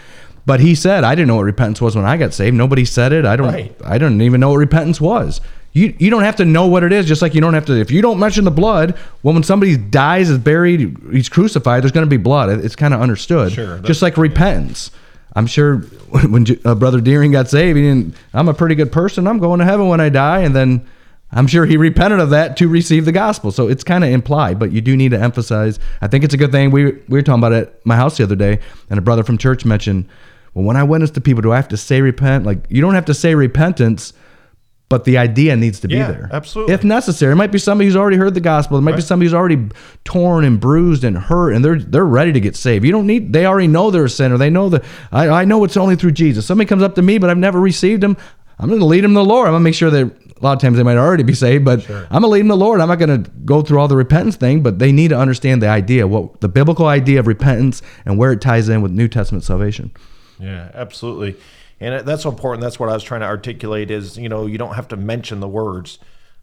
[0.45, 2.57] But he said, I didn't know what repentance was when I got saved.
[2.57, 3.24] Nobody said it.
[3.26, 3.49] I don't.
[3.49, 3.74] Right.
[3.84, 5.41] I didn't even know what repentance was.
[5.72, 7.07] You you don't have to know what it is.
[7.07, 7.78] Just like you don't have to.
[7.78, 11.82] If you don't mention the blood, well, when somebody dies, is buried, he's crucified.
[11.82, 12.49] There's going to be blood.
[12.64, 13.53] It's kind of understood.
[13.53, 14.91] Sure, Just like repentance.
[15.39, 15.76] I'm sure
[16.28, 18.14] when uh, Brother Deering got saved, he didn't.
[18.34, 19.26] I'm a pretty good person.
[19.26, 20.86] I'm going to heaven when I die, and then
[21.30, 23.53] I'm sure he repented of that to receive the gospel.
[23.53, 25.78] So it's kind of implied, but you do need to emphasize.
[26.01, 26.72] I think it's a good thing.
[26.72, 28.59] We we were talking about it at my house the other day,
[28.91, 30.09] and a brother from church mentioned,
[30.55, 32.45] well, when I witness to people, do I have to say repent?
[32.45, 34.12] Like you don't have to say repentance.
[34.91, 36.30] But the idea needs to be Yeah, there.
[36.32, 36.72] absolutely.
[36.72, 38.78] If necessary, it might be somebody who's already heard the gospel.
[38.78, 39.68] It might be somebody who's already
[40.05, 42.86] torn and bruised and hurt, and they're they're ready to get saved.
[42.86, 43.32] You don't need.
[43.34, 44.39] They already know they're a sinner.
[44.39, 44.82] They know that.
[45.12, 46.47] I, I know it's only through Jesus.
[46.47, 48.16] Somebody comes up to me, but I've never received him.
[48.59, 49.47] I'm going to lead them to the Lord.
[49.47, 51.64] I'm going to make sure that a lot of times they might already be saved,
[51.66, 52.80] but I'm going to lead them to the Lord.
[52.80, 55.62] I'm not going to go through all the repentance thing, but they need to understand
[55.62, 59.07] the idea, what the biblical idea of repentance and where it ties in with New
[59.07, 59.93] Testament salvation.
[60.41, 61.36] Yeah, absolutely.
[61.81, 62.62] And that's so important.
[62.62, 65.41] That's what I was trying to articulate is, you know, you don't have to mention
[65.41, 65.99] the words,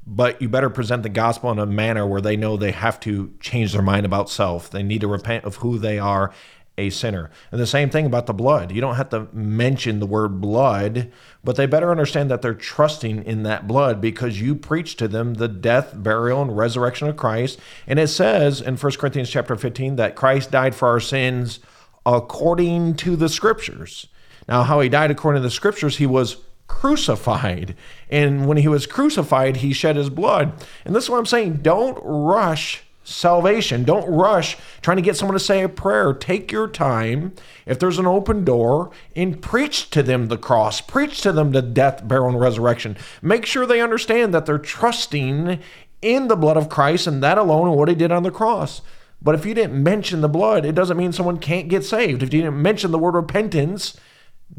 [0.08, 3.34] but you better present the gospel in a manner where they know they have to
[3.40, 4.70] change their mind about self.
[4.70, 6.32] They need to repent of who they are
[6.78, 7.30] a sinner.
[7.52, 8.72] And the same thing about the blood.
[8.72, 11.12] You don't have to mention the word blood,
[11.44, 15.36] but they better understand that they're trusting in that blood because you preach to them
[15.36, 17.60] the death, burial, and resurrection of Christ.
[17.88, 21.60] And it says in 1 Corinthians chapter 15 that Christ died for our sins
[22.06, 24.08] according to the scriptures.
[24.48, 26.38] Now, how he died according to the scriptures, he was
[26.68, 27.76] crucified.
[28.10, 30.54] And when he was crucified, he shed his blood.
[30.84, 33.84] And this is what I'm saying don't rush salvation.
[33.84, 36.14] Don't rush trying to get someone to say a prayer.
[36.14, 37.34] Take your time.
[37.66, 41.62] If there's an open door, and preach to them the cross, preach to them the
[41.62, 42.98] death, burial, and resurrection.
[43.22, 45.60] Make sure they understand that they're trusting
[46.02, 48.82] in the blood of Christ and that alone and what he did on the cross.
[49.22, 52.22] But if you didn't mention the blood, it doesn't mean someone can't get saved.
[52.22, 53.98] If you didn't mention the word repentance,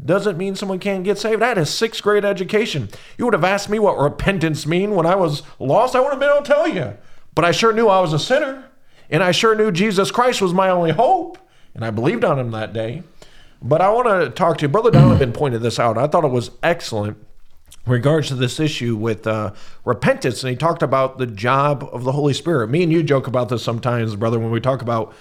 [0.03, 1.41] doesn't mean someone can't get saved.
[1.41, 2.89] I had a sixth grade education.
[3.17, 5.95] You would have asked me what repentance mean when I was lost.
[5.95, 6.97] I would have been able to tell you.
[7.33, 8.65] But I sure knew I was a sinner,
[9.09, 11.37] and I sure knew Jesus Christ was my only hope,
[11.73, 13.03] and I believed on him that day.
[13.61, 14.69] But I want to talk to you.
[14.69, 15.97] Brother Donovan pointed this out.
[15.97, 17.17] I thought it was excellent
[17.85, 22.03] in regards to this issue with uh, repentance, and he talked about the job of
[22.03, 22.69] the Holy Spirit.
[22.69, 25.13] Me and you joke about this sometimes, brother, when we talk about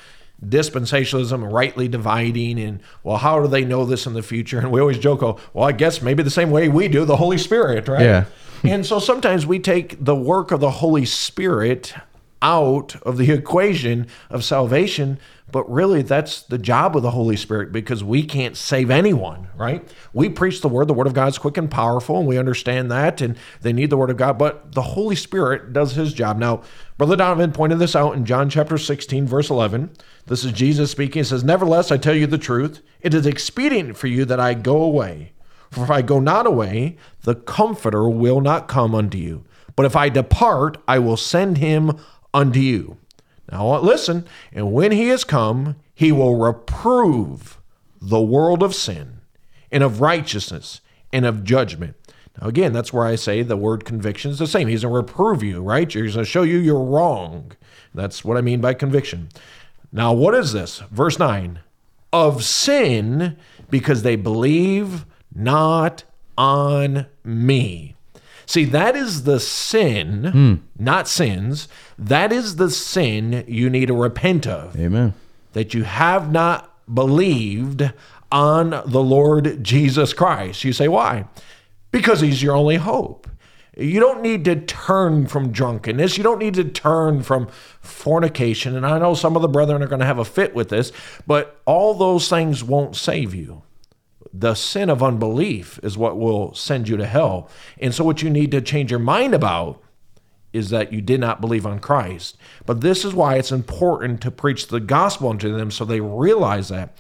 [0.45, 4.59] dispensationalism, rightly dividing, and well, how do they know this in the future?
[4.59, 7.17] And we always joke, oh, well, I guess maybe the same way we do, the
[7.17, 8.03] Holy Spirit, right?
[8.03, 8.25] Yeah.
[8.65, 11.95] and so sometimes we take the work of the Holy Spirit
[12.43, 15.19] out of the equation of salvation,
[15.57, 19.91] but really that's the job of the Holy Spirit because we can't save anyone, right?
[20.13, 22.91] We preach the word, the word of God is quick and powerful, and we understand
[22.91, 26.37] that, and they need the word of God, but the Holy Spirit does his job.
[26.37, 26.61] Now,
[26.99, 29.93] Brother Donovan pointed this out in John chapter 16, verse 11.
[30.27, 31.21] This is Jesus speaking.
[31.21, 32.83] He says, Nevertheless, I tell you the truth.
[33.01, 35.33] It is expedient for you that I go away.
[35.71, 39.47] For if I go not away, the Comforter will not come unto you.
[39.75, 41.99] But if I depart, I will send him
[42.35, 42.99] unto you.
[43.51, 47.61] Now uh, listen, and when he is come, he will reprove
[48.01, 49.21] the world of sin
[49.71, 50.81] and of righteousness
[51.13, 51.97] and of judgment.
[52.41, 54.69] Now, again, that's where I say the word conviction is the same.
[54.69, 55.91] He's going to reprove you, right?
[55.91, 57.53] He's going to show you you're wrong.
[57.95, 59.31] That's what I mean by conviction.
[59.93, 60.81] Now, what is this?
[60.91, 61.61] Verse 9
[62.13, 63.37] of sin
[63.71, 66.05] because they believe not
[66.37, 67.96] on me.
[68.47, 70.55] See, that is the sin, hmm.
[70.83, 71.69] not sins.
[71.99, 74.79] That is the sin you need to repent of.
[74.79, 75.15] Amen.
[75.53, 77.91] That you have not believed
[78.31, 80.63] on the Lord Jesus Christ.
[80.63, 81.27] You say, why?
[81.91, 83.29] Because he's your only hope.
[83.77, 86.17] You don't need to turn from drunkenness.
[86.17, 87.49] You don't need to turn from
[87.81, 88.75] fornication.
[88.75, 90.93] And I know some of the brethren are going to have a fit with this,
[91.27, 93.63] but all those things won't save you
[94.41, 97.49] the sin of unbelief is what will send you to hell.
[97.79, 99.83] And so, what you need to change your mind about
[100.53, 102.37] is that you did not believe on Christ.
[102.65, 106.69] But this is why it's important to preach the gospel unto them so they realize
[106.69, 106.97] that.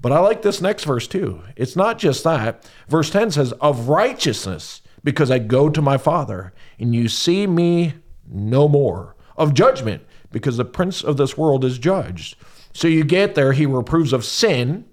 [0.00, 1.42] But I like this next verse too.
[1.56, 2.68] It's not just that.
[2.88, 7.94] Verse 10 says, Of righteousness, because I go to my Father, and you see me
[8.28, 9.14] no more.
[9.36, 12.36] Of judgment, because the prince of this world is judged.
[12.72, 14.84] So you get there, he reproves of sin,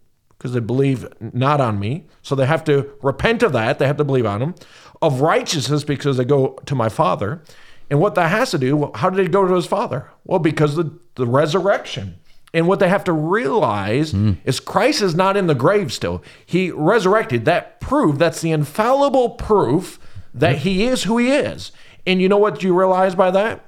[0.43, 2.05] because they believe not on me.
[2.21, 3.79] So they have to repent of that.
[3.79, 4.55] They have to believe on him.
[5.01, 7.41] Of righteousness, because they go to my Father.
[7.89, 10.09] And what that has to do, how did he go to his Father?
[10.25, 12.19] Well, because of the resurrection.
[12.53, 14.33] And what they have to realize hmm.
[14.43, 16.21] is Christ is not in the grave still.
[16.45, 17.45] He resurrected.
[17.45, 19.97] That proof, that's the infallible proof
[20.33, 20.63] that hmm.
[20.63, 21.71] he is who he is.
[22.05, 23.63] And you know what you realize by that?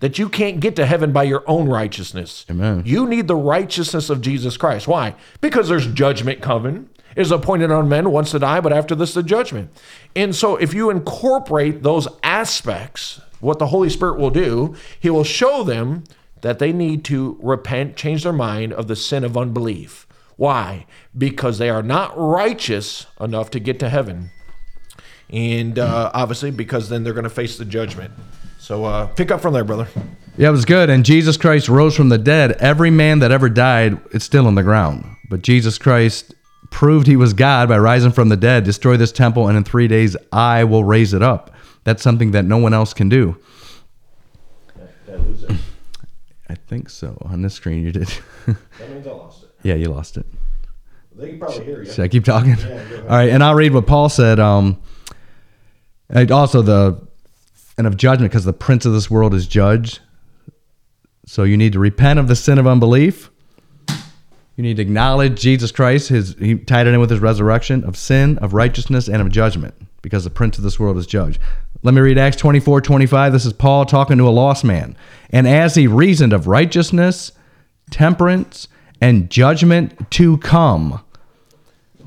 [0.00, 2.46] That you can't get to heaven by your own righteousness.
[2.48, 2.82] Amen.
[2.86, 4.86] You need the righteousness of Jesus Christ.
[4.86, 5.14] Why?
[5.40, 6.88] Because there's judgment coming.
[7.16, 9.70] It is appointed on men once to die, but after this, the judgment.
[10.14, 15.24] And so, if you incorporate those aspects, what the Holy Spirit will do, He will
[15.24, 16.04] show them
[16.42, 20.06] that they need to repent, change their mind of the sin of unbelief.
[20.36, 20.86] Why?
[21.16, 24.30] Because they are not righteous enough to get to heaven.
[25.30, 28.12] And uh, obviously, because then they're going to face the judgment.
[28.68, 29.88] So, uh, pick up from there, brother.
[30.36, 30.90] Yeah, it was good.
[30.90, 32.52] And Jesus Christ rose from the dead.
[32.60, 35.06] Every man that ever died, it's still in the ground.
[35.30, 36.34] But Jesus Christ
[36.68, 39.88] proved he was God by rising from the dead, destroy this temple, and in three
[39.88, 41.54] days I will raise it up.
[41.84, 43.38] That's something that no one else can do.
[46.50, 47.16] I think so.
[47.22, 48.12] On this screen, you did.
[48.78, 49.50] That means I lost it.
[49.62, 50.26] yeah, you lost it.
[51.16, 51.90] They can probably hear you.
[51.90, 52.52] Should I keep talking?
[52.52, 54.38] All right, and I'll read what Paul said.
[54.38, 54.78] Um,
[56.10, 57.07] And also the
[57.78, 60.00] and of judgment because the prince of this world is judged.
[61.24, 63.30] So you need to repent of the sin of unbelief.
[63.88, 66.08] You need to acknowledge Jesus Christ.
[66.08, 69.74] His he tied it in with his resurrection of sin, of righteousness, and of judgment,
[70.02, 71.38] because the prince of this world is judged.
[71.84, 73.32] Let me read Acts 24, 25.
[73.32, 74.96] This is Paul talking to a lost man.
[75.30, 77.30] And as he reasoned of righteousness,
[77.92, 78.66] temperance,
[79.00, 81.04] and judgment to come.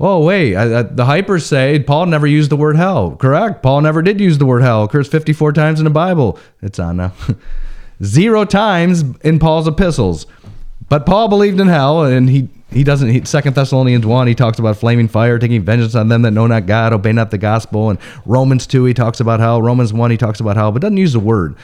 [0.00, 0.56] Oh, wait.
[0.56, 3.16] I, I, the hypers say Paul never used the word hell.
[3.16, 3.62] Correct.
[3.62, 4.84] Paul never did use the word hell.
[4.84, 6.38] Occurs 54 times in the Bible.
[6.62, 7.12] It's on now.
[8.02, 10.26] Zero times in Paul's epistles.
[10.88, 13.08] But Paul believed in hell, and he he doesn't.
[13.10, 16.46] He, Second Thessalonians one, he talks about flaming fire, taking vengeance on them that know
[16.46, 17.90] not God, obey not the gospel.
[17.90, 19.62] And Romans two, he talks about hell.
[19.62, 21.54] Romans one, he talks about hell, but doesn't use the word.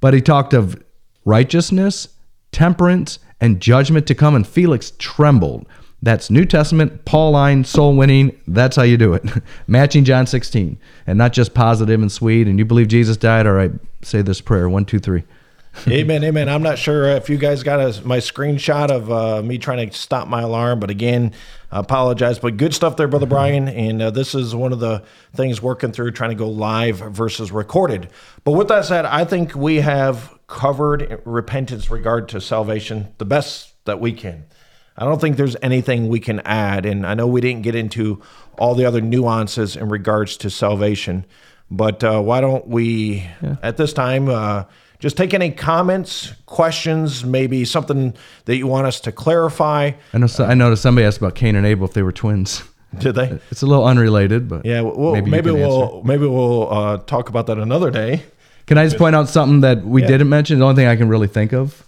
[0.00, 0.82] But he talked of
[1.24, 2.08] righteousness,
[2.52, 4.34] temperance, and judgment to come.
[4.34, 5.66] And Felix trembled.
[6.00, 8.40] That's New Testament, Pauline, soul winning.
[8.46, 9.24] That's how you do it.
[9.66, 10.78] Matching John 16.
[11.06, 12.46] And not just positive and sweet.
[12.46, 13.46] And you believe Jesus died?
[13.46, 13.72] All right,
[14.02, 14.68] say this prayer.
[14.68, 15.24] One, two, three.
[15.88, 16.48] amen, amen.
[16.48, 19.96] I'm not sure if you guys got a, my screenshot of uh, me trying to
[19.96, 21.32] stop my alarm, but again,
[21.70, 22.38] I apologize.
[22.38, 23.68] But good stuff there, Brother Brian.
[23.68, 27.52] And uh, this is one of the things working through trying to go live versus
[27.52, 28.08] recorded.
[28.44, 33.74] But with that said, I think we have covered repentance regard to salvation the best
[33.84, 34.44] that we can.
[34.98, 36.84] I don't think there's anything we can add.
[36.84, 38.20] And I know we didn't get into
[38.58, 41.24] all the other nuances in regards to salvation.
[41.70, 43.56] But uh, why don't we, yeah.
[43.62, 44.64] at this time, uh,
[44.98, 48.14] just take any comments, questions, maybe something
[48.46, 49.92] that you want us to clarify.
[50.12, 50.26] I know.
[50.26, 52.64] So, I noticed somebody asked about Cain and Abel if they were twins.
[52.98, 53.38] Did they?
[53.50, 54.80] It's a little unrelated, but yeah.
[54.80, 58.22] Well, maybe, maybe we'll maybe we'll uh, talk about that another day.
[58.66, 60.08] Can I just point out something that we yeah.
[60.08, 60.58] didn't mention?
[60.58, 61.84] The only thing I can really think of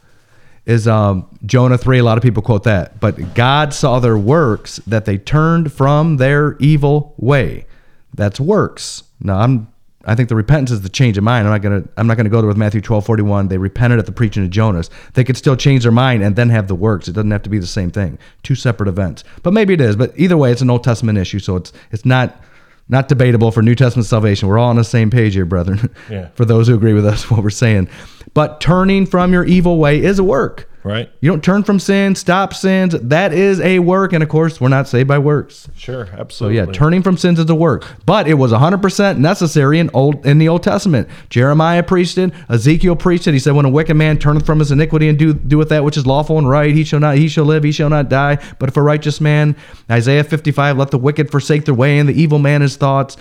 [0.66, 1.98] is um, Jonah three.
[1.98, 6.16] A lot of people quote that, but God saw their works that they turned from
[6.16, 7.66] their evil way.
[8.14, 9.04] That's works.
[9.20, 9.68] Now I'm
[10.04, 11.46] I think the repentance is the change of mind.
[11.46, 13.48] I'm not gonna I'm not gonna go there with Matthew 12, 41.
[13.48, 14.88] They repented at the preaching of Jonas.
[15.12, 17.06] They could still change their mind and then have the works.
[17.06, 18.18] It doesn't have to be the same thing.
[18.42, 19.24] Two separate events.
[19.42, 19.96] But maybe it is.
[19.96, 22.42] But either way, it's an Old Testament issue, so it's it's not
[22.90, 24.48] not debatable for New Testament salvation.
[24.48, 25.94] We're all on the same page here, brethren.
[26.10, 26.28] Yeah.
[26.34, 27.88] for those who agree with us, what we're saying.
[28.34, 30.68] But turning from your evil way is a work.
[30.82, 31.10] Right.
[31.20, 32.94] You don't turn from sin, stop sins.
[32.98, 34.14] That is a work.
[34.14, 35.68] And of course, we're not saved by works.
[35.76, 36.58] Sure, absolutely.
[36.58, 37.86] So yeah, turning from sins is a work.
[38.06, 41.08] But it was 100% necessary in old in the Old Testament.
[41.28, 43.34] Jeremiah preached it, Ezekiel preached it.
[43.34, 45.98] He said, When a wicked man turneth from his iniquity and do doeth that which
[45.98, 48.38] is lawful and right, he shall not he shall live, he shall not die.
[48.58, 49.56] But if a righteous man,
[49.90, 53.16] Isaiah 55, let the wicked forsake their way, and the evil man his thoughts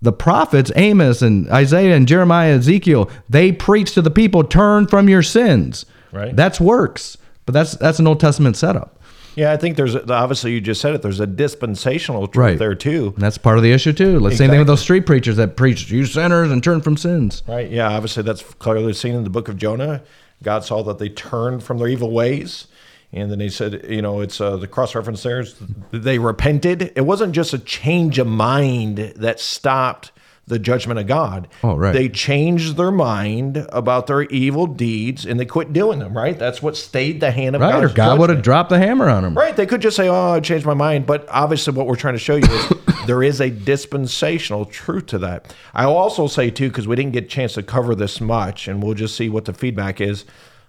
[0.00, 5.08] the prophets, Amos and Isaiah and Jeremiah, Ezekiel, they preach to the people, turn from
[5.08, 5.86] your sins.
[6.12, 6.34] Right.
[6.34, 9.00] That's works, but that's that's an Old Testament setup.
[9.34, 11.02] Yeah, I think there's obviously you just said it.
[11.02, 12.58] There's a dispensational truth right.
[12.58, 13.12] there too.
[13.14, 14.18] And that's part of the issue too.
[14.18, 14.36] Let's exactly.
[14.36, 17.44] Same thing with those street preachers that preach you sinners and turn from sins.
[17.46, 17.70] Right.
[17.70, 17.88] Yeah.
[17.88, 20.02] Obviously, that's clearly seen in the book of Jonah.
[20.42, 22.66] God saw that they turned from their evil ways.
[23.12, 25.44] And then he said, you know, it's uh, the cross reference there.
[25.92, 26.92] They repented.
[26.94, 30.12] It wasn't just a change of mind that stopped
[30.48, 31.48] the judgment of God.
[31.62, 31.92] Oh, right.
[31.92, 36.38] They changed their mind about their evil deeds and they quit doing them, right?
[36.38, 37.66] That's what stayed the hand of God.
[37.66, 37.84] right, God.
[37.84, 39.34] Or God would have dropped the hammer on them.
[39.34, 39.54] Right.
[39.54, 41.06] They could just say, oh, I changed my mind.
[41.06, 42.72] But obviously, what we're trying to show you is
[43.06, 45.54] there is a dispensational truth to that.
[45.74, 48.82] I'll also say, too, because we didn't get a chance to cover this much, and
[48.82, 50.24] we'll just see what the feedback is,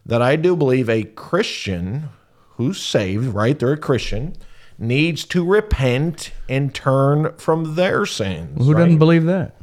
[0.05, 2.09] that I do believe a Christian
[2.55, 3.57] who's saved, right?
[3.57, 4.35] They're a Christian
[4.79, 8.65] needs to repent and turn from their sins.
[8.65, 8.79] Who right?
[8.83, 9.58] doesn't believe that?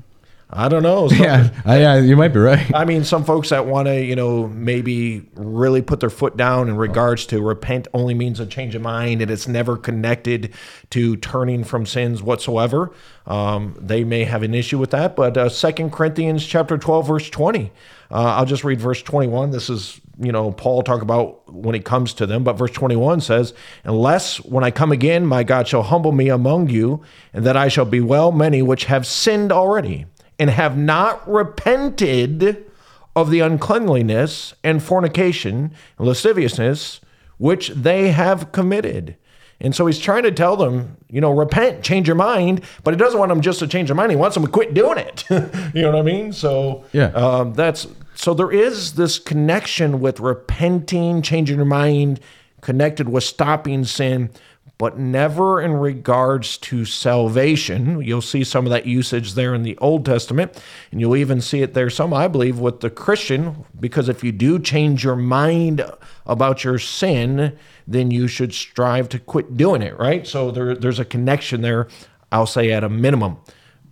[0.49, 1.09] I don't know.
[1.09, 2.73] Some, yeah, yeah, you might be right.
[2.73, 6.69] I mean, some folks that want to, you know, maybe really put their foot down
[6.69, 10.55] in regards to repent only means a change of mind, and it's never connected
[10.91, 12.93] to turning from sins whatsoever.
[13.27, 15.17] Um, they may have an issue with that.
[15.17, 17.73] But uh, Second Corinthians chapter twelve, verse twenty.
[18.09, 19.51] Uh, I'll just read verse twenty-one.
[19.51, 22.45] This is, you know, Paul talk about when he comes to them.
[22.45, 26.69] But verse twenty-one says, "Unless when I come again, my God shall humble me among
[26.69, 30.07] you, and that I shall be well many which have sinned already."
[30.39, 32.71] And have not repented
[33.15, 37.01] of the uncleanliness and fornication and lasciviousness
[37.39, 39.17] which they have committed.
[39.61, 42.99] And so he's trying to tell them, you know, repent, change your mind, but he
[42.99, 44.11] doesn't want them just to change their mind.
[44.11, 45.25] He wants them to quit doing it.
[45.31, 46.33] you know what I mean?
[46.33, 52.21] So yeah, um, that's so there is this connection with repenting, changing your mind,
[52.61, 54.31] connected with stopping sin,
[54.79, 58.03] but never in regards to salvation.
[58.03, 60.63] You'll see some of that usage there in the Old Testament,
[60.93, 64.33] and you'll even see it there some, I believe, with the Christian, because if you
[64.33, 65.83] do change your mind
[66.27, 67.57] about your sin,
[67.87, 70.27] then you should strive to quit doing it, right?
[70.27, 71.89] So there, there's a connection there,
[72.31, 73.39] I'll say at a minimum.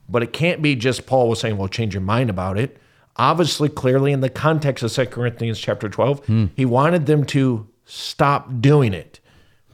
[0.06, 2.78] but it can't be just Paul was saying, well, change your mind about it.
[3.16, 6.46] Obviously, clearly in the context of 2 Corinthians chapter 12, hmm.
[6.56, 9.20] he wanted them to stop doing it.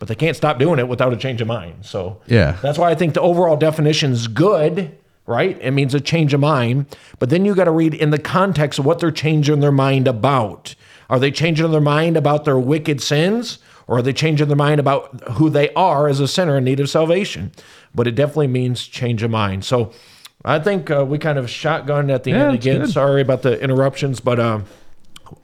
[0.00, 1.74] But they can't stop doing it without a change of mind.
[1.82, 2.56] So Yeah.
[2.62, 4.90] that's why I think the overall definition is good,
[5.26, 5.56] right?
[5.60, 6.86] It means a change of mind.
[7.18, 10.08] But then you got to read in the context of what they're changing their mind
[10.08, 10.74] about.
[11.10, 13.58] Are they changing their mind about their wicked sins?
[13.86, 16.80] Or are they changing their mind about who they are as a sinner in need
[16.80, 17.52] of salvation?
[17.94, 19.64] But it definitely means change of mind.
[19.66, 19.92] So
[20.44, 22.80] I think uh, we kind of shotgunned at the Yeah, end again.
[22.82, 22.90] good.
[22.90, 24.64] Sorry about the interruptions, but um,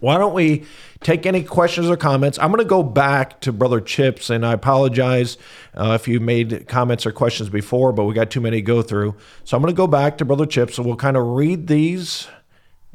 [0.01, 0.65] why don't we
[1.01, 2.39] take any questions or comments?
[2.39, 5.39] I'm going to go back to Brother Chips, and I apologize
[5.75, 8.83] uh, if you made comments or questions before, but we got too many to go
[8.83, 9.15] through.
[9.45, 12.29] So I'm going to go back to Brother Chips, and we'll kind of read these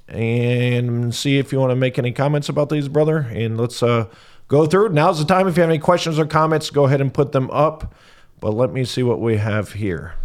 [0.08, 3.20] and see if you want to make any comments about these, brother.
[3.20, 4.08] And let's uh,
[4.48, 4.90] go through.
[4.90, 5.48] Now's the time.
[5.48, 7.96] If you have any questions or comments, go ahead and put them up.
[8.40, 10.16] But let me see what we have here.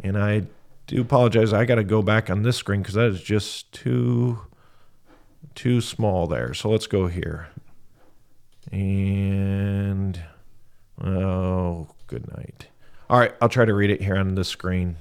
[0.00, 0.46] And I
[0.86, 1.52] do apologize.
[1.52, 4.40] I got to go back on this screen because that is just too
[5.54, 6.54] too small there.
[6.54, 7.48] So let's go here.
[8.70, 10.20] And
[11.02, 12.68] oh, good night.
[13.10, 14.96] All right, I'll try to read it here on the screen.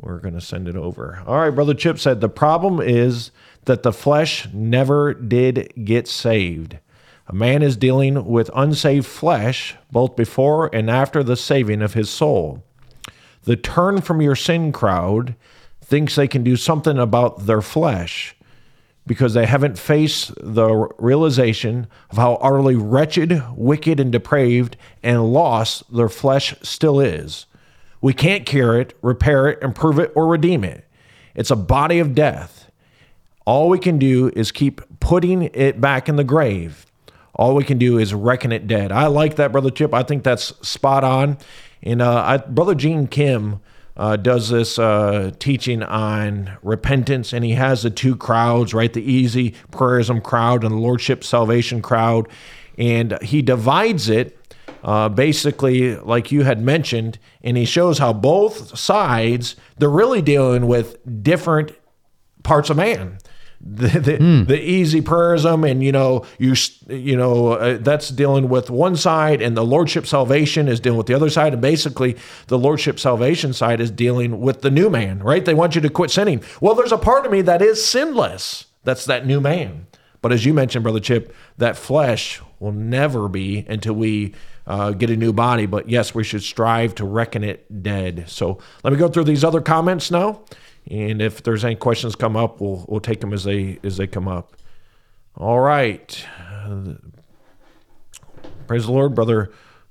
[0.00, 1.22] We're going to send it over.
[1.26, 3.30] All right, Brother Chip said the problem is
[3.66, 6.78] that the flesh never did get saved.
[7.26, 12.08] A man is dealing with unsaved flesh both before and after the saving of his
[12.08, 12.64] soul.
[13.42, 15.34] The turn from your sin crowd
[15.80, 18.34] thinks they can do something about their flesh
[19.06, 25.82] because they haven't faced the realization of how utterly wretched, wicked, and depraved and lost
[25.94, 27.46] their flesh still is.
[28.00, 30.86] We can't cure it, repair it, improve it, or redeem it.
[31.34, 32.70] It's a body of death.
[33.44, 36.86] All we can do is keep putting it back in the grave.
[37.34, 38.92] All we can do is reckon it dead.
[38.92, 39.94] I like that, Brother Chip.
[39.94, 41.38] I think that's spot on.
[41.82, 43.60] And uh, I, Brother Gene Kim
[43.96, 48.92] uh, does this uh, teaching on repentance, and he has the two crowds, right?
[48.92, 52.28] The easy prayerism crowd and the Lordship salvation crowd.
[52.78, 54.38] And he divides it
[54.82, 60.66] uh, basically, like you had mentioned, and he shows how both sides, they're really dealing
[60.66, 61.72] with different
[62.42, 63.18] parts of man.
[63.60, 66.54] The the, the easy prayerism, and you know you
[66.88, 71.06] you know uh, that's dealing with one side, and the lordship salvation is dealing with
[71.06, 75.18] the other side, and basically the lordship salvation side is dealing with the new man.
[75.18, 75.44] Right?
[75.44, 76.42] They want you to quit sinning.
[76.60, 78.66] Well, there's a part of me that is sinless.
[78.84, 79.86] That's that new man.
[80.22, 84.34] But as you mentioned, brother Chip, that flesh will never be until we
[84.66, 85.66] uh, get a new body.
[85.66, 88.24] But yes, we should strive to reckon it dead.
[88.28, 90.42] So let me go through these other comments now,
[90.90, 94.06] and if there's any questions come up, we'll we'll take them as they as they
[94.06, 94.56] come up.
[95.36, 96.26] All right.
[98.66, 99.50] Praise the Lord, brother.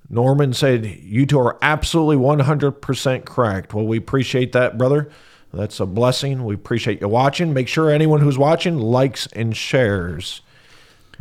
[0.10, 3.74] Norman said, You two are absolutely 100% correct.
[3.74, 5.10] Well, we appreciate that, brother.
[5.54, 6.45] That's a blessing.
[6.45, 7.54] We appreciate you watching.
[7.54, 10.41] Make sure anyone who's watching likes and shares.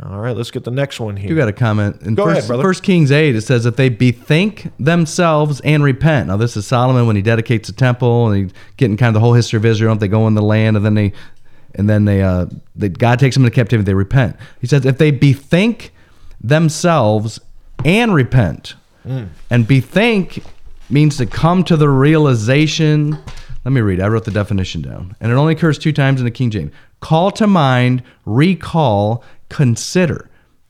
[0.01, 1.29] All right, let's get the next one here.
[1.29, 2.63] You got a comment in Go first, ahead, brother.
[2.63, 3.35] First Kings eight.
[3.35, 6.27] It says that they bethink themselves and repent.
[6.29, 9.19] Now this is Solomon when he dedicates the temple and he getting kind of the
[9.19, 9.93] whole history of Israel.
[9.95, 11.11] They go in the land and then they
[11.75, 12.45] and then they uh
[12.75, 13.85] they, God takes them into captivity.
[13.85, 14.37] They repent.
[14.61, 15.91] He says if they bethink
[16.41, 17.39] themselves
[17.85, 19.25] and repent, Hmm.
[19.49, 20.43] and bethink
[20.89, 23.17] means to come to the realization.
[23.63, 24.01] Let me read.
[24.01, 26.71] I wrote the definition down, and it only occurs two times in the King James.
[26.99, 30.29] Call to mind, recall, consider.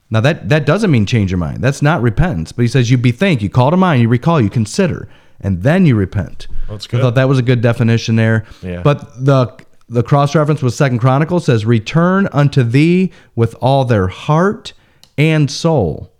[0.09, 1.63] Now that that doesn't mean change your mind.
[1.63, 2.51] That's not repentance.
[2.51, 5.07] But he says you bethink, you call to mind, you recall, you consider,
[5.39, 6.47] and then you repent.
[6.67, 8.45] That's I thought that was a good definition there.
[8.61, 8.81] Yeah.
[8.81, 9.55] But the
[9.87, 14.73] the cross reference with Second Chronicles says, "Return unto thee with all their heart
[15.17, 16.11] and soul."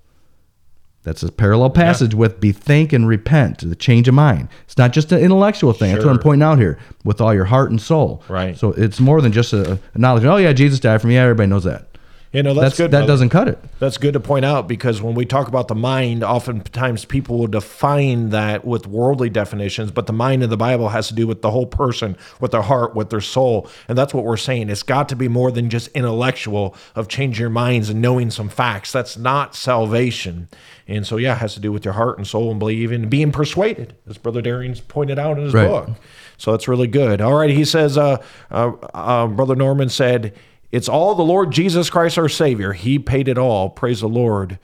[1.04, 4.50] That's a parallel passage with bethink and repent, the change of mind.
[4.66, 5.93] It's not just an intellectual thing.
[5.93, 6.78] That's what I'm pointing out here.
[7.06, 8.22] With all your heart and soul.
[8.28, 8.58] Right.
[8.58, 10.26] So it's more than just a, a knowledge.
[10.26, 11.16] Oh yeah, Jesus died for me.
[11.16, 11.89] Yeah, everybody knows that.
[12.32, 12.91] You know, that's, That's, good.
[12.91, 13.07] that brother.
[13.13, 13.57] doesn't cut it.
[13.80, 17.47] That's good to point out because when we talk about the mind, oftentimes people will
[17.47, 21.41] define that with worldly definitions, but the mind in the Bible has to do with
[21.41, 23.67] the whole person, with their heart, with their soul.
[23.88, 24.69] And that's what we're saying.
[24.69, 28.47] It's got to be more than just intellectual of changing your minds and knowing some
[28.49, 28.91] facts.
[28.91, 30.49] That's not salvation.
[30.88, 33.09] And so, yeah, it has to do with your heart and soul and believing and
[33.09, 35.67] being persuaded, as Brother Darian's pointed out in his Right.
[35.67, 35.89] book.
[36.38, 37.21] So that's really good.
[37.21, 38.17] All right, he says, uh,
[38.51, 40.36] uh, uh, Brother Norman said,
[40.72, 42.74] it's all the Lord Jesus Christ, our Savior.
[42.74, 43.70] He paid it all.
[43.70, 44.59] Praise the Lord.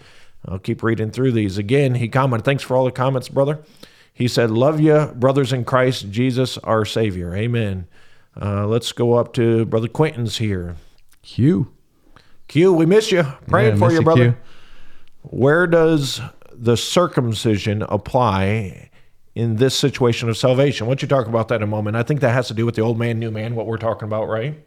[0.47, 1.57] I'll keep reading through these.
[1.57, 3.63] Again, he commented, Thanks for all the comments, brother.
[4.13, 7.35] He said, Love you, brothers in Christ, Jesus, our Savior.
[7.35, 7.87] Amen.
[8.39, 10.75] Uh, let's go up to Brother Quentin's here.
[11.23, 11.71] Q.
[12.47, 13.23] Q, we miss you.
[13.47, 14.31] Praying Yeah, for you, brother.
[14.33, 14.37] Q.
[15.23, 16.21] Where does
[16.53, 18.91] the circumcision apply
[19.35, 20.87] in this situation of salvation.
[20.87, 21.97] Why don't you talk about that in a moment?
[21.97, 24.07] I think that has to do with the old man, new man, what we're talking
[24.07, 24.65] about, right?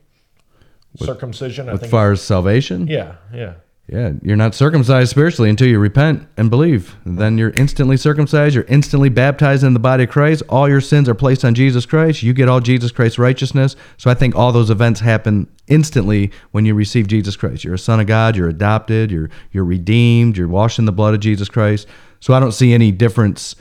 [0.96, 1.68] Circumcision.
[1.68, 1.90] I As think.
[1.90, 3.54] far as salvation, yeah, yeah.
[3.90, 6.94] Yeah, you're not circumcised spiritually until you repent and believe.
[7.06, 8.54] Then you're instantly circumcised.
[8.54, 10.42] You're instantly baptized in the body of Christ.
[10.50, 12.22] All your sins are placed on Jesus Christ.
[12.22, 13.76] You get all Jesus Christ's righteousness.
[13.96, 17.64] So I think all those events happen instantly when you receive Jesus Christ.
[17.64, 18.36] You're a son of God.
[18.36, 19.10] You're adopted.
[19.10, 20.36] You're you're redeemed.
[20.36, 21.88] You're washed in the blood of Jesus Christ.
[22.20, 23.56] So I don't see any difference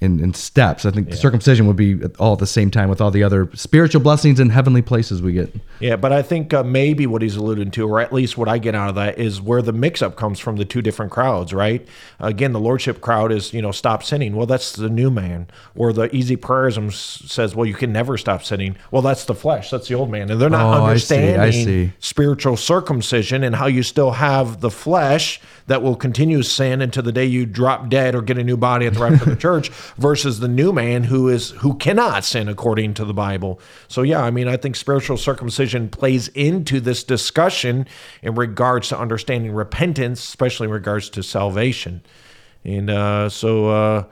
[0.00, 0.84] in, in steps.
[0.84, 4.00] I think circumcision would be all at the same time with all the other spiritual
[4.00, 5.52] blessings and heavenly places we get.
[5.80, 8.58] Yeah, but I think uh, maybe what he's alluding to, or at least what I
[8.58, 11.86] get out of that, is where the mix-up comes from the two different crowds, right?
[12.20, 14.36] Again, the lordship crowd is, you know, stop sinning.
[14.36, 15.48] Well, that's the new man.
[15.74, 18.76] Or the easy prayerism says, well, you can never stop sinning.
[18.92, 19.70] Well, that's the flesh.
[19.70, 21.92] That's the old man, and they're not Oh, I see, I understanding see.
[21.98, 27.12] spiritual circumcision and how you still have the flesh that will continue sin until the
[27.12, 29.68] day you drop dead or get a new body at the rapture of the church
[29.96, 33.60] versus the new man who is who cannot sin according to the Bible.
[33.86, 37.86] So yeah, I mean I think spiritual circumcision plays into this discussion
[38.22, 42.02] in regards to understanding repentance, especially in regards to salvation.
[42.64, 44.04] And uh, so uh,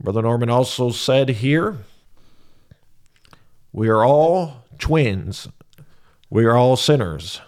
[0.00, 1.78] Brother Norman also said here,
[3.72, 5.48] we are all twins.
[6.28, 7.40] We are all sinners.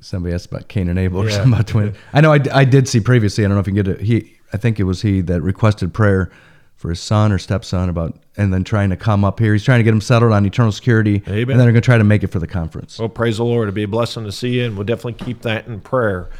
[0.00, 1.36] Somebody asked about Cain and Abel or Yeah.
[1.36, 1.94] something about twin.
[2.12, 3.44] I know I, I did see previously.
[3.44, 4.00] I don't know if you can get it.
[4.00, 6.30] He, I think it was he that requested prayer
[6.76, 9.52] for his son or stepson about, and then trying to come up here.
[9.52, 11.38] He's trying to get him settled on eternal security, Amen.
[11.40, 12.98] and then they're going to try to make it for the conference.
[13.00, 13.64] Well, praise the Lord.
[13.64, 16.30] It'd be a blessing to see you, and we'll definitely keep that in prayer.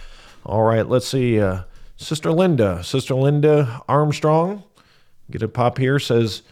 [0.46, 1.40] All right, let's see.
[1.40, 1.62] Uh,
[1.96, 4.62] Sister Linda, Sister Linda Armstrong,
[5.28, 6.42] get a pop here, says,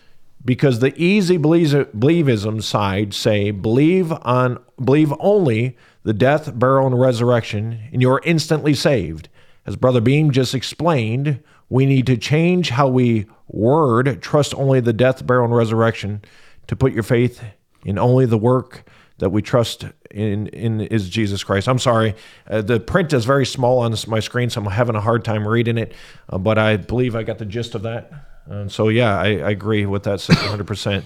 [0.45, 5.77] because the easy believism side say, believe on, believe only
[6.07, 9.29] the death, burial, and resurrection, and you're instantly saved.
[9.67, 14.93] As Brother Beam just explained, we need to change how we word trust only the
[14.93, 16.23] death, burial, and resurrection
[16.69, 17.43] to put your faith
[17.85, 18.89] in only the work
[19.19, 21.69] that we trust in in is Jesus Christ.
[21.69, 22.15] I'm sorry,
[22.49, 25.47] uh, the print is very small on my screen, so I'm having a hard time
[25.47, 25.93] reading it.
[26.31, 28.13] Uh, but I believe I got the gist of that.
[28.45, 30.65] And so yeah, I, I agree with that 100.
[30.69, 31.05] percent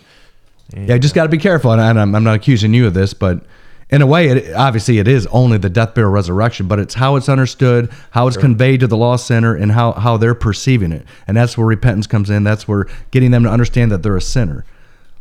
[0.77, 1.73] Yeah, just got to be careful.
[1.73, 3.43] And I'm, I'm not accusing you of this, but
[3.91, 6.69] in a way, it, obviously, it is only the death, burial, resurrection.
[6.69, 10.17] But it's how it's understood, how it's conveyed to the lost sinner, and how how
[10.17, 11.05] they're perceiving it.
[11.27, 12.45] And that's where repentance comes in.
[12.45, 14.65] That's where getting them to understand that they're a sinner.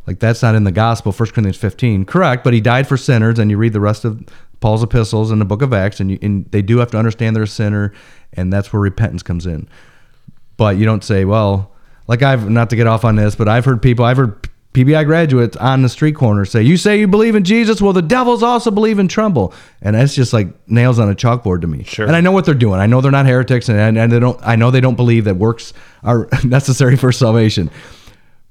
[0.06, 2.04] Like that's not in the gospel, 1 Corinthians 15.
[2.04, 4.24] Correct, but he died for sinners, and you read the rest of
[4.60, 7.36] Paul's epistles in the book of Acts, and, you, and they do have to understand
[7.36, 7.92] they're a sinner,
[8.32, 9.68] and that's where repentance comes in.
[10.56, 11.72] But you don't say, well,
[12.06, 15.04] like I've not to get off on this, but I've heard people, I've heard PBI
[15.04, 18.42] graduates on the street corner say, "You say you believe in Jesus, well, the devils
[18.42, 19.52] also believe in tremble,"
[19.82, 21.82] and that's just like nails on a chalkboard to me.
[21.84, 22.06] Sure.
[22.06, 22.78] And I know what they're doing.
[22.80, 24.38] I know they're not heretics, and, and they don't.
[24.44, 25.72] I know they don't believe that works
[26.04, 27.68] are necessary for salvation.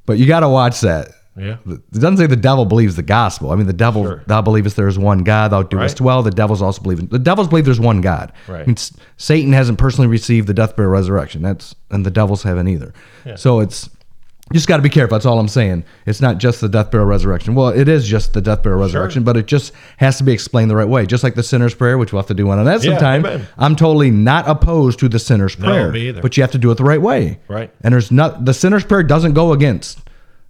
[0.05, 1.09] But you got to watch that.
[1.37, 1.55] Yeah.
[1.65, 3.51] It doesn't say the devil believes the gospel.
[3.51, 4.23] I mean, the devil, Sure.
[4.27, 6.05] thou believest there is one God, thou doest Right.
[6.05, 6.21] well.
[6.23, 8.33] The devils also believe in, the devils believe there's one God.
[8.49, 8.63] Right.
[8.63, 8.75] I mean,
[9.15, 11.43] Satan hasn't personally received the death, burial, resurrection.
[11.43, 12.93] That's and the devils haven't either.
[13.35, 13.89] So it's
[14.53, 15.15] just got to be careful.
[15.15, 15.83] That's all I'm saying.
[16.05, 17.53] It's not just the death, burial, resurrection.
[17.55, 20.71] Well, it is just the death, burial, resurrection, but it just has to be explained
[20.71, 21.05] the right way.
[21.05, 23.25] Just like the sinner's prayer, which we'll have to do one on that Yeah, sometime.
[23.25, 23.47] amen.
[23.57, 26.21] I'm totally not opposed to the sinner's prayer, either.
[26.21, 27.39] but you have to do it the right way.
[27.47, 27.71] Right.
[27.81, 29.99] And there's not the sinner's prayer doesn't go against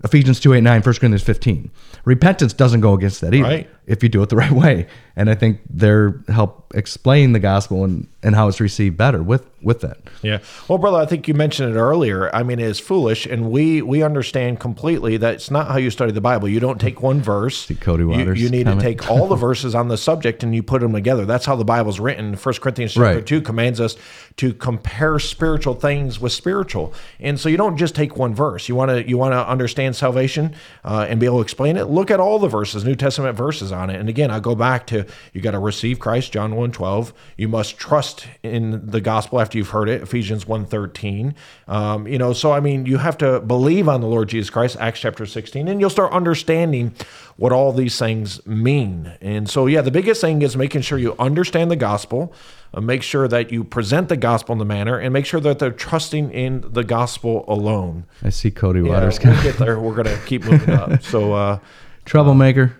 [0.04, 1.70] Ephesians 2 8 9, 1 Corinthians 15.
[2.06, 3.70] Repentance doesn't go against that either Right.
[3.86, 4.88] if you do it the right way.
[5.20, 9.46] And I think they're help explain the gospel and, and how it's received better with,
[9.62, 9.98] with that.
[10.22, 10.40] Yeah.
[10.70, 12.34] Well, brother, I think you mentioned it earlier.
[12.34, 16.14] I mean, it's foolish, and we we understand completely that it's not how you study
[16.14, 16.48] the Bible.
[16.48, 17.70] You don't take one verse.
[17.82, 18.82] Cody You- Waters' You, need comment.
[18.82, 21.26] to take all the verses on the subject and you put them together.
[21.26, 22.38] That's how the Bible's written.
[22.38, 23.26] First Corinthians chapter Right.
[23.26, 23.98] two commands us
[24.38, 28.70] to compare spiritual things with spiritual, and so you don't just take one verse.
[28.70, 30.56] You want to you want to understand salvation
[30.86, 31.86] uh, and be able to explain it.
[31.90, 34.00] Look at all the verses, New Testament verses on it.
[34.00, 37.14] And again, I go back to you got to receive Christ, John 1.12.
[37.38, 41.34] You must trust in the gospel after you've heard it, Ephesians 1.13.
[41.68, 44.78] Um, you know, so I mean, you have to believe on the Lord Jesus Christ,
[44.80, 46.94] Acts chapter 16, and you'll start understanding
[47.38, 49.14] what all these things mean.
[49.22, 52.34] And so, yeah, the biggest thing is making sure you understand the gospel,
[52.74, 55.58] uh, make sure that you present the gospel in the manner, and make sure that
[55.60, 58.06] they're trusting in the gospel alone.
[58.24, 59.20] I see Cody Yeah, Waters.
[59.24, 59.80] we'll get there.
[59.80, 61.02] We're going to keep moving up.
[61.02, 61.60] So, uh,
[62.06, 62.76] Troublemaker.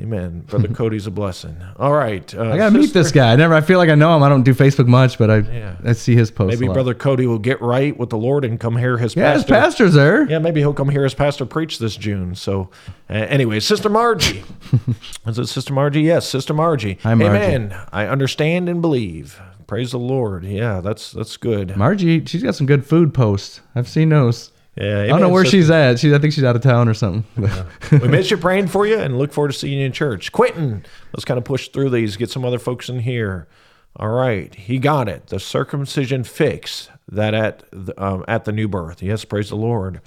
[0.00, 0.40] Amen.
[0.40, 1.56] Brother Cody's a blessing.
[1.78, 2.34] All right.
[2.34, 3.32] Uh, I gotta meet this guy.
[3.32, 3.54] I never.
[3.54, 4.22] I feel like I know him.
[4.22, 5.76] I don't do Facebook much, but I Yeah.
[5.84, 6.60] I see his posts.
[6.60, 6.72] Maybe.
[6.72, 9.94] Brother Cody will get right with the Lord and come hear his Yeah, his pastor's
[9.94, 10.28] there.
[10.28, 12.34] Yeah, maybe he'll come hear his pastor preach this June.
[12.34, 12.70] So,
[13.08, 14.42] uh, anyway, Sister Margie.
[15.26, 16.02] Is it Sister Margie?
[16.02, 16.98] Yes, Sister Margie.
[17.02, 17.36] Hi, Margie.
[17.36, 17.76] Amen.
[17.92, 19.40] I understand and believe.
[19.66, 20.44] Praise the Lord.
[20.44, 21.76] Yeah, that's that's good.
[21.76, 23.60] Margie, she's got some good food posts.
[23.74, 24.50] I've seen those.
[24.76, 25.98] Yeah, I don't know where she's at.
[25.98, 27.24] She, I think she's out of town or something.
[27.92, 30.30] we miss you praying for you and look forward to seeing you in church.
[30.32, 33.48] Quentin, let's kind of push through these, get some other folks in here.
[33.96, 35.26] All right, he got it.
[35.26, 39.02] The circumcision fix that at the, um, at the new birth.
[39.02, 40.00] Yes, praise the Lord,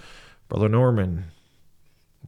[0.47, 1.25] brother Norman.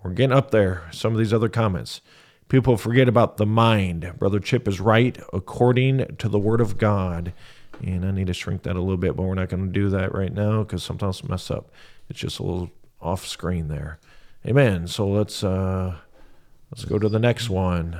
[0.03, 0.83] We're getting up there.
[0.91, 2.01] Some of these other comments.
[2.47, 4.13] People forget about the mind.
[4.19, 7.33] Brother Chip is right according to the Word of God.
[7.81, 9.89] And I need to shrink that a little bit, but we're not going to do
[9.89, 11.71] that right now because sometimes mess up.
[12.09, 12.71] It's just a little
[13.01, 13.99] off screen there.
[14.45, 14.87] Amen.
[14.87, 15.95] So let's uh
[16.71, 17.99] let's go to the next one.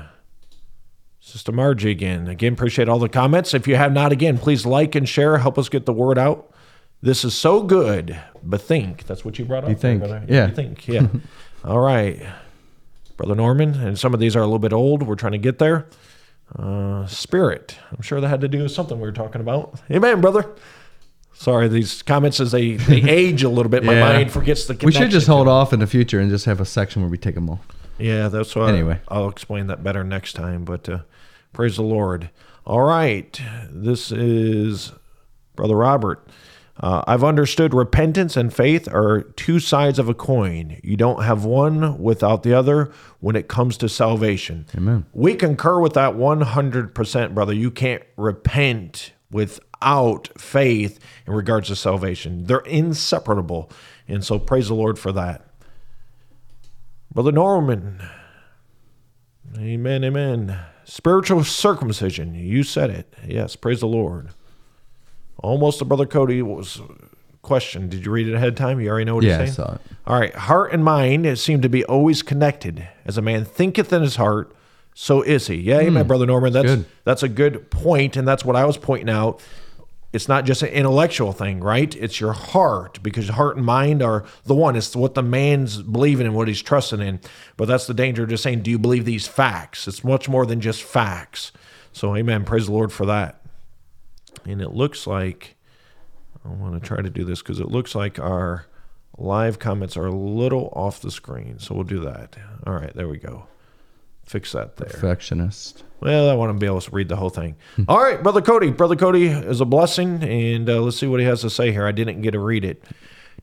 [1.20, 2.28] Sister Margie again.
[2.28, 3.56] Again, appreciate all the comments.
[3.56, 5.40] If you have not, again, please like and share.
[5.40, 6.54] Help us get the word out.
[7.02, 8.20] This is so good.
[8.44, 9.06] But think.
[9.06, 9.70] That's what you brought up.
[9.72, 10.02] You think.
[10.02, 10.24] brother?
[10.28, 10.48] Yeah.
[10.48, 10.88] You think.
[10.88, 11.08] Yeah.
[11.64, 12.24] all right.
[13.18, 15.02] Brother Norman, and some of these are a little bit old.
[15.04, 15.88] We're trying to get there.
[16.58, 17.78] Uh, spirit.
[17.92, 19.82] I'm sure that had to do with something we were talking about.
[19.90, 20.54] Amen, brother.
[21.38, 24.14] Sorry, these comments as they, they age a little bit, my Yeah.
[24.14, 24.86] mind forgets the connection.
[24.88, 27.12] we should just connection hold off in the future and just have a section where
[27.12, 27.60] we take them all.
[28.00, 28.70] Yeah, that's why.
[28.70, 29.00] Anyway.
[29.10, 30.66] I'll explain that better next time.
[30.66, 31.00] But uh,
[31.54, 32.30] praise the Lord.
[32.66, 33.40] All right,
[33.70, 34.92] this is
[35.56, 36.28] Brother Robert.
[36.78, 40.78] Uh, I've understood repentance and faith are two sides of a coin.
[40.84, 42.92] You don't have one without the other
[43.22, 44.66] when it comes to salvation.
[44.76, 45.06] Amen.
[45.14, 47.54] We concur with that 100%, brother.
[47.54, 52.46] You can't repent without faith in regards to salvation.
[52.46, 53.70] They're inseparable.
[54.08, 55.46] And so praise the Lord for that.
[57.14, 58.02] Brother Norman.
[59.58, 60.60] Amen, amen.
[60.84, 62.36] Spiritual circumcision.
[62.36, 63.14] You said it.
[63.26, 64.30] Yes, praise the Lord.
[65.38, 66.82] Almost a brother Cody was
[67.42, 67.88] question.
[67.88, 68.80] Did you read it ahead of time?
[68.80, 69.68] You already know what Yeah, I he's saying?
[69.68, 69.82] saw it.
[70.06, 70.34] All right.
[70.34, 72.88] Heart and mind seem to be always connected.
[73.06, 74.54] As a man thinketh in his heart,
[74.94, 75.56] so is he.
[75.56, 76.08] Yeah, my hmm.
[76.08, 76.54] brother Norman.
[76.54, 76.86] That's good.
[77.04, 79.42] that's a good point, and that's what I was pointing out.
[80.16, 81.94] It's not just an intellectual thing, right?
[81.94, 84.78] It's your heart because heart and mind are the one.
[84.78, 87.20] It's what the man's believing and what he's trusting in.
[87.58, 89.90] But that's the danger of just saying, Do you believe these facts?
[89.90, 91.52] It's much more than just facts.
[91.92, 92.46] So, amen.
[92.46, 93.42] Praise the Lord for that.
[94.46, 95.58] And it looks like
[96.46, 98.68] I want to try to do this because it looks like our
[99.18, 101.60] live comments are a little off the screen.
[101.60, 102.38] So we'll do that.
[102.66, 103.48] All right, there we go.
[104.26, 104.90] Fix that there.
[104.90, 105.84] Perfectionist.
[106.00, 107.56] Well, I want to be able to read the whole thing.
[107.88, 108.72] All right, Brother Cody.
[108.72, 111.86] Brother Cody is a blessing, and uh, let's see what he has to say here.
[111.86, 112.84] I didn't get to read it.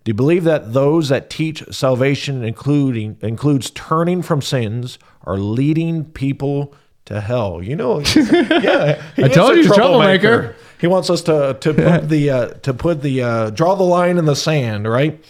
[0.04, 6.04] Do you believe that those that teach salvation, including includes turning from sins, are leading
[6.04, 7.62] people to hell?
[7.62, 9.00] You know, yeah.
[9.14, 10.56] he I told a you, troublemaker.
[10.80, 14.18] He wants us to to put the uh, to put the uh, draw the line
[14.18, 15.24] in the sand, right?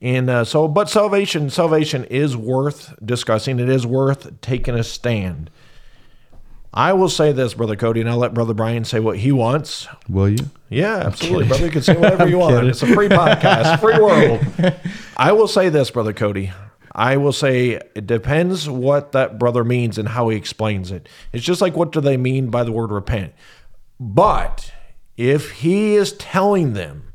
[0.00, 3.58] And uh, so, but salvation, salvation is worth discussing.
[3.58, 5.50] It is worth taking a stand.
[6.72, 9.88] I will say this, brother Cody, and I'll let brother Brian say what he wants.
[10.08, 10.50] Will you?
[10.68, 11.64] Yeah, absolutely, brother.
[11.64, 12.66] You can say whatever you want.
[12.66, 14.74] It's a free podcast, free world.
[15.16, 16.52] I will say this, brother Cody.
[16.92, 21.08] I will say it depends what that brother means and how he explains it.
[21.32, 23.32] It's just like what do they mean by the word repent?
[23.98, 24.72] But
[25.16, 27.07] if he is telling them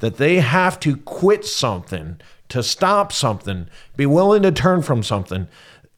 [0.00, 5.48] that they have to quit something, to stop something, be willing to turn from something,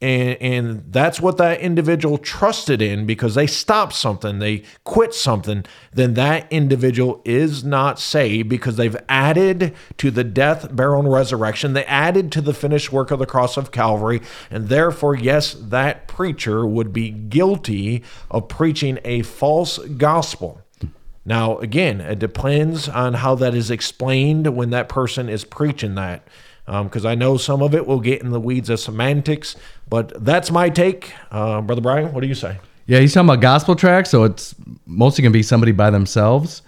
[0.03, 5.63] and, and that's what that individual trusted in because they stopped something, they quit something,
[5.93, 11.71] then that individual is not saved because they've added to the death, burial, and resurrection.
[11.71, 14.21] They added to the finished work of the cross of Calvary.
[14.51, 20.62] And therefore, yes, that preacher would be guilty of preaching a false gospel.
[21.25, 26.27] Now, again, it depends on how that is explained when that person is preaching that.
[26.65, 29.55] Because I know some of it will get in the weeds of semantics,
[29.89, 31.13] but that's my take.
[31.29, 32.57] Uh, Brother Brian, what do you say?
[32.85, 34.55] Yeah, he's talking about gospel tracks, so it's
[34.85, 36.61] mostly gonna be somebody by themselves.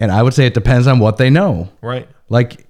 [0.00, 1.68] And I would say it depends on what they know.
[1.80, 2.08] Right.
[2.28, 2.66] Like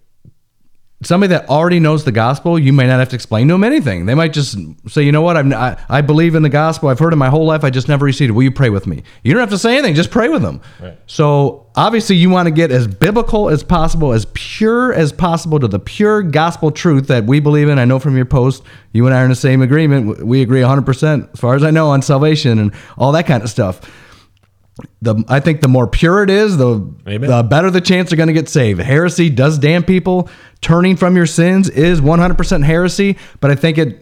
[1.05, 4.07] somebody that already knows the gospel, you may not have to explain to them anything.
[4.07, 4.57] They might just
[4.89, 6.89] say, you know what, I'm, I, I believe in the gospel.
[6.89, 7.65] I've heard it my whole life.
[7.65, 8.33] I just never received it.
[8.33, 9.03] Will you pray with me?
[9.23, 9.95] You don't have to say anything.
[9.95, 10.61] Just pray with them.
[10.81, 10.99] Right.
[11.07, 15.69] So obviously, you want to get as biblical as possible, as pure as possible to
[15.69, 17.79] the pure gospel truth that we believe in.
[17.79, 18.63] I know from your post,
[18.93, 20.25] you and I are in the same agreement.
[20.25, 23.51] We agree 100%, as far as I know, on salvation and all that kind of
[23.51, 23.81] stuff
[25.03, 27.29] the I think the more pure it is, the Amen.
[27.29, 28.81] the better the chance they're going to get saved.
[28.81, 30.29] Heresy does damn people.
[30.61, 34.01] Turning from your sins is 100% heresy, but I think it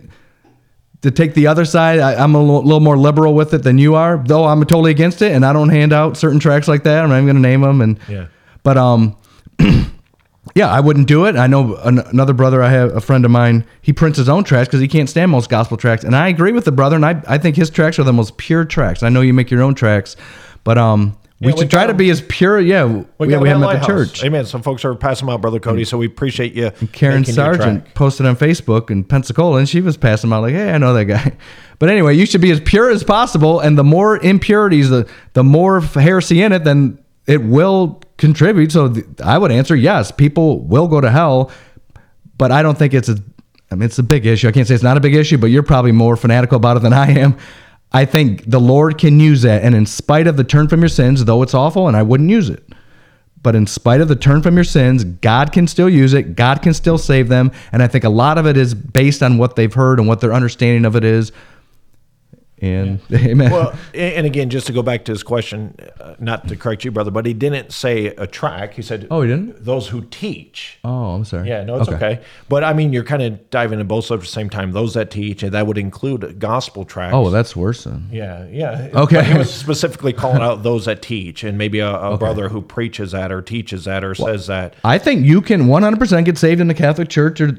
[1.03, 3.79] to take the other side, I, I'm a little, little more liberal with it than
[3.79, 4.19] you are.
[4.19, 7.03] Though I'm totally against it, and I don't hand out certain tracks like that.
[7.03, 7.81] I'm not even going to name them.
[7.81, 8.27] And Yeah.
[8.63, 9.17] but um,
[10.55, 11.37] yeah, I wouldn't do it.
[11.37, 12.63] I know an, another brother.
[12.63, 13.65] I have a friend of mine.
[13.81, 16.53] He prints his own tracks because he can't stand most gospel tracks, and I agree
[16.53, 16.97] with the brother.
[16.97, 19.03] And I I think his tracks are the most pure tracks.
[19.03, 20.17] I know you make your own tracks,
[20.65, 22.61] but um, we Yeah, should try to be as pure.
[22.61, 22.85] Yeah,
[23.19, 24.23] we, yeah, we him at the church.
[24.25, 24.45] Amen.
[24.45, 26.71] Some folks are passing them out, Brother Cody, so we appreciate you.
[26.93, 30.71] Karen Sargent posted on Facebook in Pensacola, and she was passing them out like, "Hey,
[30.71, 31.33] I know that guy."
[31.81, 35.43] But anyway, you should be as pure as possible, and the more impurities, the the
[35.43, 38.71] more heresy in it, then it will contribute.
[38.71, 40.13] So th- I would answer yes.
[40.13, 41.51] People will go to hell,
[42.37, 43.17] but I don't think it's a.
[43.71, 44.47] I mean, it's a big issue.
[44.47, 46.81] I can't say it's not a big issue, but you're probably more fanatical about it
[46.81, 47.39] than I am.
[47.93, 50.89] I think the Lord can use that, and in spite of the turn from your
[50.89, 52.63] sins, though it's awful, and I wouldn't use it.
[53.43, 56.37] But in spite of the turn from your sins, God can still use it.
[56.37, 57.51] God can still save them.
[57.73, 60.21] And I think a lot of it is based on what they've heard and what
[60.21, 61.33] their understanding of it is.
[62.63, 63.51] And amen.
[63.51, 66.91] Well, and again, just to go back to his question, uh, not to correct you,
[66.91, 68.75] brother, but he didn't say a track.
[68.75, 69.65] He said, Oh, he didn't?
[69.65, 70.79] Those who teach.
[70.85, 71.49] oh, I'm sorry.
[71.49, 72.21] Yeah, no, it's okay.
[72.49, 74.73] But I mean, you're kind of diving in both sides at the same time.
[74.73, 77.15] Those that teach, and that would include gospel tracks.
[77.15, 78.09] Oh, well, that's worse then.
[78.13, 78.91] Yeah, yeah.
[78.95, 79.17] Okay.
[79.17, 82.61] But he was specifically calling out those that teach, and maybe a, a brother who
[82.61, 84.75] preaches that or teaches that or says that.
[84.85, 87.57] I think you can 100% get saved in the Catholic Church or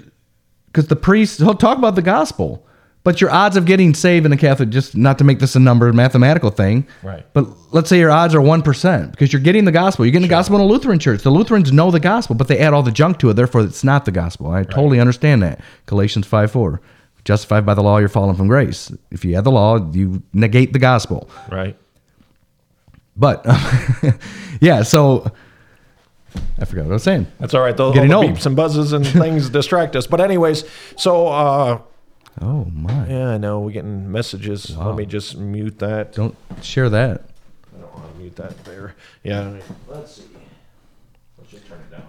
[0.67, 2.65] because the priest, he'll talk about the gospel.
[3.03, 5.59] But your odds of getting saved in the Catholic, just not to make this a
[5.59, 7.25] number mathematical thing, Right.
[7.33, 10.05] But let's say your odds are one percent because you're getting the gospel.
[10.05, 11.23] You're getting the gospel in a Lutheran church.
[11.23, 13.33] The Lutherans know the gospel, but they add all the junk to it.
[13.33, 14.51] Therefore, it's not the gospel.
[14.51, 15.61] I totally understand that.
[15.87, 16.79] Galatians five four,
[17.25, 18.91] justified by the law, you're fallen from grace.
[19.09, 21.27] If you add the law, you negate the gospel.
[21.51, 21.75] Right.
[23.17, 23.45] But
[24.61, 25.31] yeah, so
[26.59, 27.27] I forgot what I was saying.
[27.39, 27.75] That's all right.
[27.75, 30.07] Those Getting all the beeps and buzzes and things distract us.
[30.07, 30.63] But anyways,
[30.97, 31.81] so uh,
[32.39, 33.07] Oh my!
[33.07, 34.75] yeah, I know we're getting messages.
[34.75, 36.13] Let me just mute that.
[36.13, 37.23] Don't share that.
[37.75, 38.95] I don't want to mute that there.
[39.23, 39.59] Yeah.
[39.87, 40.23] Let's see.
[41.37, 42.07] Let's just turn it down.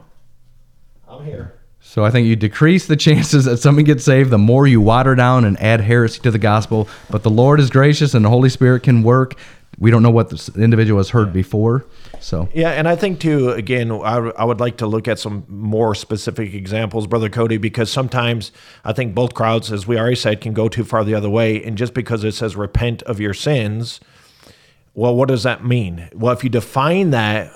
[1.08, 1.54] I'm here.
[1.80, 5.14] So I think you decrease the chances that someone gets saved the more you water
[5.14, 6.88] down and add heresy to the gospel.
[7.10, 9.34] But the Lord is gracious and the Holy Spirit can work.
[9.78, 11.84] We don't know what this individual has heard before.
[12.22, 13.50] So Yeah, and I think too.
[13.50, 17.90] Again, I, I would like to look at some more specific examples, brother Cody, because
[17.90, 18.52] sometimes
[18.84, 21.62] I think both crowds, as we already said, can go too far the other way.
[21.62, 24.00] And just because it says repent of your sins,
[24.94, 26.08] well, what does that mean?
[26.14, 27.50] Well, if you define that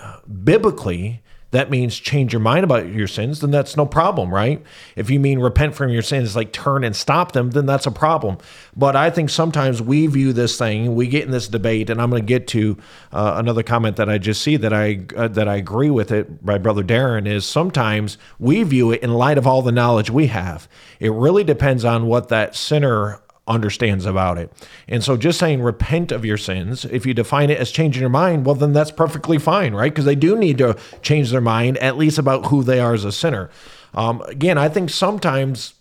[0.44, 4.62] biblically, that means change your mind about your sins, then that's no problem, right?
[4.96, 7.90] If you mean repent from your sins, like turn and stop them, then that's a
[7.90, 8.38] problem.
[8.76, 12.10] But I think sometimes we view this thing, we get in this debate, and I'm
[12.10, 12.76] going to get to
[13.12, 16.44] uh, another comment that I just see that I uh, that I agree with it
[16.44, 20.26] by brother Darren is sometimes we view it in light of all the knowledge we
[20.26, 20.68] have.
[20.98, 24.52] It really depends on what that sinner understands about it.
[24.88, 28.10] And so just saying repent of your sins, if you define it as changing your
[28.10, 29.92] mind, well, then that's perfectly fine, right?
[29.92, 33.04] Because they do need to change their mind, at least about who they are as
[33.04, 33.50] a sinner.
[33.94, 35.74] Um, again, I think sometimes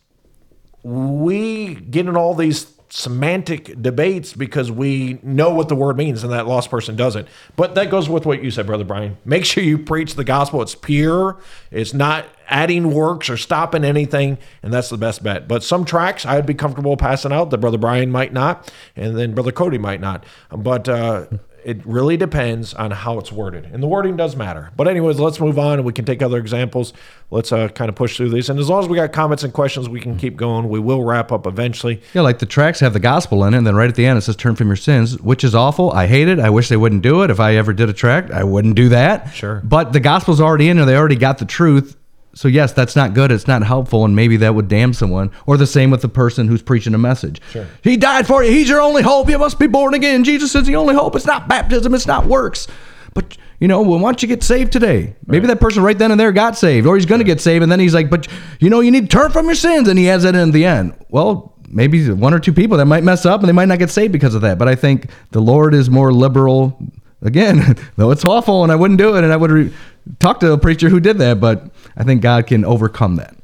[0.83, 6.31] we get in all these semantic debates because we know what the word means and
[6.31, 7.27] that lost person doesn't.
[7.57, 9.17] But that goes with what you said, Brother Brian.
[9.25, 10.61] Make sure you preach the gospel.
[10.61, 11.37] It's pure,
[11.71, 15.45] it's not adding works or stopping anything, and that's the best bet.
[15.45, 19.33] But some tracks I'd be comfortable passing out that Brother Brian might not, and then
[19.33, 20.23] Brother Cody might not.
[20.49, 21.25] But uh,
[21.65, 24.69] it really depends on how it's worded, and the wording does matter.
[24.77, 26.93] But anyways, let's move on, and we can take other examples.
[27.31, 29.51] Let's uh, kind of push through these, and as long as we got comments and
[29.51, 30.69] questions, we can keep going.
[30.69, 32.01] We will wrap up eventually.
[32.13, 34.19] yeah, like the tracks have the gospel in it, and then right at the end
[34.19, 35.91] it says turn from your sins, which is awful.
[35.91, 36.39] I hate it.
[36.39, 37.31] I wish they wouldn't do it.
[37.31, 39.33] If I ever did a track, I wouldn't do that.
[39.33, 39.61] Sure.
[39.63, 40.85] But the gospel's already in there.
[40.85, 41.97] They already got the truth.
[42.35, 43.31] So yes, that's not good.
[43.31, 45.31] It's not helpful, and maybe that would damn someone.
[45.45, 47.41] Or the same with the person who's preaching a message.
[47.51, 47.65] Sure.
[47.81, 48.51] He died for you.
[48.51, 49.29] He's your only hope.
[49.29, 50.23] You must be born again.
[50.25, 51.15] Jesus is the only hope.
[51.15, 51.93] It's not baptism.
[51.93, 52.67] It's not works.
[53.13, 55.15] But you know, well, why don't you get saved today?
[55.25, 57.63] Maybe that person right then and there got saved, or he's going to get saved,
[57.63, 58.27] and then he's like, but
[58.59, 60.65] you know, you need to turn from your sins, and he adds that in the
[60.65, 60.93] end.
[61.09, 63.89] Well, maybe one or two people that might mess up, and they might not get
[63.89, 64.57] saved because of that.
[64.57, 66.77] But I think the Lord is more liberal.
[67.21, 69.73] Again, though it's awful, and I wouldn't do it, and I would re-
[70.19, 73.35] talk to a preacher who did that, but I think God can overcome that,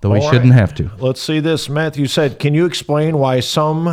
[0.00, 0.58] though He All shouldn't right.
[0.58, 0.90] have to.
[0.98, 1.68] Let's see this.
[1.68, 3.86] Matthew said, Can you explain why some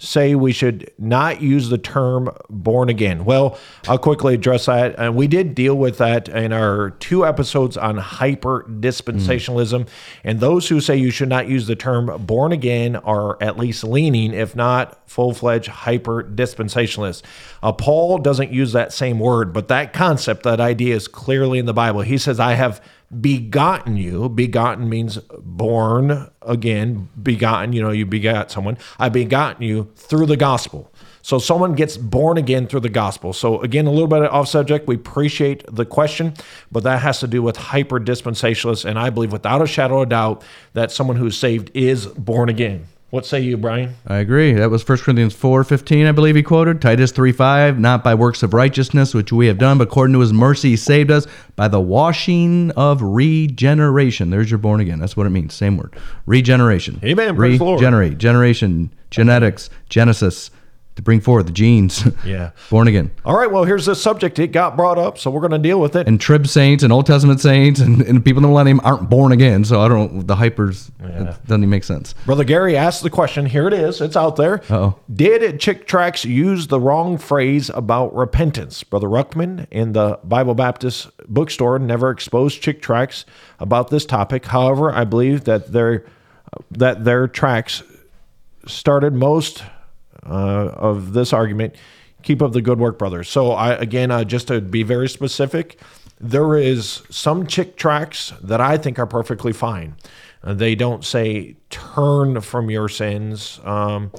[0.00, 3.24] say we should not use the term born again?
[3.26, 4.98] Well, I'll quickly address that.
[4.98, 9.86] And we did deal with that in our two episodes on hyper dispensationalism.
[10.24, 13.84] And those who say you should not use the term born again are at least
[13.84, 17.22] leaning, if not full fledged hyper dispensationalists.
[17.62, 21.66] Uh, Paul doesn't use that same word, but that concept, that idea is clearly in
[21.66, 22.00] the Bible.
[22.00, 22.82] He says, I have
[23.18, 24.28] begotten you.
[24.28, 28.78] Begotten means born again, begotten, you know, you begot someone.
[28.98, 30.92] I begotten you through the gospel.
[31.22, 33.32] So someone gets born again through the gospel.
[33.32, 34.86] So again, a little bit off subject.
[34.86, 36.34] We appreciate the question,
[36.72, 38.84] but that has to do with hyper dispensationalists.
[38.84, 40.42] And I believe without a shadow of doubt
[40.72, 42.86] that someone who's saved is born again.
[43.10, 43.96] What say you, Brian?
[44.06, 44.52] I agree.
[44.52, 46.80] That was 1 Corinthians 4:15, I believe he quoted.
[46.80, 50.32] Titus 3:5, not by works of righteousness which we have done, but according to his
[50.32, 51.26] mercy he saved us
[51.56, 54.30] by the washing of regeneration.
[54.30, 55.00] There's your born again.
[55.00, 55.54] That's what it means.
[55.54, 55.96] Same word.
[56.24, 57.00] Regeneration.
[57.02, 57.34] Amen.
[57.34, 57.80] Praise the Lord.
[57.80, 58.18] Regenerate.
[58.18, 60.52] Generation, genetics, genesis,
[60.96, 62.04] to bring forth the genes.
[62.24, 62.50] Yeah.
[62.68, 63.10] born again.
[63.24, 63.50] All right.
[63.50, 64.38] Well, here's the subject.
[64.38, 66.06] It got brought up, so we're going to deal with it.
[66.06, 69.32] And trib saints and Old Testament saints and, and people in the millennium aren't born
[69.32, 69.64] again.
[69.64, 72.12] So I don't the hypers it doesn't even make sense.
[72.26, 73.46] Brother Gary asked the question.
[73.46, 74.00] Here it is.
[74.00, 74.62] It's out there.
[74.68, 74.96] Uh-oh.
[75.12, 78.84] Did Chick Tracks use the wrong phrase about repentance?
[78.84, 83.24] Brother Ruckman in the Bible Baptist bookstore never exposed Chick Tracks
[83.58, 84.46] about this topic.
[84.46, 86.04] However, I believe that their
[86.70, 87.82] that their tracks
[88.66, 89.62] started most
[90.22, 91.74] of this argument.
[92.22, 93.28] Keep up the good work, brothers.
[93.28, 95.80] So, I again, uh, just to be very specific,
[96.20, 99.96] there is some chick tracks that I think are perfectly fine.
[100.42, 104.12] Uh, they don't say turn from your sins, um,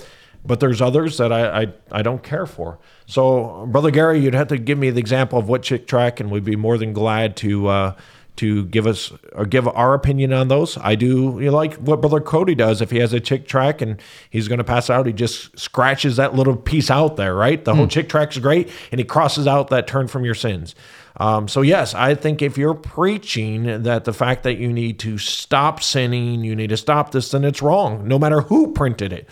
[0.43, 2.79] but there's others that I, I I don't care for.
[3.05, 6.31] So, brother Gary, you'd have to give me the example of what chick track, and
[6.31, 7.67] we'd be more than glad to.
[7.67, 7.95] Uh,
[8.41, 10.76] to give us or give our opinion on those.
[10.80, 12.81] I do you know, like what Brother Cody does.
[12.81, 14.01] If he has a chick track and
[14.31, 17.63] he's going to pass out, he just scratches that little piece out there, right?
[17.63, 20.73] The whole chick track is great, and he crosses out that turn from your sins.
[21.18, 25.19] Um, so yes, I think if you're preaching that the fact that you need to
[25.19, 29.30] stop sinning, you need to stop this, then it's wrong, no matter who printed it.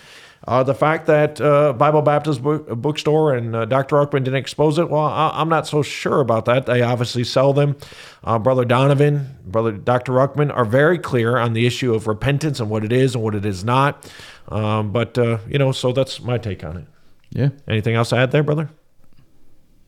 [0.48, 3.98] Uh, the fact that uh, Bible Baptist book, bookstore and uh, Dr.
[3.98, 6.66] Ruckman didn't expose it, well, I, I'm not so sure about that.
[6.66, 7.76] They obviously sell them.
[8.24, 10.14] Uh, Brother Donovan, Brother Dr.
[10.14, 13.36] Ruckman are very clear on the issue of repentance and what it is and what
[13.36, 14.10] it is not.
[14.48, 16.86] Um, but, uh, you know, so that's my take on it.
[17.32, 17.49] Yeah.
[17.68, 18.70] Anything else to add there, brother?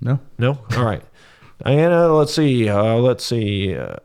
[0.01, 0.19] No.
[0.37, 0.59] No?
[0.75, 1.03] All right.
[1.63, 2.67] Diana, let's see.
[2.67, 3.75] Uh, let's see.
[3.75, 3.95] Uh,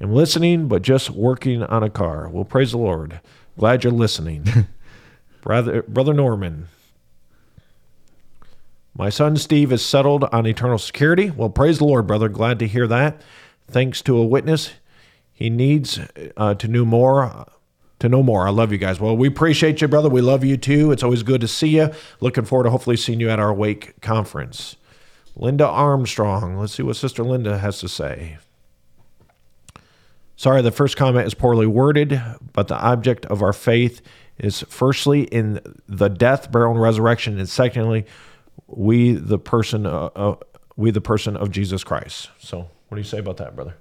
[0.00, 2.28] I'm listening, but just working on a car.
[2.28, 3.20] Well, praise the Lord.
[3.56, 4.44] Glad you're listening.
[5.42, 6.68] Brother, Brother Norman.
[8.96, 11.30] My son Steve is settled on eternal security.
[11.30, 12.28] Well, praise the Lord, brother.
[12.28, 13.20] Glad to hear that.
[13.66, 14.72] Thanks to a witness.
[15.32, 15.98] He needs
[16.36, 17.46] uh, to know more.
[17.98, 18.46] To know more.
[18.46, 19.00] I love you guys.
[19.00, 20.08] Well, we appreciate you, brother.
[20.08, 20.92] We love you too.
[20.92, 21.90] It's always good to see you.
[22.20, 24.76] Looking forward to hopefully seeing you at our Wake conference.
[25.34, 26.56] Linda Armstrong.
[26.58, 28.38] Let's see what Sister Linda has to say.
[30.36, 32.20] Sorry, the first comment is poorly worded,
[32.52, 34.02] but the object of our faith
[34.38, 38.06] is firstly in the death, burial, and resurrection, and secondly,
[38.66, 40.36] we the person, uh, uh,
[40.76, 42.30] we the person of Jesus Christ.
[42.38, 43.74] So, what do you say about that, brother?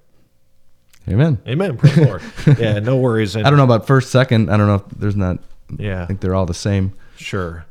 [1.09, 1.39] Amen.
[1.47, 1.77] Amen.
[1.77, 2.21] Praise the Lord.
[2.59, 3.35] Yeah, no worries.
[3.35, 4.51] And, I don't know about first, second.
[4.51, 5.39] I don't know if there's not.
[5.77, 6.03] Yeah.
[6.03, 6.93] I think they're all the same.
[7.15, 7.65] Sure.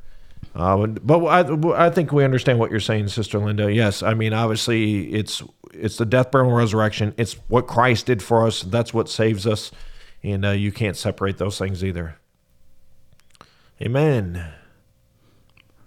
[0.54, 3.72] Uh, but I, I think we understand what you're saying, Sister Linda.
[3.72, 5.42] Yes, I mean obviously it's
[5.72, 7.14] it's the death, burial, and resurrection.
[7.16, 8.62] It's what Christ did for us.
[8.62, 9.70] That's what saves us,
[10.24, 12.16] and uh, you can't separate those things either.
[13.82, 14.44] Amen.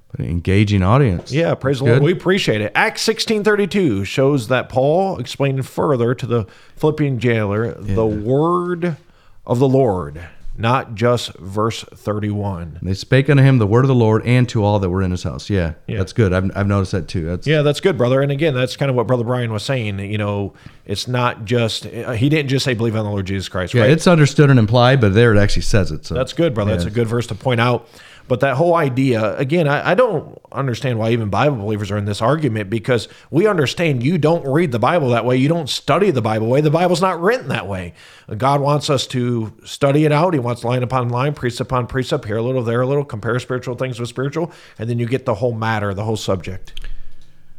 [0.10, 1.32] But an engaging audience.
[1.32, 1.92] Yeah, praise the Good.
[1.92, 2.04] Lord.
[2.04, 2.72] We appreciate it.
[2.76, 6.46] Acts sixteen thirty two shows that Paul explained further to the
[6.76, 8.98] Philippian jailer the word
[9.46, 12.78] of the Lord, not just verse thirty one.
[12.82, 15.12] They spake unto him the word of the Lord and to all that were in
[15.12, 15.50] his house.
[15.50, 15.98] Yeah, Yeah.
[15.98, 16.32] that's good.
[16.34, 17.26] I've, I've noticed that too.
[17.26, 18.22] That's Yeah, that's good, brother.
[18.22, 20.00] And again, that's kind of what Brother Brian was saying.
[20.00, 20.54] You know,
[20.86, 23.92] it's not just he didn't just say believe on the Lord Jesus Christ, yeah, right?
[23.92, 26.06] it's understood and implied, but there it actually says it.
[26.06, 26.72] So That's good, brother.
[26.72, 27.88] That's a good verse to point out.
[28.28, 32.06] But that whole idea, again, I, I don't understand why even Bible believers are in
[32.06, 35.36] this argument because we understand you don't read the Bible that way.
[35.36, 36.62] You don't study the Bible way.
[36.62, 37.94] The Bible's not written that way.
[38.38, 40.34] God wants us to study it out.
[40.34, 43.40] He wants line upon line, precept upon precept, here a little, there a little, compare
[43.40, 46.80] spiritual things with spiritual, and then you get the whole matter, the whole subject.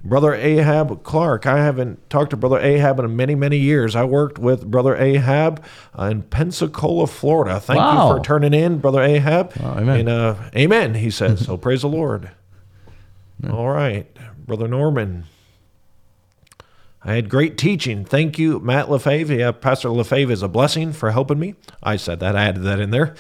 [0.07, 1.47] Brother Ahab Clark.
[1.47, 3.97] I haven't talked to Brother Ahab in many, many years.
[3.97, 5.65] I worked with Brother Ahab
[5.99, 7.59] uh, in Pensacola, Florida.
[7.59, 8.11] Thank Wow.
[8.11, 9.57] you for turning in, Brother Ahab.
[9.57, 10.01] Wow, amen.
[10.01, 11.47] And uh, amen, he says.
[11.47, 12.31] so praise the Lord.
[13.51, 14.07] All right,
[14.47, 15.25] Brother Norman.
[17.03, 18.05] I had great teaching.
[18.05, 19.35] Thank you, Matt Lefebvre.
[19.35, 21.55] Yeah, Pastor Lefebvre is a blessing for helping me.
[21.83, 22.37] I said that.
[22.37, 23.15] I added that in there.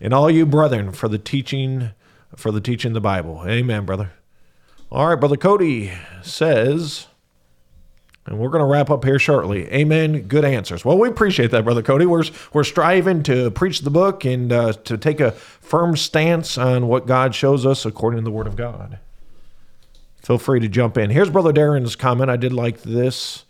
[0.00, 1.90] And all you brethren for the teaching,
[2.34, 3.42] for the teaching the Bible.
[3.46, 4.12] Amen, brother.
[4.88, 5.90] All right, Brother Cody
[6.22, 7.08] says,
[8.24, 9.66] and we're going to wrap up here shortly.
[9.72, 10.22] Amen.
[10.28, 10.84] Good answers.
[10.84, 12.06] Well, we appreciate that, Brother Cody.
[12.06, 12.22] We're,
[12.52, 17.08] we're striving to preach the book and uh, to take a firm stance on what
[17.08, 19.00] God shows us according to the Word of God.
[20.22, 21.10] Feel free to jump in.
[21.10, 22.30] Here's Brother Darren's comment.
[22.30, 23.44] I did like this,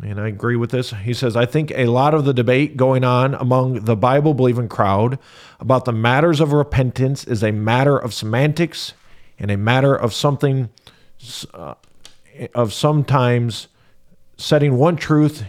[0.00, 0.92] and I agree with this.
[0.92, 4.68] He says, I think a lot of the debate going on among the Bible believing
[4.68, 5.18] crowd
[5.58, 8.92] about the matters of repentance is a matter of semantics
[9.40, 10.68] and a matter of something,
[11.52, 11.74] uh,
[12.54, 13.66] of sometimes
[14.36, 15.44] setting one truth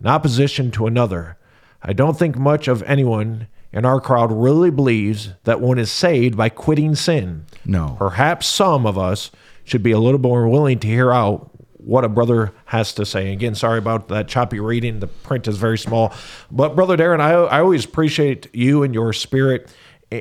[0.00, 1.36] in opposition to another.
[1.82, 6.36] I don't think much of anyone in our crowd really believes that one is saved
[6.36, 7.44] by quitting sin.
[7.66, 7.96] No.
[7.98, 9.30] Perhaps some of us
[9.64, 13.32] should be a little more willing to hear out what a brother has to say.
[13.32, 15.00] Again, sorry about that choppy reading.
[15.00, 16.14] The print is very small.
[16.50, 19.70] But, Brother Darren, I, I always appreciate you and your spirit.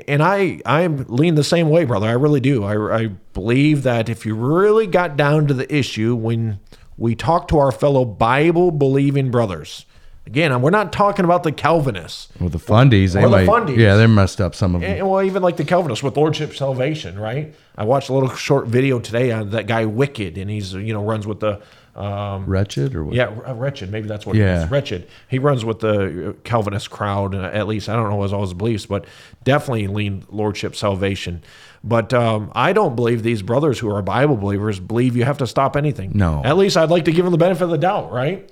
[0.07, 2.07] And I, I lean the same way, brother.
[2.07, 2.63] I really do.
[2.63, 6.59] I, I believe that if you really got down to the issue when
[6.97, 9.85] we talk to our fellow Bible believing brothers,
[10.25, 12.29] again, we're not talking about the Calvinists.
[12.39, 13.77] Well, the fundies, they Or the might, fundies.
[13.77, 14.55] yeah, they're messed up.
[14.55, 14.89] Some of them.
[14.91, 17.53] And, well, even like the Calvinists with Lordship Salvation, right?
[17.75, 21.03] I watched a little short video today on that guy Wicked, and he's you know
[21.03, 21.61] runs with the
[21.95, 23.13] um, Wretched or what?
[23.15, 24.63] yeah uh, Wretched, maybe that's what it Yeah.
[24.65, 24.71] is.
[24.71, 25.07] Wretched.
[25.29, 28.41] He runs with the uh, Calvinist crowd, and at least I don't know his all
[28.41, 29.05] his beliefs, but
[29.43, 31.43] definitely lean Lordship Salvation.
[31.83, 35.47] But um, I don't believe these brothers who are Bible believers believe you have to
[35.47, 36.11] stop anything.
[36.15, 36.41] No.
[36.43, 38.49] At least I'd like to give them the benefit of the doubt, right?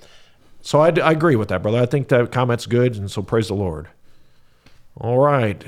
[0.60, 1.78] So I, I agree with that, brother.
[1.80, 3.88] I think that comment's good, and so praise the Lord.
[5.00, 5.64] All right.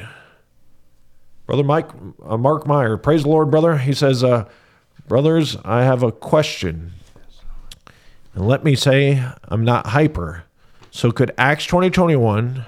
[1.47, 1.89] Brother Mike,
[2.25, 3.79] uh, Mark Meyer, praise the Lord, brother.
[3.79, 4.45] He says, uh,
[5.09, 6.93] Brothers, I have a question.
[8.35, 10.45] And let me say, I'm not hyper.
[10.91, 12.65] So could Acts 2021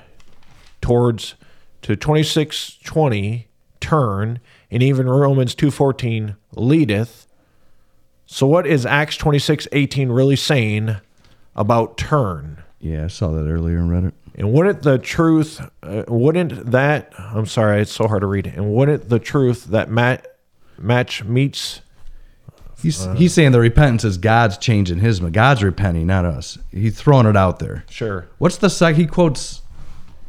[0.80, 1.34] towards
[1.82, 3.48] to 2620
[3.80, 4.40] turn,
[4.70, 7.26] and even Romans 2.14 leadeth?
[8.26, 10.96] So what is Acts 26.18 really saying
[11.54, 12.62] about turn?
[12.80, 14.14] Yeah, I saw that earlier and read it.
[14.34, 18.46] And wouldn't the truth, uh, wouldn't that, I'm sorry, it's so hard to read.
[18.46, 20.26] And wouldn't the truth that mat,
[20.78, 21.80] match meets,
[22.82, 25.20] He's uh, he's saying the repentance is God's changing his.
[25.20, 25.34] Mind.
[25.34, 26.58] God's repenting, not us.
[26.70, 27.84] He's throwing it out there.
[27.88, 28.28] sure.
[28.38, 28.96] What's the sec?
[28.96, 29.62] He quotes.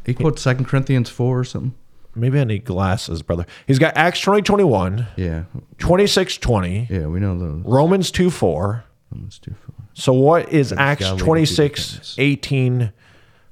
[0.06, 1.76] He quotes Second Corinthians four or something.
[2.16, 3.46] Maybe I need glasses, brother.
[3.68, 5.44] He's got Acts 20, 21, Yeah,
[5.78, 7.62] 26, 20, yeah, we know those.
[7.64, 8.84] Romans 2, 4.
[9.22, 9.76] Let's do four.
[9.94, 12.92] So what is Acts God leading to 26, 18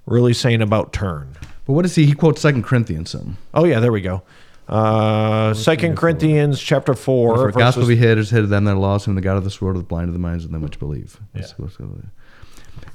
[0.07, 1.35] really saying about turn?
[1.65, 2.05] But what is he?
[2.07, 3.37] He quotes Second Corinthians something.
[3.53, 4.23] Oh, yeah, there we go.
[4.67, 7.35] Uh, Second Corinthians chapter 4.
[7.35, 9.37] For verses- gospel be hid is hid of them that are lost, whom the God
[9.37, 11.19] of this world is blind to the minds of them which believe.
[11.35, 11.87] Let's go- let's go.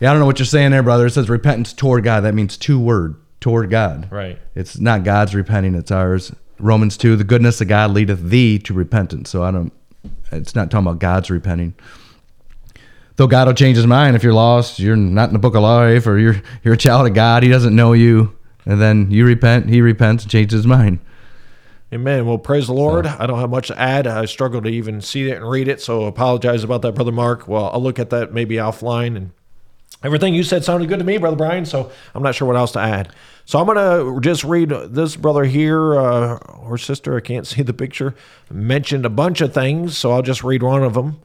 [0.01, 1.07] Yeah, I don't know what you're saying there, brother.
[1.07, 2.21] It says repentance toward God.
[2.21, 4.09] That means two word toward God.
[4.11, 4.39] Right.
[4.55, 6.33] It's not God's repenting; it's ours.
[6.59, 9.31] Romans two: the goodness of God leadeth thee to repentance.
[9.31, 9.73] So I don't.
[10.33, 11.75] It's not talking about God's repenting.
[13.17, 15.63] Though God will change His mind if you're lost, you're not in the book of
[15.63, 17.43] life, or you're you're a child of God.
[17.43, 18.35] He doesn't know you,
[18.65, 19.69] and then you repent.
[19.69, 20.99] He repents and changes his mind.
[21.93, 22.25] Amen.
[22.25, 23.07] Well, praise the Lord.
[23.07, 24.07] I don't have much to add.
[24.07, 27.49] I struggle to even see it and read it, so apologize about that, Brother Mark.
[27.49, 29.17] Well, I'll look at that maybe offline.
[29.17, 29.31] And
[30.05, 32.71] everything you said sounded good to me, Brother Brian, so I'm not sure what else
[32.73, 33.13] to add.
[33.45, 37.63] So I'm going to just read this brother here, uh, or sister, I can't see
[37.63, 38.15] the picture,
[38.49, 41.21] mentioned a bunch of things, so I'll just read one of them.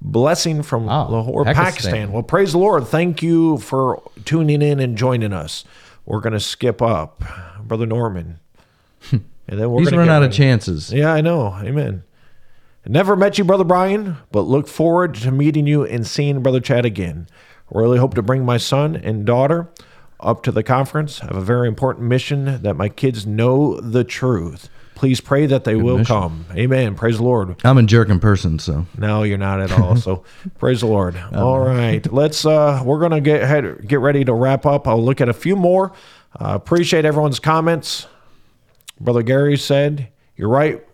[0.00, 1.64] Blessing from Oh, Lahore, Pakistan.
[1.64, 2.12] Pakistan.
[2.12, 2.86] Well, praise the Lord.
[2.88, 5.64] Thank you for tuning in and joining us.
[6.06, 7.22] We're going to skip up,
[7.62, 8.40] Brother Norman.
[9.48, 10.92] And then we're He's run out of chances.
[10.92, 11.54] Yeah, I know.
[11.62, 12.02] Amen.
[12.86, 16.84] Never met you, Brother Brian, but look forward to meeting you and seeing Brother Chad
[16.84, 17.26] again.
[17.70, 19.68] Really hope to bring my son and daughter
[20.20, 21.20] up to the conference.
[21.22, 24.70] I have a very important mission that my kids know the truth.
[24.94, 26.16] Please pray that they will mission.
[26.16, 26.46] come.
[26.56, 26.94] Amen.
[26.96, 27.56] Praise the Lord.
[27.62, 29.94] I'm a jerk in person, so No, you're not at all.
[29.96, 30.24] So
[30.58, 31.16] praise the Lord.
[31.32, 32.44] All right, let's.
[32.44, 34.88] uh We're gonna get head, get ready to wrap up.
[34.88, 35.92] I'll look at a few more.
[36.34, 38.06] Uh, appreciate everyone's comments.
[39.00, 40.84] Brother Gary said, "You're right.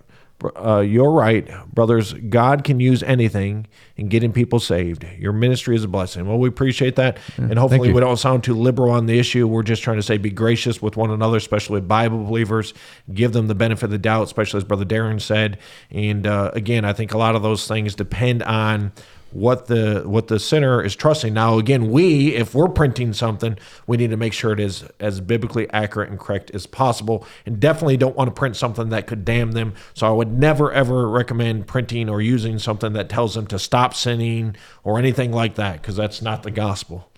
[0.57, 2.13] Uh, you're right, brothers.
[2.13, 3.67] God can use anything
[3.97, 5.07] in getting people saved.
[5.19, 6.27] Your ministry is a blessing.
[6.27, 9.47] Well, we appreciate that, and hopefully, we don't sound too liberal on the issue.
[9.47, 12.75] We're just trying to say, be gracious with one another, especially Bible believers.
[13.15, 15.59] Give them the benefit of the doubt, especially as Brother Darren said.
[15.91, 18.93] And uh, again, I think a lot of those things depend on
[19.35, 21.35] what the what the sinner is trusting.
[21.35, 25.21] Now, again, we if we're printing something, we need to make sure it is as
[25.21, 29.25] biblically accurate and correct as possible, and definitely don't want to print something that could
[29.25, 29.75] damn them.
[29.93, 33.93] So I would never ever recommend printing or using something that tells them to stop
[33.93, 34.55] sinning
[34.85, 37.11] or anything like that, because that's not the gospel.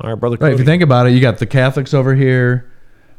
[0.00, 0.36] All right, brother.
[0.40, 0.52] Right.
[0.52, 2.68] If you think about it, you got the Catholics over here,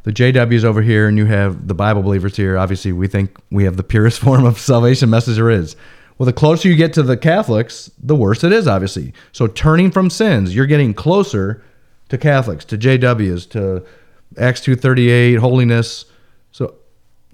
[0.04, 2.58] the JWs over here, and you have the Bible believers here.
[2.58, 5.78] Obviously, we think we have the purest form of salvation message there is.
[6.18, 9.14] Well, the closer you get to the Catholics, the worse it is, obviously.
[9.32, 11.64] So turning from sins, you're getting closer
[12.10, 13.86] to Catholics, to JWs, to
[14.38, 16.06] Acts 238, holiness.
[16.52, 16.76] So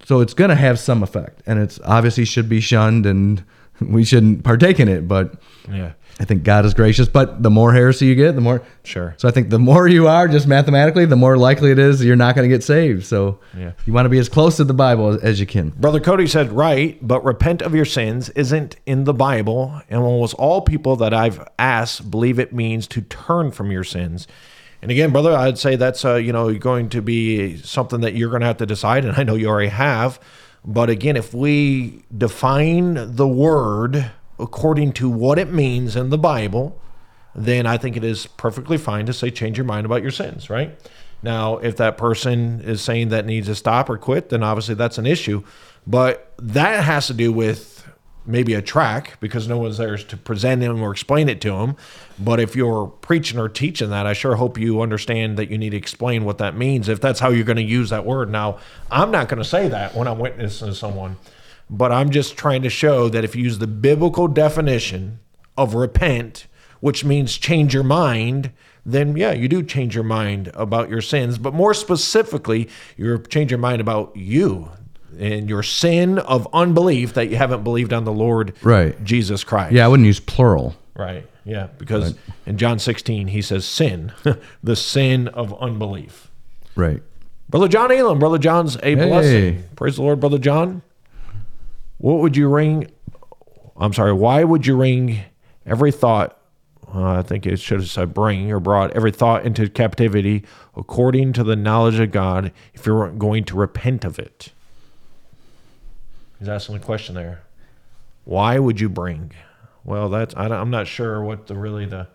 [0.04, 1.42] so it's going to have some effect.
[1.46, 3.42] And it's obviously should be shunned and
[3.80, 5.34] we shouldn't partake in it, but
[5.70, 8.62] yeah, I think God is gracious, but the more heresy you get, the more.
[8.84, 9.14] Sure.
[9.16, 12.14] So I think the more you are, just mathematically, the more likely it is you're
[12.16, 13.04] not going to get saved.
[13.04, 13.72] So Yeah.
[13.86, 15.70] you want to be as close to the Bible as, as you can.
[15.70, 19.80] Brother Cody said, right, but repent of your sins isn't in the Bible.
[19.90, 24.28] And almost all people that I've asked believe it means to turn from your sins.
[24.82, 28.28] And again, brother, I'd say that's uh, you know going to be something that you're
[28.28, 30.20] going to have to decide, and I know you already have.
[30.64, 36.80] But again, if we define the word according to what it means in the Bible,
[37.34, 40.48] then I think it is perfectly fine to say change your mind about your sins,
[40.48, 40.78] right?
[41.22, 44.98] Now, if that person is saying that needs to stop or quit, then obviously that's
[44.98, 45.42] an issue.
[45.86, 47.73] But that has to do with
[48.26, 51.76] maybe a track because no one's there to present him or explain it to him.
[52.18, 55.70] But if you're preaching or teaching that, I sure hope you understand that you need
[55.70, 58.30] to explain what that means if that's how you're going to use that word.
[58.30, 58.58] Now,
[58.90, 61.16] I'm not going to say that when I'm witnessing someone,
[61.68, 65.20] but I'm just trying to show that if you use the biblical definition
[65.56, 66.46] of repent,
[66.80, 68.52] which means change your mind,
[68.86, 71.38] then yeah, you do change your mind about your sins.
[71.38, 74.70] But more specifically, you change your mind about you
[75.20, 79.02] and your sin of unbelief that you haven't believed on the Lord Right.
[79.04, 79.72] Jesus Christ.
[79.72, 80.76] Yeah, I wouldn't use plural.
[80.96, 81.26] Right.
[81.44, 81.68] Yeah.
[81.78, 82.14] Because
[82.46, 84.12] in John 16, he says sin,
[84.62, 86.30] the sin of unbelief.
[86.76, 87.02] Right.
[87.48, 89.62] Brother John Elam, Brother John's a blessing.
[89.76, 90.82] Praise the Lord, Brother John.
[91.98, 92.90] What would you ring?
[93.76, 94.12] I'm sorry.
[94.12, 95.20] Why would you ring
[95.66, 96.38] every thought?
[96.94, 100.44] Uh, I think it should have said bring or brought every thought into captivity
[100.76, 104.52] according to the knowledge of God if you're going to repent of it.
[106.38, 107.42] He's asking the question there.
[108.24, 109.32] Why would you bring?
[109.84, 112.08] Well, that's I, am not sure what the really the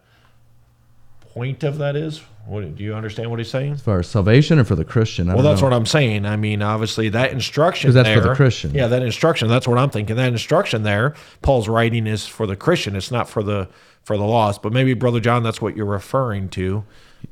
[1.34, 2.22] point of that is.
[2.46, 3.74] What do you understand what he's saying?
[3.74, 5.30] As far as salvation or for the Christian?
[5.30, 5.68] I Well, don't that's know.
[5.68, 6.26] what I'm saying.
[6.26, 8.74] I mean, obviously, that instruction that's for the Christian.
[8.74, 9.48] Yeah, that instruction.
[9.48, 10.16] That's what I'm thinking.
[10.16, 11.14] That instruction there,
[11.44, 12.96] Paul's writing is for the Christian.
[12.96, 13.70] It's not for the
[14.02, 14.64] for the lost.
[14.64, 16.84] But maybe, brother John, that's what you're referring to.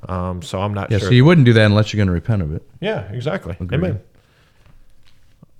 [0.07, 1.07] Um, so I'm not Yeah, sure.
[1.07, 2.61] so you wouldn't do that unless you're going to repent of it.
[2.81, 3.55] Yeah, exactly.
[3.59, 4.01] Amen.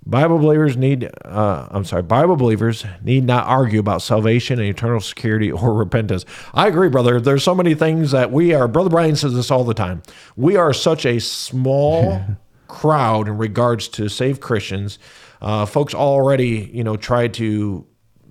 [0.10, 5.02] Bible believers need, uh, I'm sorry, Bible believers need not argue about salvation and eternal
[5.02, 6.26] security or repentance.
[6.54, 7.20] I agree, brother.
[7.20, 10.02] There's so many things that we are, Brother Brian says this all the time.
[10.38, 12.22] We are such a small
[12.68, 14.98] crowd in regards to saved Christians.
[15.42, 17.86] Uh, folks already, you know, try to,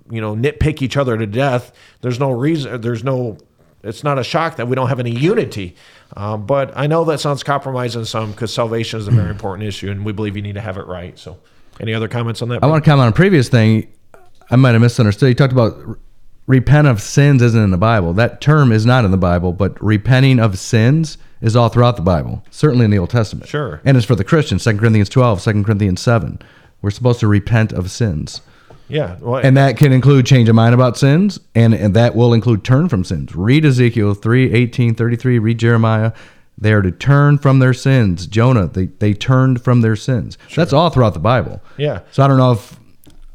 [0.09, 1.71] you know, nitpick each other to death.
[2.01, 3.37] There's no reason, there's no
[3.83, 5.75] it's not a shock that we don't have any unity.
[6.15, 9.91] Um, but I know that sounds compromising some because salvation is a very important issue,
[9.91, 11.17] and we believe you need to have it right.
[11.17, 11.39] So,
[11.79, 12.63] any other comments on that?
[12.63, 13.91] I want to comment on a previous thing.
[14.49, 15.29] I might have misunderstood.
[15.29, 15.75] You talked about
[16.47, 18.13] repent of sins isn't in the Bible.
[18.13, 22.01] That term is not in the Bible, but repenting of sins is all throughout the
[22.01, 23.47] Bible, certainly in the Old Testament.
[23.49, 23.81] Sure.
[23.85, 26.39] And it's for the Christians, 2 Corinthians 12, 2 Corinthians 7.
[26.81, 28.41] We're supposed to repent of sins.
[28.87, 32.33] yeah, well, And that can include change of mind about sins, and, and that will
[32.33, 33.35] include turn from sins.
[33.35, 36.13] Read Ezekiel 3, 18, 33, read Jeremiah.
[36.57, 38.25] They are to turn from their sins.
[38.25, 40.37] Jonah, they, they turned from their sins.
[40.55, 41.61] That's all throughout the Bible.
[41.77, 42.01] Yeah.
[42.11, 42.79] So I don't know if,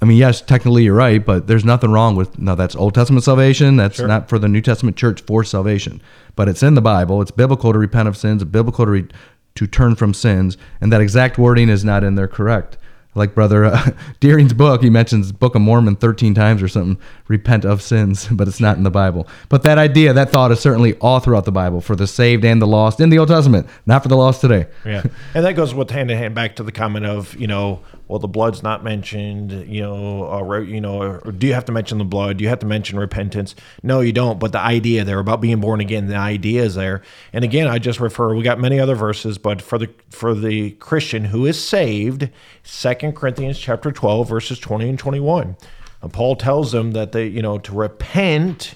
[0.00, 3.22] I mean, yes, technically you're right, but there's nothing wrong with, no, that's Old Testament
[3.24, 3.76] salvation.
[3.76, 4.08] That's Sure.
[4.08, 6.02] not for the New Testament church for salvation.
[6.34, 7.22] But it's in the Bible.
[7.22, 9.06] It's biblical to repent of sins, biblical to, re,
[9.54, 10.56] to turn from sins.
[10.80, 12.76] And that exact wording is not in there correct.
[13.14, 13.90] Like Brother uh,
[14.20, 17.00] Deering's book, he mentions Book of Mormon 13 times or something,
[17.32, 19.26] repent of sins, but it's not in the Bible.
[19.48, 22.62] But that idea, that thought is certainly all throughout the Bible for the saved and
[22.62, 24.66] the lost in the Old Testament, not for the lost today.
[24.84, 25.02] Yeah.
[25.34, 28.18] And that goes with hand in hand back to the comment of, you know, well,
[28.18, 31.96] the blood's not mentioned, you know, or, you know, or do you have to mention
[31.96, 32.36] the blood?
[32.36, 33.54] Do you have to mention repentance?
[33.82, 34.38] No, you don't.
[34.38, 37.00] But the idea there about being born again, the idea is there.
[37.32, 40.72] And again, I just refer, we got many other verses, but for the, for the
[40.72, 42.28] Christian who is saved,
[42.62, 45.56] Second Corinthians chapter 12, verses 20 and 21.
[46.02, 48.74] And Paul tells them that they, you know, to repent.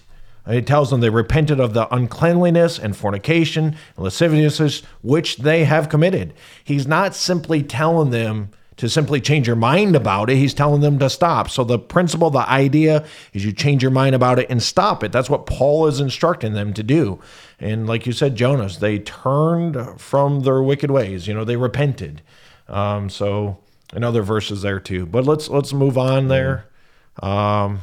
[0.48, 5.88] He tells them they repented of the uncleanliness and fornication and lasciviousness which they have
[5.88, 6.32] committed.
[6.62, 10.36] He's not simply telling them to simply change your mind about it.
[10.36, 11.50] He's telling them to stop.
[11.50, 15.12] So the principle, the idea is you change your mind about it and stop it.
[15.12, 17.18] That's what Paul is instructing them to do.
[17.58, 21.26] And like you said, Jonas, they turned from their wicked ways.
[21.26, 22.20] You know, they repented.
[22.68, 23.58] Um, so
[23.92, 25.06] and other verses there too.
[25.06, 26.56] But let's let's move on there.
[26.56, 26.68] Mm-hmm.
[27.22, 27.80] Um,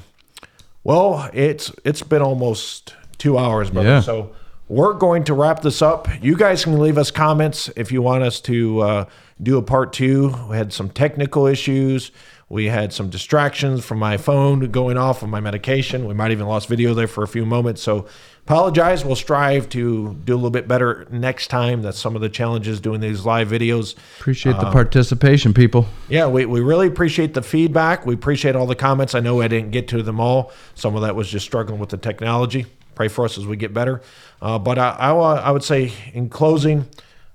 [0.84, 3.90] well, it's it's been almost two hours, brother.
[3.90, 4.00] Yeah.
[4.02, 4.32] So
[4.68, 6.08] we're going to wrap this up.
[6.22, 9.06] You guys can leave us comments if you want us to uh,
[9.42, 10.34] do a part two.
[10.50, 12.12] We had some technical issues.
[12.50, 16.06] We had some distractions from my phone going off of my medication.
[16.06, 17.82] We might even lost video there for a few moments.
[17.82, 18.08] So
[18.46, 19.06] apologize.
[19.06, 21.82] We'll strive to do a little bit better next time.
[21.82, 23.96] That's some of the challenges doing these live videos.
[24.20, 25.88] Appreciate Uh, the participation, people.
[26.10, 28.06] Yeah, we, we really appreciate the feedback.
[28.06, 29.16] We appreciate all the comments.
[29.16, 30.52] I know I didn't get to them all.
[30.76, 32.66] Some of that was just struggling with the technology.
[32.96, 34.02] Pray for us as we get better.
[34.42, 36.86] Uh, but I, I, I would say, in closing,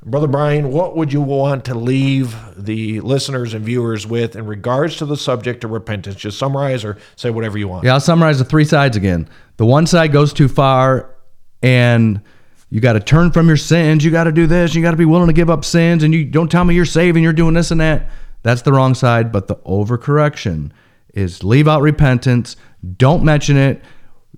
[0.04, 4.96] Brother Brian, what would you want to leave the listeners and viewers with in regards
[4.98, 6.16] to the subject of repentance?
[6.16, 7.84] Just summarize or say whatever you want.
[7.84, 9.28] Yeah, I'll summarize the three sides again.
[9.56, 11.16] The one side goes too far
[11.62, 12.22] and
[12.70, 14.04] you got to turn from your sins.
[14.04, 14.74] You got to do this.
[14.74, 16.02] You got to be willing to give up sins.
[16.02, 17.22] And you don't tell me you're saving.
[17.22, 18.10] You're doing this and that.
[18.42, 19.32] That's the wrong side.
[19.32, 20.70] But the overcorrection
[21.14, 22.56] is leave out repentance.
[22.96, 23.82] Don't mention it.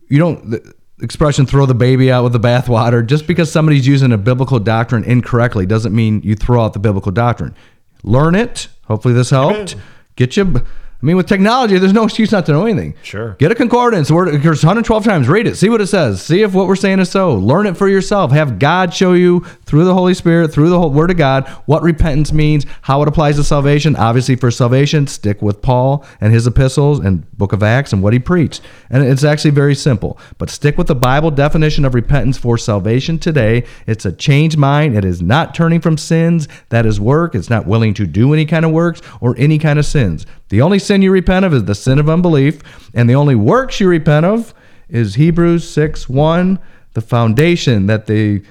[0.08, 0.56] You don't.
[1.02, 5.04] Expression "throw the baby out with the bathwater." Just because somebody's using a biblical doctrine
[5.04, 7.54] incorrectly doesn't mean you throw out the biblical doctrine.
[8.02, 8.68] Learn it.
[8.86, 9.76] Hopefully, this helped.
[10.16, 10.62] Get you.
[11.02, 12.94] I mean, with technology, there's no excuse not to know anything.
[13.02, 13.30] Sure.
[13.38, 14.10] Get a concordance.
[14.10, 15.28] Word, there's 112 times.
[15.28, 15.56] Read it.
[15.56, 16.20] See what it says.
[16.20, 17.34] See if what we're saying is so.
[17.34, 18.32] Learn it for yourself.
[18.32, 21.82] Have God show you through the Holy Spirit, through the whole Word of God, what
[21.82, 23.96] repentance means, how it applies to salvation.
[23.96, 28.12] Obviously, for salvation, stick with Paul and his epistles and Book of Acts and what
[28.12, 28.60] he preached.
[28.90, 30.18] And it's actually very simple.
[30.36, 33.64] But stick with the Bible definition of repentance for salvation today.
[33.86, 34.98] It's a changed mind.
[34.98, 36.46] It is not turning from sins.
[36.68, 37.34] That is work.
[37.34, 40.26] It's not willing to do any kind of works or any kind of sins.
[40.50, 42.60] The only sin you repent of is the sin of unbelief,
[42.92, 44.52] and the only works you repent of
[44.88, 46.58] is Hebrews 6 1,
[46.92, 48.42] the foundation that the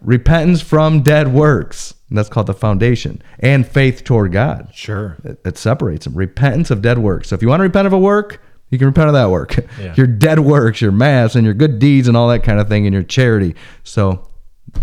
[0.00, 1.94] repentance from dead works.
[2.08, 4.70] And that's called the foundation, and faith toward God.
[4.74, 5.16] Sure.
[5.24, 6.14] It, it separates them.
[6.14, 7.28] Repentance of dead works.
[7.28, 9.56] So if you want to repent of a work, you can repent of that work.
[9.80, 9.94] Yeah.
[9.96, 12.86] Your dead works, your mass, and your good deeds, and all that kind of thing,
[12.86, 13.54] and your charity.
[13.84, 14.28] So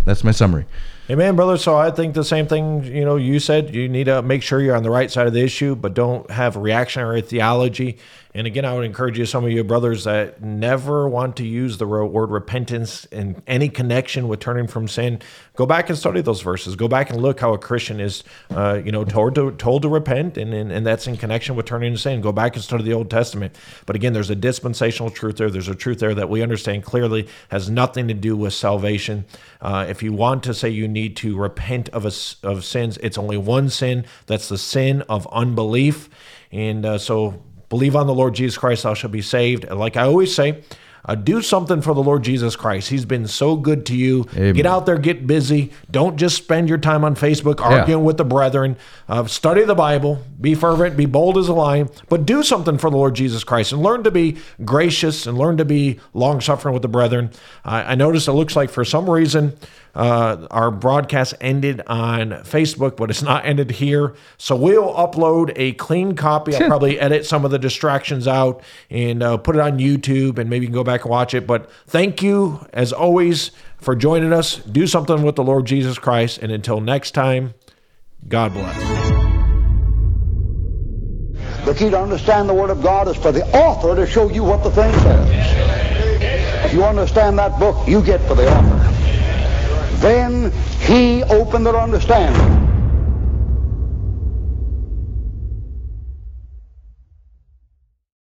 [0.06, 0.66] that's my summary.
[1.12, 1.58] Amen, brother.
[1.58, 4.62] So I think the same thing, you know, you said you need to make sure
[4.62, 7.98] you're on the right side of the issue, but don't have reactionary theology.
[8.40, 11.78] And again, I would encourage you, some of you brothers that never want to use
[11.78, 15.20] the word repentance in any connection with turning from sin,
[15.58, 16.78] go back and study those verses.
[16.78, 19.90] Go back and look how a Christian is, uh, you know, told to told to
[19.90, 22.22] repent, and, and and that's in connection with turning to sin.
[22.22, 23.58] Go back and study the Old Testament.
[23.86, 25.50] But again, there's a dispensational truth there.
[25.50, 29.26] There's a truth there that we understand clearly has nothing to do with salvation.
[29.60, 33.18] Uh, if you want to say you need to repent of a, of sins, it's
[33.18, 34.06] only one sin.
[34.28, 36.10] That's the sin of unbelief.
[36.52, 39.64] And uh, so believe on the Lord Jesus Christ, thou shalt be saved.
[39.64, 40.62] And like I always say,
[41.06, 42.90] uh, do something for the Lord Jesus Christ.
[42.90, 44.28] He's been so good to you.
[44.36, 44.54] Amen.
[44.54, 45.72] Get out there, get busy.
[45.90, 48.78] Don't just spend your time on Facebook arguing with the brethren.
[49.08, 50.24] Uh, study the Bible.
[50.40, 50.98] Be fervent.
[50.98, 51.90] Be bold as a lion.
[52.10, 55.58] But do something for the Lord Jesus Christ and learn to be gracious and learn
[55.58, 57.32] to be long suffering with the brethren.
[57.64, 59.58] I I noticed it looks like for some reason
[59.96, 64.16] uh, our broadcast ended on Facebook, but it's not ended here.
[64.38, 66.56] So we'll upload a clean copy.
[66.56, 70.50] I'll probably edit some of the distractions out and uh, put it on YouTube, and
[70.50, 71.48] maybe you can go back and watch it.
[71.48, 74.58] But thank you, as always, for joining us.
[74.58, 76.40] Do something with the Lord Jesus Christ.
[76.40, 77.54] And until next time,
[78.28, 78.78] God bless.
[81.66, 84.44] The key to understand the Word of God is for the author to show you
[84.44, 86.66] what the thing says.
[86.66, 88.99] If you understand that book, you get for the author.
[90.00, 92.69] Then he opened their understanding.